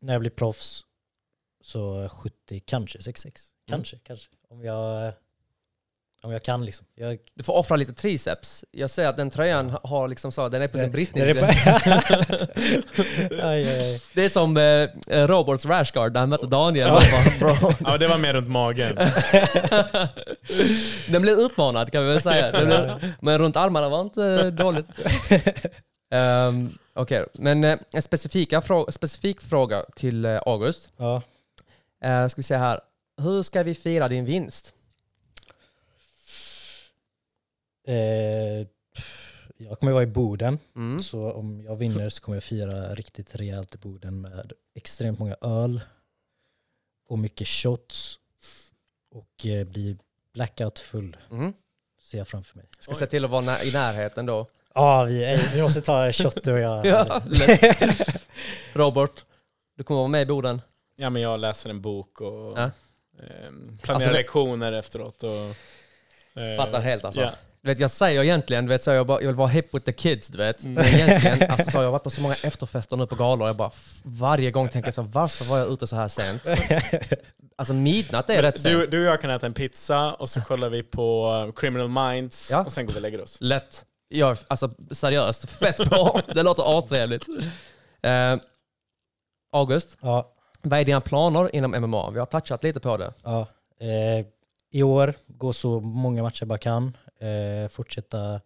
[0.00, 0.84] när jag blir proffs
[1.66, 3.42] så 70, kanske 66.
[3.70, 3.78] Mm.
[3.78, 4.28] Kanske, kanske.
[4.50, 5.12] Om jag,
[6.22, 6.86] om jag kan liksom.
[6.94, 8.64] Jag, Du får offra lite triceps.
[8.70, 11.64] Jag ser att den tröjan har liksom så, den är på sin Det- bristningsgräns.
[14.14, 16.88] Det är som eh, Roberts rashguard när han mötte Daniel.
[16.88, 17.00] Han
[17.40, 17.74] bara.
[17.84, 18.96] Ja, det var mer runt magen.
[21.08, 22.64] Den blev utmanad kan vi väl säga.
[22.64, 24.86] Blev, men runt armarna var inte eh, dåligt.
[26.48, 30.88] Um, Okej, men eh, en specifika frå- specifik fråga till eh, August.
[30.96, 31.22] Ja.
[32.04, 32.80] Uh, ska vi se här.
[33.22, 34.74] Hur ska vi fira din vinst?
[37.86, 38.66] Eh,
[39.56, 41.02] jag kommer vara i Boden, Mm.
[41.02, 45.36] så om jag vinner så kommer jag fira riktigt rejält i Boden med extremt många
[45.40, 45.80] öl
[47.08, 48.18] och mycket shots
[49.10, 49.96] och eh, bli
[50.32, 51.52] blackout full Mm.
[52.02, 52.66] ser jag framför mig.
[52.78, 54.46] Ska se till att vara nä- i närheten då.
[54.74, 56.86] Ja, vi, vi måste ta shot och jag.
[56.86, 57.22] Ja.
[58.72, 59.24] Robert,
[59.76, 60.60] du kommer vara med i Boden.
[60.96, 62.62] Ja, men jag läser en bok och Ja.
[62.62, 62.70] ehm,
[63.82, 65.22] planerar Alltså det- lektioner efteråt.
[65.22, 65.30] Och,
[66.42, 67.20] eh, Fattar helt alltså.
[67.20, 67.30] Ja.
[67.62, 69.84] Du vet, jag säger egentligen, du vet, så jag, bara, jag vill vara hip with
[69.84, 70.62] the kids, du vet.
[70.64, 70.74] Mm.
[70.74, 73.56] Men egentligen, alltså, så jag har varit på så många efterfester nu på galor, jag
[73.56, 73.70] bara
[74.04, 76.42] varje gång tänker jag så varför var jag ute så här sent?
[77.58, 78.90] Alltså midnatt är rätt Du, sent.
[78.90, 82.48] du och jag kan äta en pizza och så kollar vi på uh, Criminal Minds
[82.50, 82.64] Ja.
[82.64, 83.36] och sen går vi och lägger oss.
[83.40, 83.84] Lätt.
[84.08, 86.20] Jag alltså seriöst fett bra.
[86.34, 87.22] Det låter astrevligt.
[88.02, 88.36] Eh,
[89.52, 90.32] August, Ja,
[90.68, 92.10] vad är dina planer inom MMA?
[92.10, 93.14] Vi har touchat lite på det.
[93.22, 93.46] ja.
[93.80, 94.26] Eh,
[94.70, 96.96] I år, gå så många matcher jag bara kan.
[97.20, 98.40] Eh, fortsätta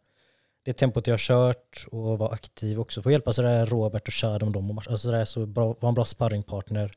[0.65, 3.03] det tempot jag har kört och vara aktiv också.
[3.03, 4.69] Få hjälpa sådär Robert och Chad om dem.
[4.71, 6.93] och match- Alltså sådär, så bra, vara en bra sparringpartner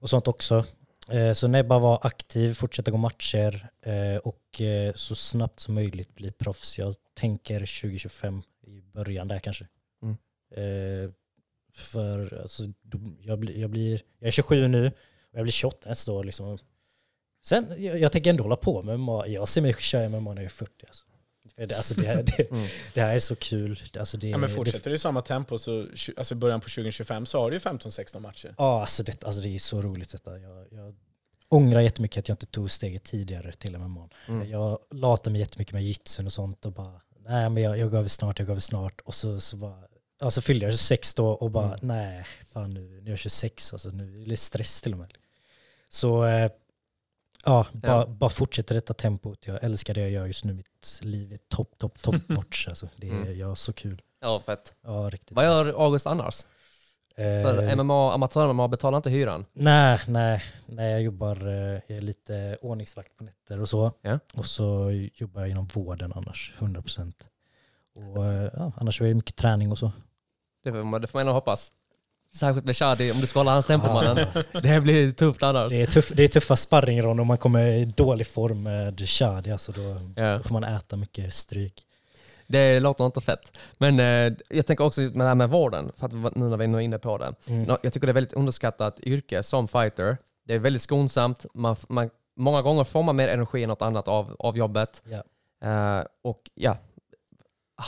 [0.00, 0.64] och sånt också.
[1.10, 5.74] Eh, så nej, bara vara aktiv, fortsätta gå matcher eh, och eh, så snabbt som
[5.74, 6.78] möjligt bli proffs.
[6.78, 9.66] Jag tänker 2025 i början där kanske.
[10.02, 10.16] Mm.
[11.74, 12.62] För alltså,
[13.20, 14.92] jag, blir, jag, blir, jag är 27 nu och
[15.38, 16.24] jag blir 28 nästa år.
[16.24, 16.58] Liksom.
[17.44, 19.26] Sen, jag, jag tänker ändå hålla på med MMA.
[19.26, 20.72] Jag ser mig köra MMA när jag är 40.
[20.86, 21.04] Alltså.
[21.56, 22.66] Det, alltså, det, här, det, Mm.
[22.94, 23.80] det här är så kul.
[23.98, 25.86] Alltså, det, Ja, men det, fortsätter du i samma tempo så
[26.16, 28.54] alltså början på 2025 så har du ju 15-16 matcher.
[28.58, 30.38] Ja, alltså det, alltså det är så roligt detta.
[30.38, 30.94] Jag, jag
[31.48, 34.08] ångrar jättemycket att jag inte tog steget tidigare till MMA.
[34.28, 34.50] Mm.
[34.50, 37.98] Jag latar mig jättemycket med jitsun och sånt och bara, nej men jag, jag går
[37.98, 39.00] över snart, jag går över snart.
[39.00, 39.82] Och så, så bara,
[40.20, 41.78] alltså fyllde jag 26 då och bara, Mm.
[41.82, 45.12] nej, fan nu, nu är jag 26, alltså nu är det stress till och med.
[45.90, 46.50] Så eh,
[47.44, 48.06] ja, bara, Ja.
[48.06, 49.46] bara fortsätta detta tempot.
[49.46, 50.52] Jag älskar det jag gör just nu.
[50.52, 52.68] Mitt liv är topp, topp, topp notch.
[52.68, 53.38] Alltså, det är, Mm.
[53.38, 54.02] jag har så kul.
[54.20, 54.74] Ja, fett.
[54.82, 55.32] Ja, riktigt.
[55.36, 56.46] Vad gör August annars?
[57.16, 59.46] För Eh, MMA, amatör-MMA betalar inte hyran.
[59.52, 61.52] nej, nej, nej, jag jobbar, eh,
[61.86, 63.92] jag är lite ordningsvakt på nätter och så.
[64.02, 64.18] Ja.
[64.34, 67.12] Och så jobbar jag inom vården annars, 100%.
[67.94, 69.92] Och eh, ja, annars är det mycket träning och så.
[70.64, 71.72] Det får man, det får man ändå hoppas.
[72.34, 74.26] Särskilt med Shadi, om du ska hålla hans tempo mannen.
[74.52, 75.70] Det här blir tufft annars.
[75.70, 79.50] Det är, tuff, det är tuffa sparringronder om man kommer i dålig form med Shadi,
[79.52, 80.36] alltså då, Ja.
[80.36, 81.86] då får man äta mycket stryk.
[82.46, 83.52] Det låter inte fett.
[83.78, 86.64] Men eh, jag tänker också med det här med vården, för att nu när vi
[86.64, 87.34] är inne på det.
[87.46, 87.76] Mm.
[87.82, 90.16] Jag tycker det är väldigt underskattat yrke som fighter.
[90.46, 91.46] Det är väldigt skonsamt.
[91.54, 95.02] Man, man, många gånger får man mer energi än något annat av, av jobbet.
[95.04, 95.22] Ja.
[95.68, 96.76] Eh, och ja,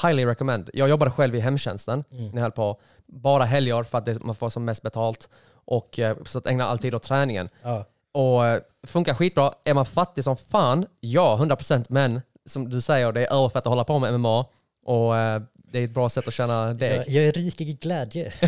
[0.02, 0.70] highly recommend.
[0.72, 2.24] Jag jobbade själv i hemtjänsten Mm.
[2.28, 2.80] när jag höll på.
[3.06, 5.28] Bara helger för att det, man får som mest betalt.
[5.64, 7.48] Och eh, så att ägna all tid åt träningen.
[7.62, 7.84] Ja.
[8.12, 9.52] Och eh, funkar skitbra.
[9.64, 10.86] Är man fattig som fan?
[11.00, 14.44] Ja, 100% men som du säger, det är överfett att hålla på med MMA.
[14.84, 15.42] Och eh,
[15.72, 16.96] det är ett bra sätt att tjäna deg.
[16.96, 18.32] Jag, jag är rik i glädje.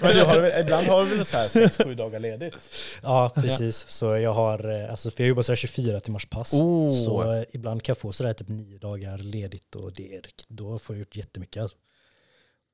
[0.00, 2.70] Men du har, ibland har du väl så här 6-7 dagar ledigt?
[3.02, 3.88] Ja, precis.
[3.88, 6.54] Så jag har, eh, alltså för jag jobbar sådär 24 timmars pass.
[6.54, 6.90] Oh.
[6.90, 10.78] Så eh, ibland kan jag få sådär typ nio dagar ledigt och det är, då
[10.78, 11.62] får jag gjort jättemycket.
[11.62, 11.76] Alltså.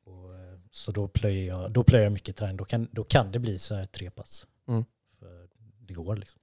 [0.04, 2.56] Och, eh, så då plöjer jag, då plöjer jag mycket träning.
[2.56, 4.46] Då kan, då kan det bli så här tre pass.
[4.68, 4.84] Mm.
[5.18, 5.48] För
[5.78, 6.40] det går liksom.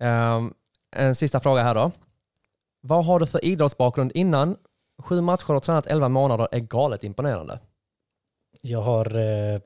[0.00, 0.54] Ehm,
[0.96, 1.92] en sista fråga här då.
[2.80, 4.56] Vad har du för idrottsbakgrund innan?
[5.02, 7.60] Sju matcher och tränat 11 månader är galet imponerande.
[8.60, 9.60] Jag har eh,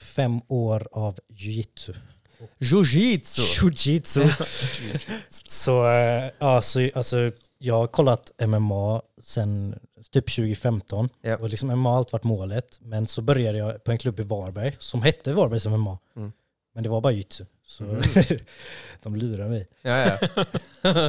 [0.00, 1.94] fem år av jiu-jitsu.
[2.58, 3.42] Jiu-jitsu!
[3.42, 4.28] Jiu-jitsu.
[5.48, 9.78] så, eh, ja, så alltså, jag har kollat MMA sen
[10.10, 11.08] typ 2015.
[11.20, 11.36] Ja.
[11.36, 12.78] Och liksom MMA har alltid varit målet.
[12.82, 15.98] Men så började jag på en klubb i Varberg som hette Varbergs MMA.
[16.16, 16.32] Mm.
[16.76, 17.44] Men det var bara jitsu.
[17.66, 18.02] Så Mm.
[19.02, 19.66] de lurade mig.
[19.82, 20.18] Ja, ja.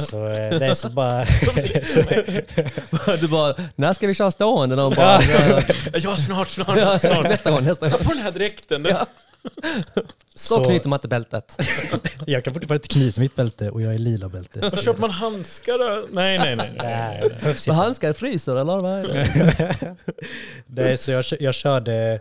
[0.00, 1.24] Så eh, det är så bara...
[3.20, 4.76] Du bara, när ska vi köra stående?
[4.76, 5.20] De bara,
[5.94, 7.22] ja, snart, snart, ja, snart.
[7.24, 8.06] nästa gång, nästa Ta gång.
[8.06, 8.84] på den här dräkten.
[8.90, 9.06] Ja.
[10.34, 11.56] Så knyter man inte bältet.
[12.26, 14.60] jag kan fortfarande inte knyta mitt bälte och jag är lila bälte.
[14.60, 16.06] Var köper man handskar då?
[16.10, 16.72] Nej, nej, nej.
[17.66, 19.96] Nej, handskar fryser eller vad är det?
[20.66, 22.20] Nej, så jag, jag körde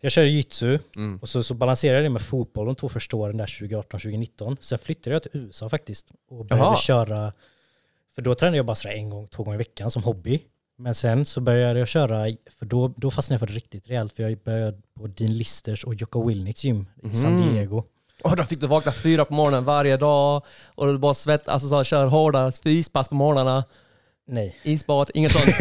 [0.00, 1.18] jag körde jitsu Mm.
[1.22, 4.56] och så, så balanserade jag det med fotboll de två första åren där 2018-2019.
[4.60, 6.76] Sen flyttade jag till USA faktiskt och började Jaha.
[6.76, 7.32] köra,
[8.14, 10.40] för då tränade jag bara sådär en gång, två gånger i veckan som hobby.
[10.78, 14.12] Men sen så började jag köra, för då, då fastnade jag för det riktigt rejält,
[14.12, 17.52] för jag började på Dean Listers och Jocko Willnicks gym i San.
[17.52, 17.84] Diego.
[18.24, 20.42] Och då fick du vakna fyra på morgonen varje dag
[20.74, 23.64] och du bara svett, alltså så, kör hårda fyspass på morgnarna.
[24.26, 24.56] Nej.
[24.62, 25.44] Isbad, inget sånt.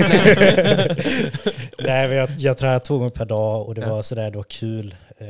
[1.79, 3.89] Nej, men jag, jag tränade två gånger per dag och det Ja.
[3.89, 4.95] var sådär, det var kul.
[5.17, 5.27] Eh,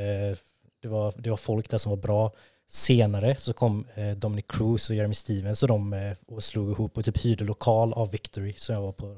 [0.82, 2.32] det, var, det var folk där som var bra.
[2.68, 6.98] Senare så kom eh, Dominic Cruz och Jeremy Stevens och de eh, och slog ihop
[6.98, 9.16] och typ hyrde lokal av Victory som jag var på.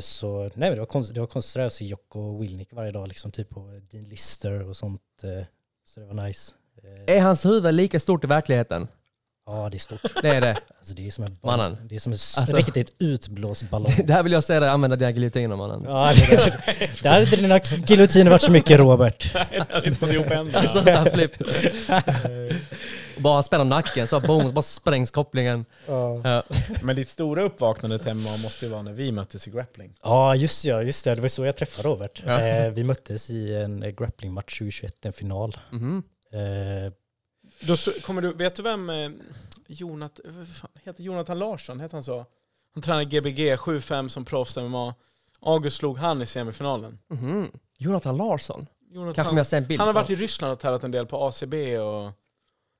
[0.00, 3.30] Så nej, det var konstigt, det var konstigt att se Jocko Willnick varje dag, liksom
[3.30, 5.02] typ på Dean Lister och sånt.
[5.84, 6.52] Så det var nice.
[7.06, 8.88] Är hans huvud lika stort i verkligen?
[9.52, 10.00] Ja, det är stort.
[10.22, 10.56] Det är det.
[10.78, 11.76] Alltså, det är som en, Mannen.
[11.88, 13.92] Det är som en Alltså- riktigt utblåst ballong.
[14.04, 15.82] Det här vill jag se dig använda dina giljotiner mannen.
[15.86, 16.58] Ja, det,
[17.02, 19.34] det hade inte dina giljotiner varit så mycket Robert.
[19.52, 20.54] Jag hade inte fått ihop en.
[20.56, 21.32] Alltså, där flipp.
[23.18, 25.64] bara spänna nacken så boom, så bara sprängs kopplingen.
[25.86, 26.42] Ja.
[26.82, 29.94] Men ditt stora uppvaknande till MMA måste ju vara när vi möttes i grappling.
[30.02, 31.14] Ja, just ja, just det.
[31.14, 32.22] Det var så jag träffade Robert.
[32.26, 32.40] Ja.
[32.40, 35.56] Eh, vi möttes i en eh, grapplingmatch 2021, en final.
[35.70, 36.02] Mhm.
[36.32, 36.92] Eh,
[37.66, 39.10] Då kommer du, vet du vem eh,
[39.66, 41.80] Jonat, vad fan, heter Jonathan Larsson?
[41.80, 42.26] Heter han så?
[42.74, 44.94] Han tränar GBG 7-5 som proffs MMA.
[45.40, 46.98] August slog han i semifinalen.
[47.10, 47.50] Mhm.
[47.78, 48.66] Jonathan Larsson.
[48.90, 50.84] Jonathan, Kanske om jag ser en bild han har på varit i Ryssland och tävlat
[50.84, 52.10] en del på ACB och...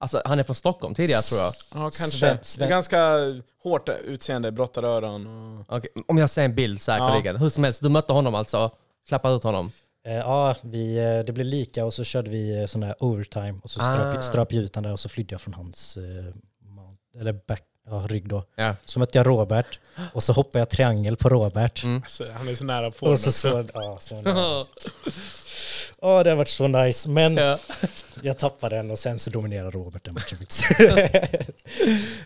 [0.00, 1.52] Alltså han är från Stockholm tidigare tror jag.
[1.74, 2.18] Ja, kanske.
[2.18, 3.16] Sven- Sven- ganska
[3.62, 5.76] hårt utseende, brottaröron och...
[5.76, 7.36] Okej, Om jag ser en bild säkerligen.
[7.36, 8.70] Hur som helst, du mötte honom alltså.
[9.08, 9.72] Klappade ut honom.
[10.06, 13.54] Eh, ja, vi, eh, det blev lika och så körde vi eh, sån här overtime
[13.62, 14.22] och så ströp, Ah.
[14.22, 15.98] ströp jag ut där och så flydde jag från hans
[17.20, 18.44] eller back, ja, rygg då.
[18.56, 18.76] Ja.
[18.84, 19.80] Så mötte jag Robert
[20.14, 21.84] och så hoppade jag triangel på Robert.
[21.84, 21.96] Mm.
[22.02, 24.14] Alltså, han är så nära på Och så så, ja, så
[25.98, 27.08] Åh, det har varit så nice.
[27.08, 27.58] Men ja.
[28.22, 30.38] jag tappade den och sen så dominerade Robert den matchen.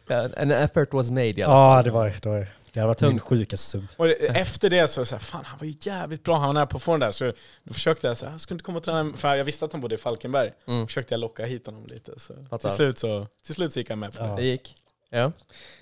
[0.08, 1.76] Ja, An effort was made i alla fall.
[1.76, 2.28] ja, det var det.
[2.28, 2.46] Var,
[2.76, 3.22] det har varit min Tungt.
[3.22, 3.84] sjukaste sub.
[3.96, 6.66] Och efter det så, så här, fan han var ju jävligt bra, han var nära
[6.66, 7.10] på att få den där.
[7.10, 7.32] Så
[7.64, 9.72] då försökte jag, så här, jag skulle inte komma och träna, för jag visste att
[9.72, 10.52] han bodde i Falkenberg.
[10.66, 10.86] Mm.
[10.86, 12.20] Försökte jag locka hit honom lite.
[12.20, 12.58] Så Fattar.
[12.68, 14.28] till, slut så, till slut så gick han med på det.
[14.28, 14.36] Ja.
[14.36, 14.74] Det gick.
[15.10, 15.32] Ja,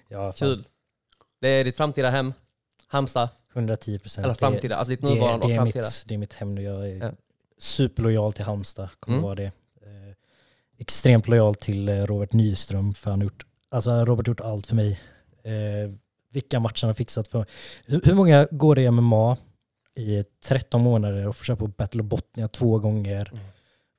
[0.09, 0.65] Ja, kul.
[1.41, 2.33] Det är ditt framtida hem.
[2.87, 3.29] Halmstad.
[3.55, 4.25] 110 procent.
[4.25, 5.85] Eller framtida, alltså ditt det, nuvarande det, är och framtida.
[5.85, 6.63] mitt, det är mitt hem nu.
[6.63, 7.11] Jag är Ja.
[7.59, 8.89] superlojal till Halmstad.
[9.01, 9.25] Kommer Mm.
[9.25, 9.45] vara det.
[9.83, 10.15] Eh,
[10.79, 12.95] extremt lojal till eh, Robert Nyström.
[12.95, 15.01] För han har gjort, alltså Robert har gjort allt för mig.
[15.45, 15.91] Eh,
[16.35, 17.47] vilka matcher han har fixat för mig.
[17.87, 19.37] Hur, många går det i MMA
[19.97, 23.29] i 13 månader och få köra på Battle of Botnia två gånger.
[23.33, 23.45] Mm.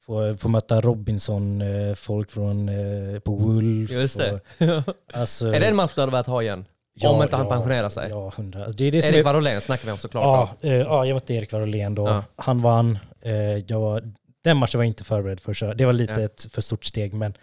[0.05, 3.91] Få, få möta Robinson, eh, folk från, eh, på Wolf.
[3.91, 4.33] Just det.
[4.33, 6.65] Och, alltså, Är det en match du hade velat ha igen?
[7.03, 8.09] Om inte han pensionerar sig?
[8.09, 8.59] Ja, hundra.
[8.59, 10.23] Alltså, Det är det Erik är, Warolén snackar vi om såklart.
[10.23, 10.67] ja, då.
[10.67, 12.07] eh, ja, jag mötte Erik Warolén då.
[12.07, 12.23] Ja.
[12.35, 12.99] Han vann.
[13.21, 13.33] Eh,
[13.67, 14.13] jag var,
[14.43, 15.53] den matchen var jag inte förberedd för.
[15.53, 16.21] Så det var lite Ja.
[16.21, 17.13] ett för stort steg.
[17.13, 17.33] Men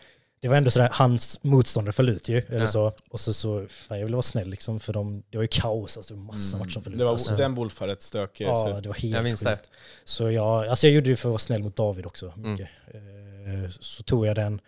[0.43, 2.39] det var ändå sådär, hans motståndare föll ut ju.
[2.39, 2.67] Eller Ja.
[2.67, 2.93] så.
[3.11, 4.81] Och så, så fan, jag ville vara snäll liksom.
[4.81, 5.97] För de, det var ju kaos.
[5.97, 6.97] Alltså, det var massa matcher som föll ut.
[6.97, 6.99] Mm.
[6.99, 7.37] Det var, alltså.
[7.37, 7.55] Den
[7.87, 8.45] rätt stökig.
[8.47, 8.81] Ja, så.
[8.81, 9.59] det var helt Jag minns det.
[10.05, 12.33] Så jag, alltså jag gjorde det för att vara snäll mot David också.
[12.37, 12.51] Mm.
[12.53, 12.69] Mycket.
[12.95, 14.61] Eh, Så tog jag den.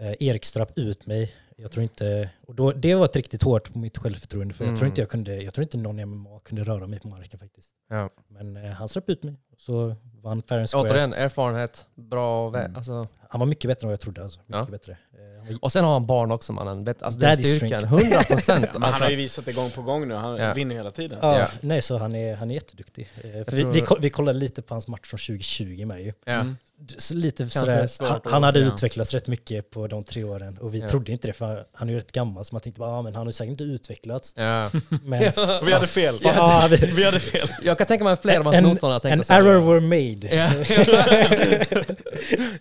[0.00, 1.32] Eh, Erik ströp ut mig.
[1.56, 4.72] Jag tror inte, och då, det var ett riktigt hårt på mitt självförtroende för Mm.
[4.72, 7.08] jag tror inte jag kunde, jag tror inte någon i MMA kunde röra mig på
[7.08, 7.70] marken faktiskt.
[7.88, 8.10] Ja.
[8.28, 9.34] Men eh, han ströp ut mig.
[9.58, 10.88] Så vann fair and square.
[10.88, 12.48] Återigen, erfarenhet, bra...
[12.48, 12.76] Mm.
[12.76, 13.06] Alltså.
[13.32, 14.38] Han var mycket bättre än vad jag trodde alltså.
[14.46, 14.64] Mycket Ja.
[14.70, 14.92] bättre.
[14.92, 16.88] Eh, var- Och sen har han barn också mannen.
[17.00, 18.60] Alltså den Daddy styrkan, 100 procent.
[18.72, 20.14] Men han alltså, har ju visat det gång på gång nu.
[20.14, 20.52] Han Ja.
[20.54, 21.18] vinner hela tiden.
[21.22, 21.46] Ja, Ja.
[21.60, 23.10] nej så han är, han är jätteduktig.
[23.16, 26.12] Eh, För vi, tror- vi, vi kollade lite på hans match från 2020 med ju.
[26.24, 26.32] ja.
[26.32, 26.56] Mm.
[26.98, 28.66] Så lite sådär, han, han hade ja.
[28.66, 30.88] utvecklats rätt mycket på de tre åren och vi Ja.
[30.88, 33.14] trodde inte det för han är ju rätt gammal så man tänkte bara, ah, men
[33.14, 34.34] han har säkert inte utvecklats.
[34.36, 34.70] Ja.
[35.04, 35.20] Men
[35.64, 36.14] vi hade fel.
[36.22, 37.48] Ja, vi- vi hade fel.
[37.62, 39.40] Jag kan tänka mig att flera av hans motståndare tänkte an så här.
[39.40, 40.36] error were made.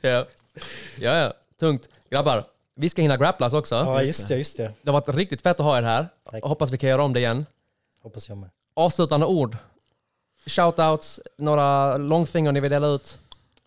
[0.01, 0.25] Ja.
[0.99, 1.17] ja.
[1.17, 1.33] ja.
[1.59, 1.89] Tungt.
[2.09, 2.45] Grabbar,
[2.75, 3.75] vi ska hinna grapplas också.
[3.75, 4.73] Ja, just det, just det.
[4.81, 6.07] Det har varit riktigt fett att ha er här.
[6.23, 6.43] Tack.
[6.43, 7.45] Hoppas vi kan göra om det igen.
[8.01, 8.49] Hoppas jag med.
[8.73, 9.57] Avslutande ord.
[10.45, 13.19] Shoutouts, några långfingrar ni vill dela ut?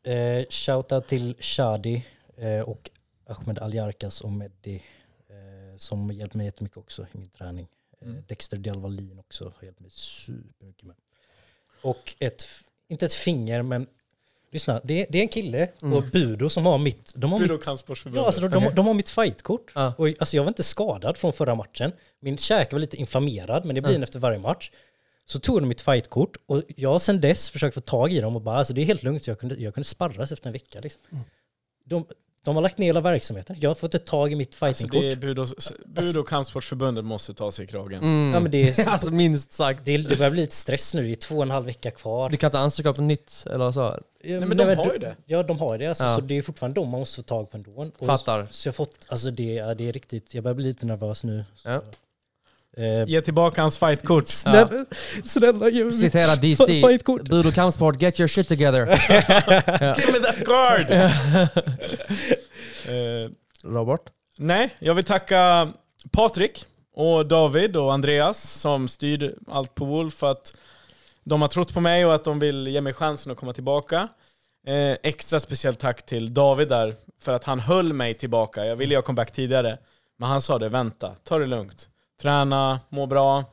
[0.03, 2.07] Eh, shoutout till Shadi
[2.37, 2.91] eh, och
[3.29, 4.75] Ahmed Aljarkas och Meddi
[5.29, 7.69] eh, som hjälpt mig jättemycket också i min träning.
[8.01, 8.25] Eh, Mm.
[8.29, 10.97] Dexter Dialvalin också har hjälpt mig supermycket med.
[11.83, 12.47] Och ett,
[12.89, 13.87] inte ett finger men
[14.53, 15.99] lyssna, det, är- det är en kille Mm.
[15.99, 18.95] och Budo som har mitt, de har Budo mitt, ja, alltså, de, de, de har
[18.95, 19.73] mitt fightkort.
[19.75, 19.95] Ja.
[19.99, 21.93] Och, alltså, jag var inte skadad från förra matchen.
[22.21, 23.95] Min käke var lite inflammerad men det blir Ja.
[23.95, 24.71] den efter varje match.
[25.27, 28.37] Så tog de mitt fightkort och jag har sedan dess försökt få tag i dem
[28.37, 30.81] och bara alltså det är helt lugnt, jag kunde, jag kunde sparras efter en vecka.
[30.81, 31.01] Liksom.
[31.13, 31.25] Mm.
[31.85, 32.07] De,
[32.45, 35.03] de har lagt ner hela verksamheten, jag har fått ett tag i mitt Alltså fightingkort.
[35.05, 35.47] är Budo,
[35.87, 38.03] Budo kampsportsförbundet måste ta sig i kragen.
[38.03, 38.35] Mm.
[38.35, 39.85] Ja, men det, är, alltså minst sagt.
[39.85, 42.31] det, det börjar bli lite stress nu, det är två och en halv vecka kvar.
[42.31, 43.99] Du kan inte ansöka på nytt eller så?
[44.25, 45.17] Ja, men de har ju det.
[45.27, 45.87] Ja, de har ju det.
[45.87, 46.15] Alltså, Ja.
[46.15, 47.91] Så det är fortfarande de man måste få tag på ändå.
[47.99, 48.47] Och Fattar.
[48.51, 51.45] Så jag har fått, alltså det, det är riktigt, jag börjar bli lite nervös nu.
[51.55, 51.69] Så.
[51.69, 51.83] Ja.
[52.79, 54.29] Eh, Ge tillbaka hans fightkort.
[54.29, 54.69] snälla,
[55.25, 56.67] snälla ge mig Citera mitt DC.
[56.67, 57.23] fi- fightkort.
[57.29, 58.87] Budo Kampsport, get your shit together.
[59.97, 60.87] Give me that card!
[62.89, 63.31] Eh,
[63.65, 64.01] Robert?
[64.39, 65.69] nej, jag vill tacka
[66.13, 70.57] Patrik och David och Andreas som styrde allt på Wolf för att
[71.25, 74.09] de har trott på mig och att de vill ge mig chansen att komma tillbaka.
[74.67, 78.65] Eh, extra speciellt tack till David där för att han höll mig tillbaka.
[78.67, 79.79] Jag ville göra comeback tidigare,
[80.19, 81.89] men han sa det, vänta, ta det lugnt.
[82.23, 83.45] Träna, må bra.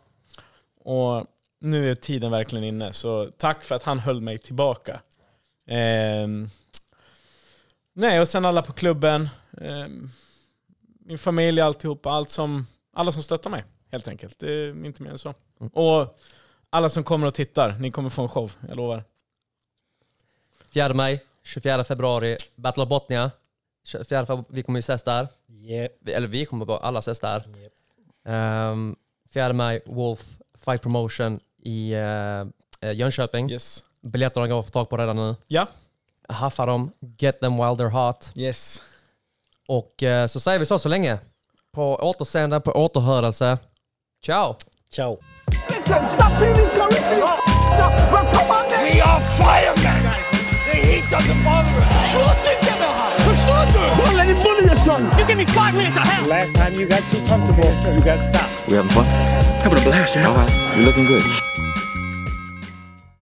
[0.83, 1.25] Och
[1.59, 5.01] nu är tiden verkligen inne, så tack för att han höll mig tillbaka.
[5.67, 6.49] Ehm,
[7.93, 9.29] nej, och sen alla på klubben,
[9.61, 10.09] ehm,
[10.99, 14.39] min familj, alltihopa, allt som, alla som stöttar mig helt enkelt.
[14.39, 15.33] Det är inte mer än så.
[15.59, 15.69] Mm.
[15.73, 16.19] Och
[16.69, 19.03] alla som kommer och tittar, ni kommer få en show, jag lovar.
[20.73, 23.31] 4 maj, 24 februari, Battle of Botnia.
[23.85, 25.27] 24 februari, vi kommer ju ses där.
[25.45, 27.57] Vi- Eller vi kommer bara alla ses där.
[27.57, 27.73] Yep.
[28.25, 28.95] Um,
[29.33, 33.51] 4 maj, Wolf Fight Promotion i uh, Jönköping.
[33.51, 33.83] Yes.
[34.01, 35.35] Biljetterna går att få tag på redan nu.
[35.47, 35.67] Ja.
[36.29, 38.31] Haffa dem, get them while they're hot.
[38.35, 38.81] Yes.
[39.67, 41.19] Och eh, så säger vi så så länge.
[41.71, 43.57] På återseende, på återhörelse.
[44.25, 44.55] Ciao!
[44.93, 45.19] Ciao.
[45.69, 48.11] Listen, stop feeling sorry for yourself.
[48.11, 48.65] Well, come on.
[48.83, 50.11] We are firemen.
[50.71, 52.58] The heat doesn't bother us.
[53.65, 54.03] Förstår du?
[54.03, 55.11] Don't let him bully your son.
[55.17, 56.29] You give me five minutes of hell.
[56.29, 58.67] Last time you got too comfortable, so you got stopped.
[58.67, 59.05] We having fun?
[59.63, 60.25] Having a blast, man.
[60.25, 60.75] All right.
[60.75, 61.23] You're looking good.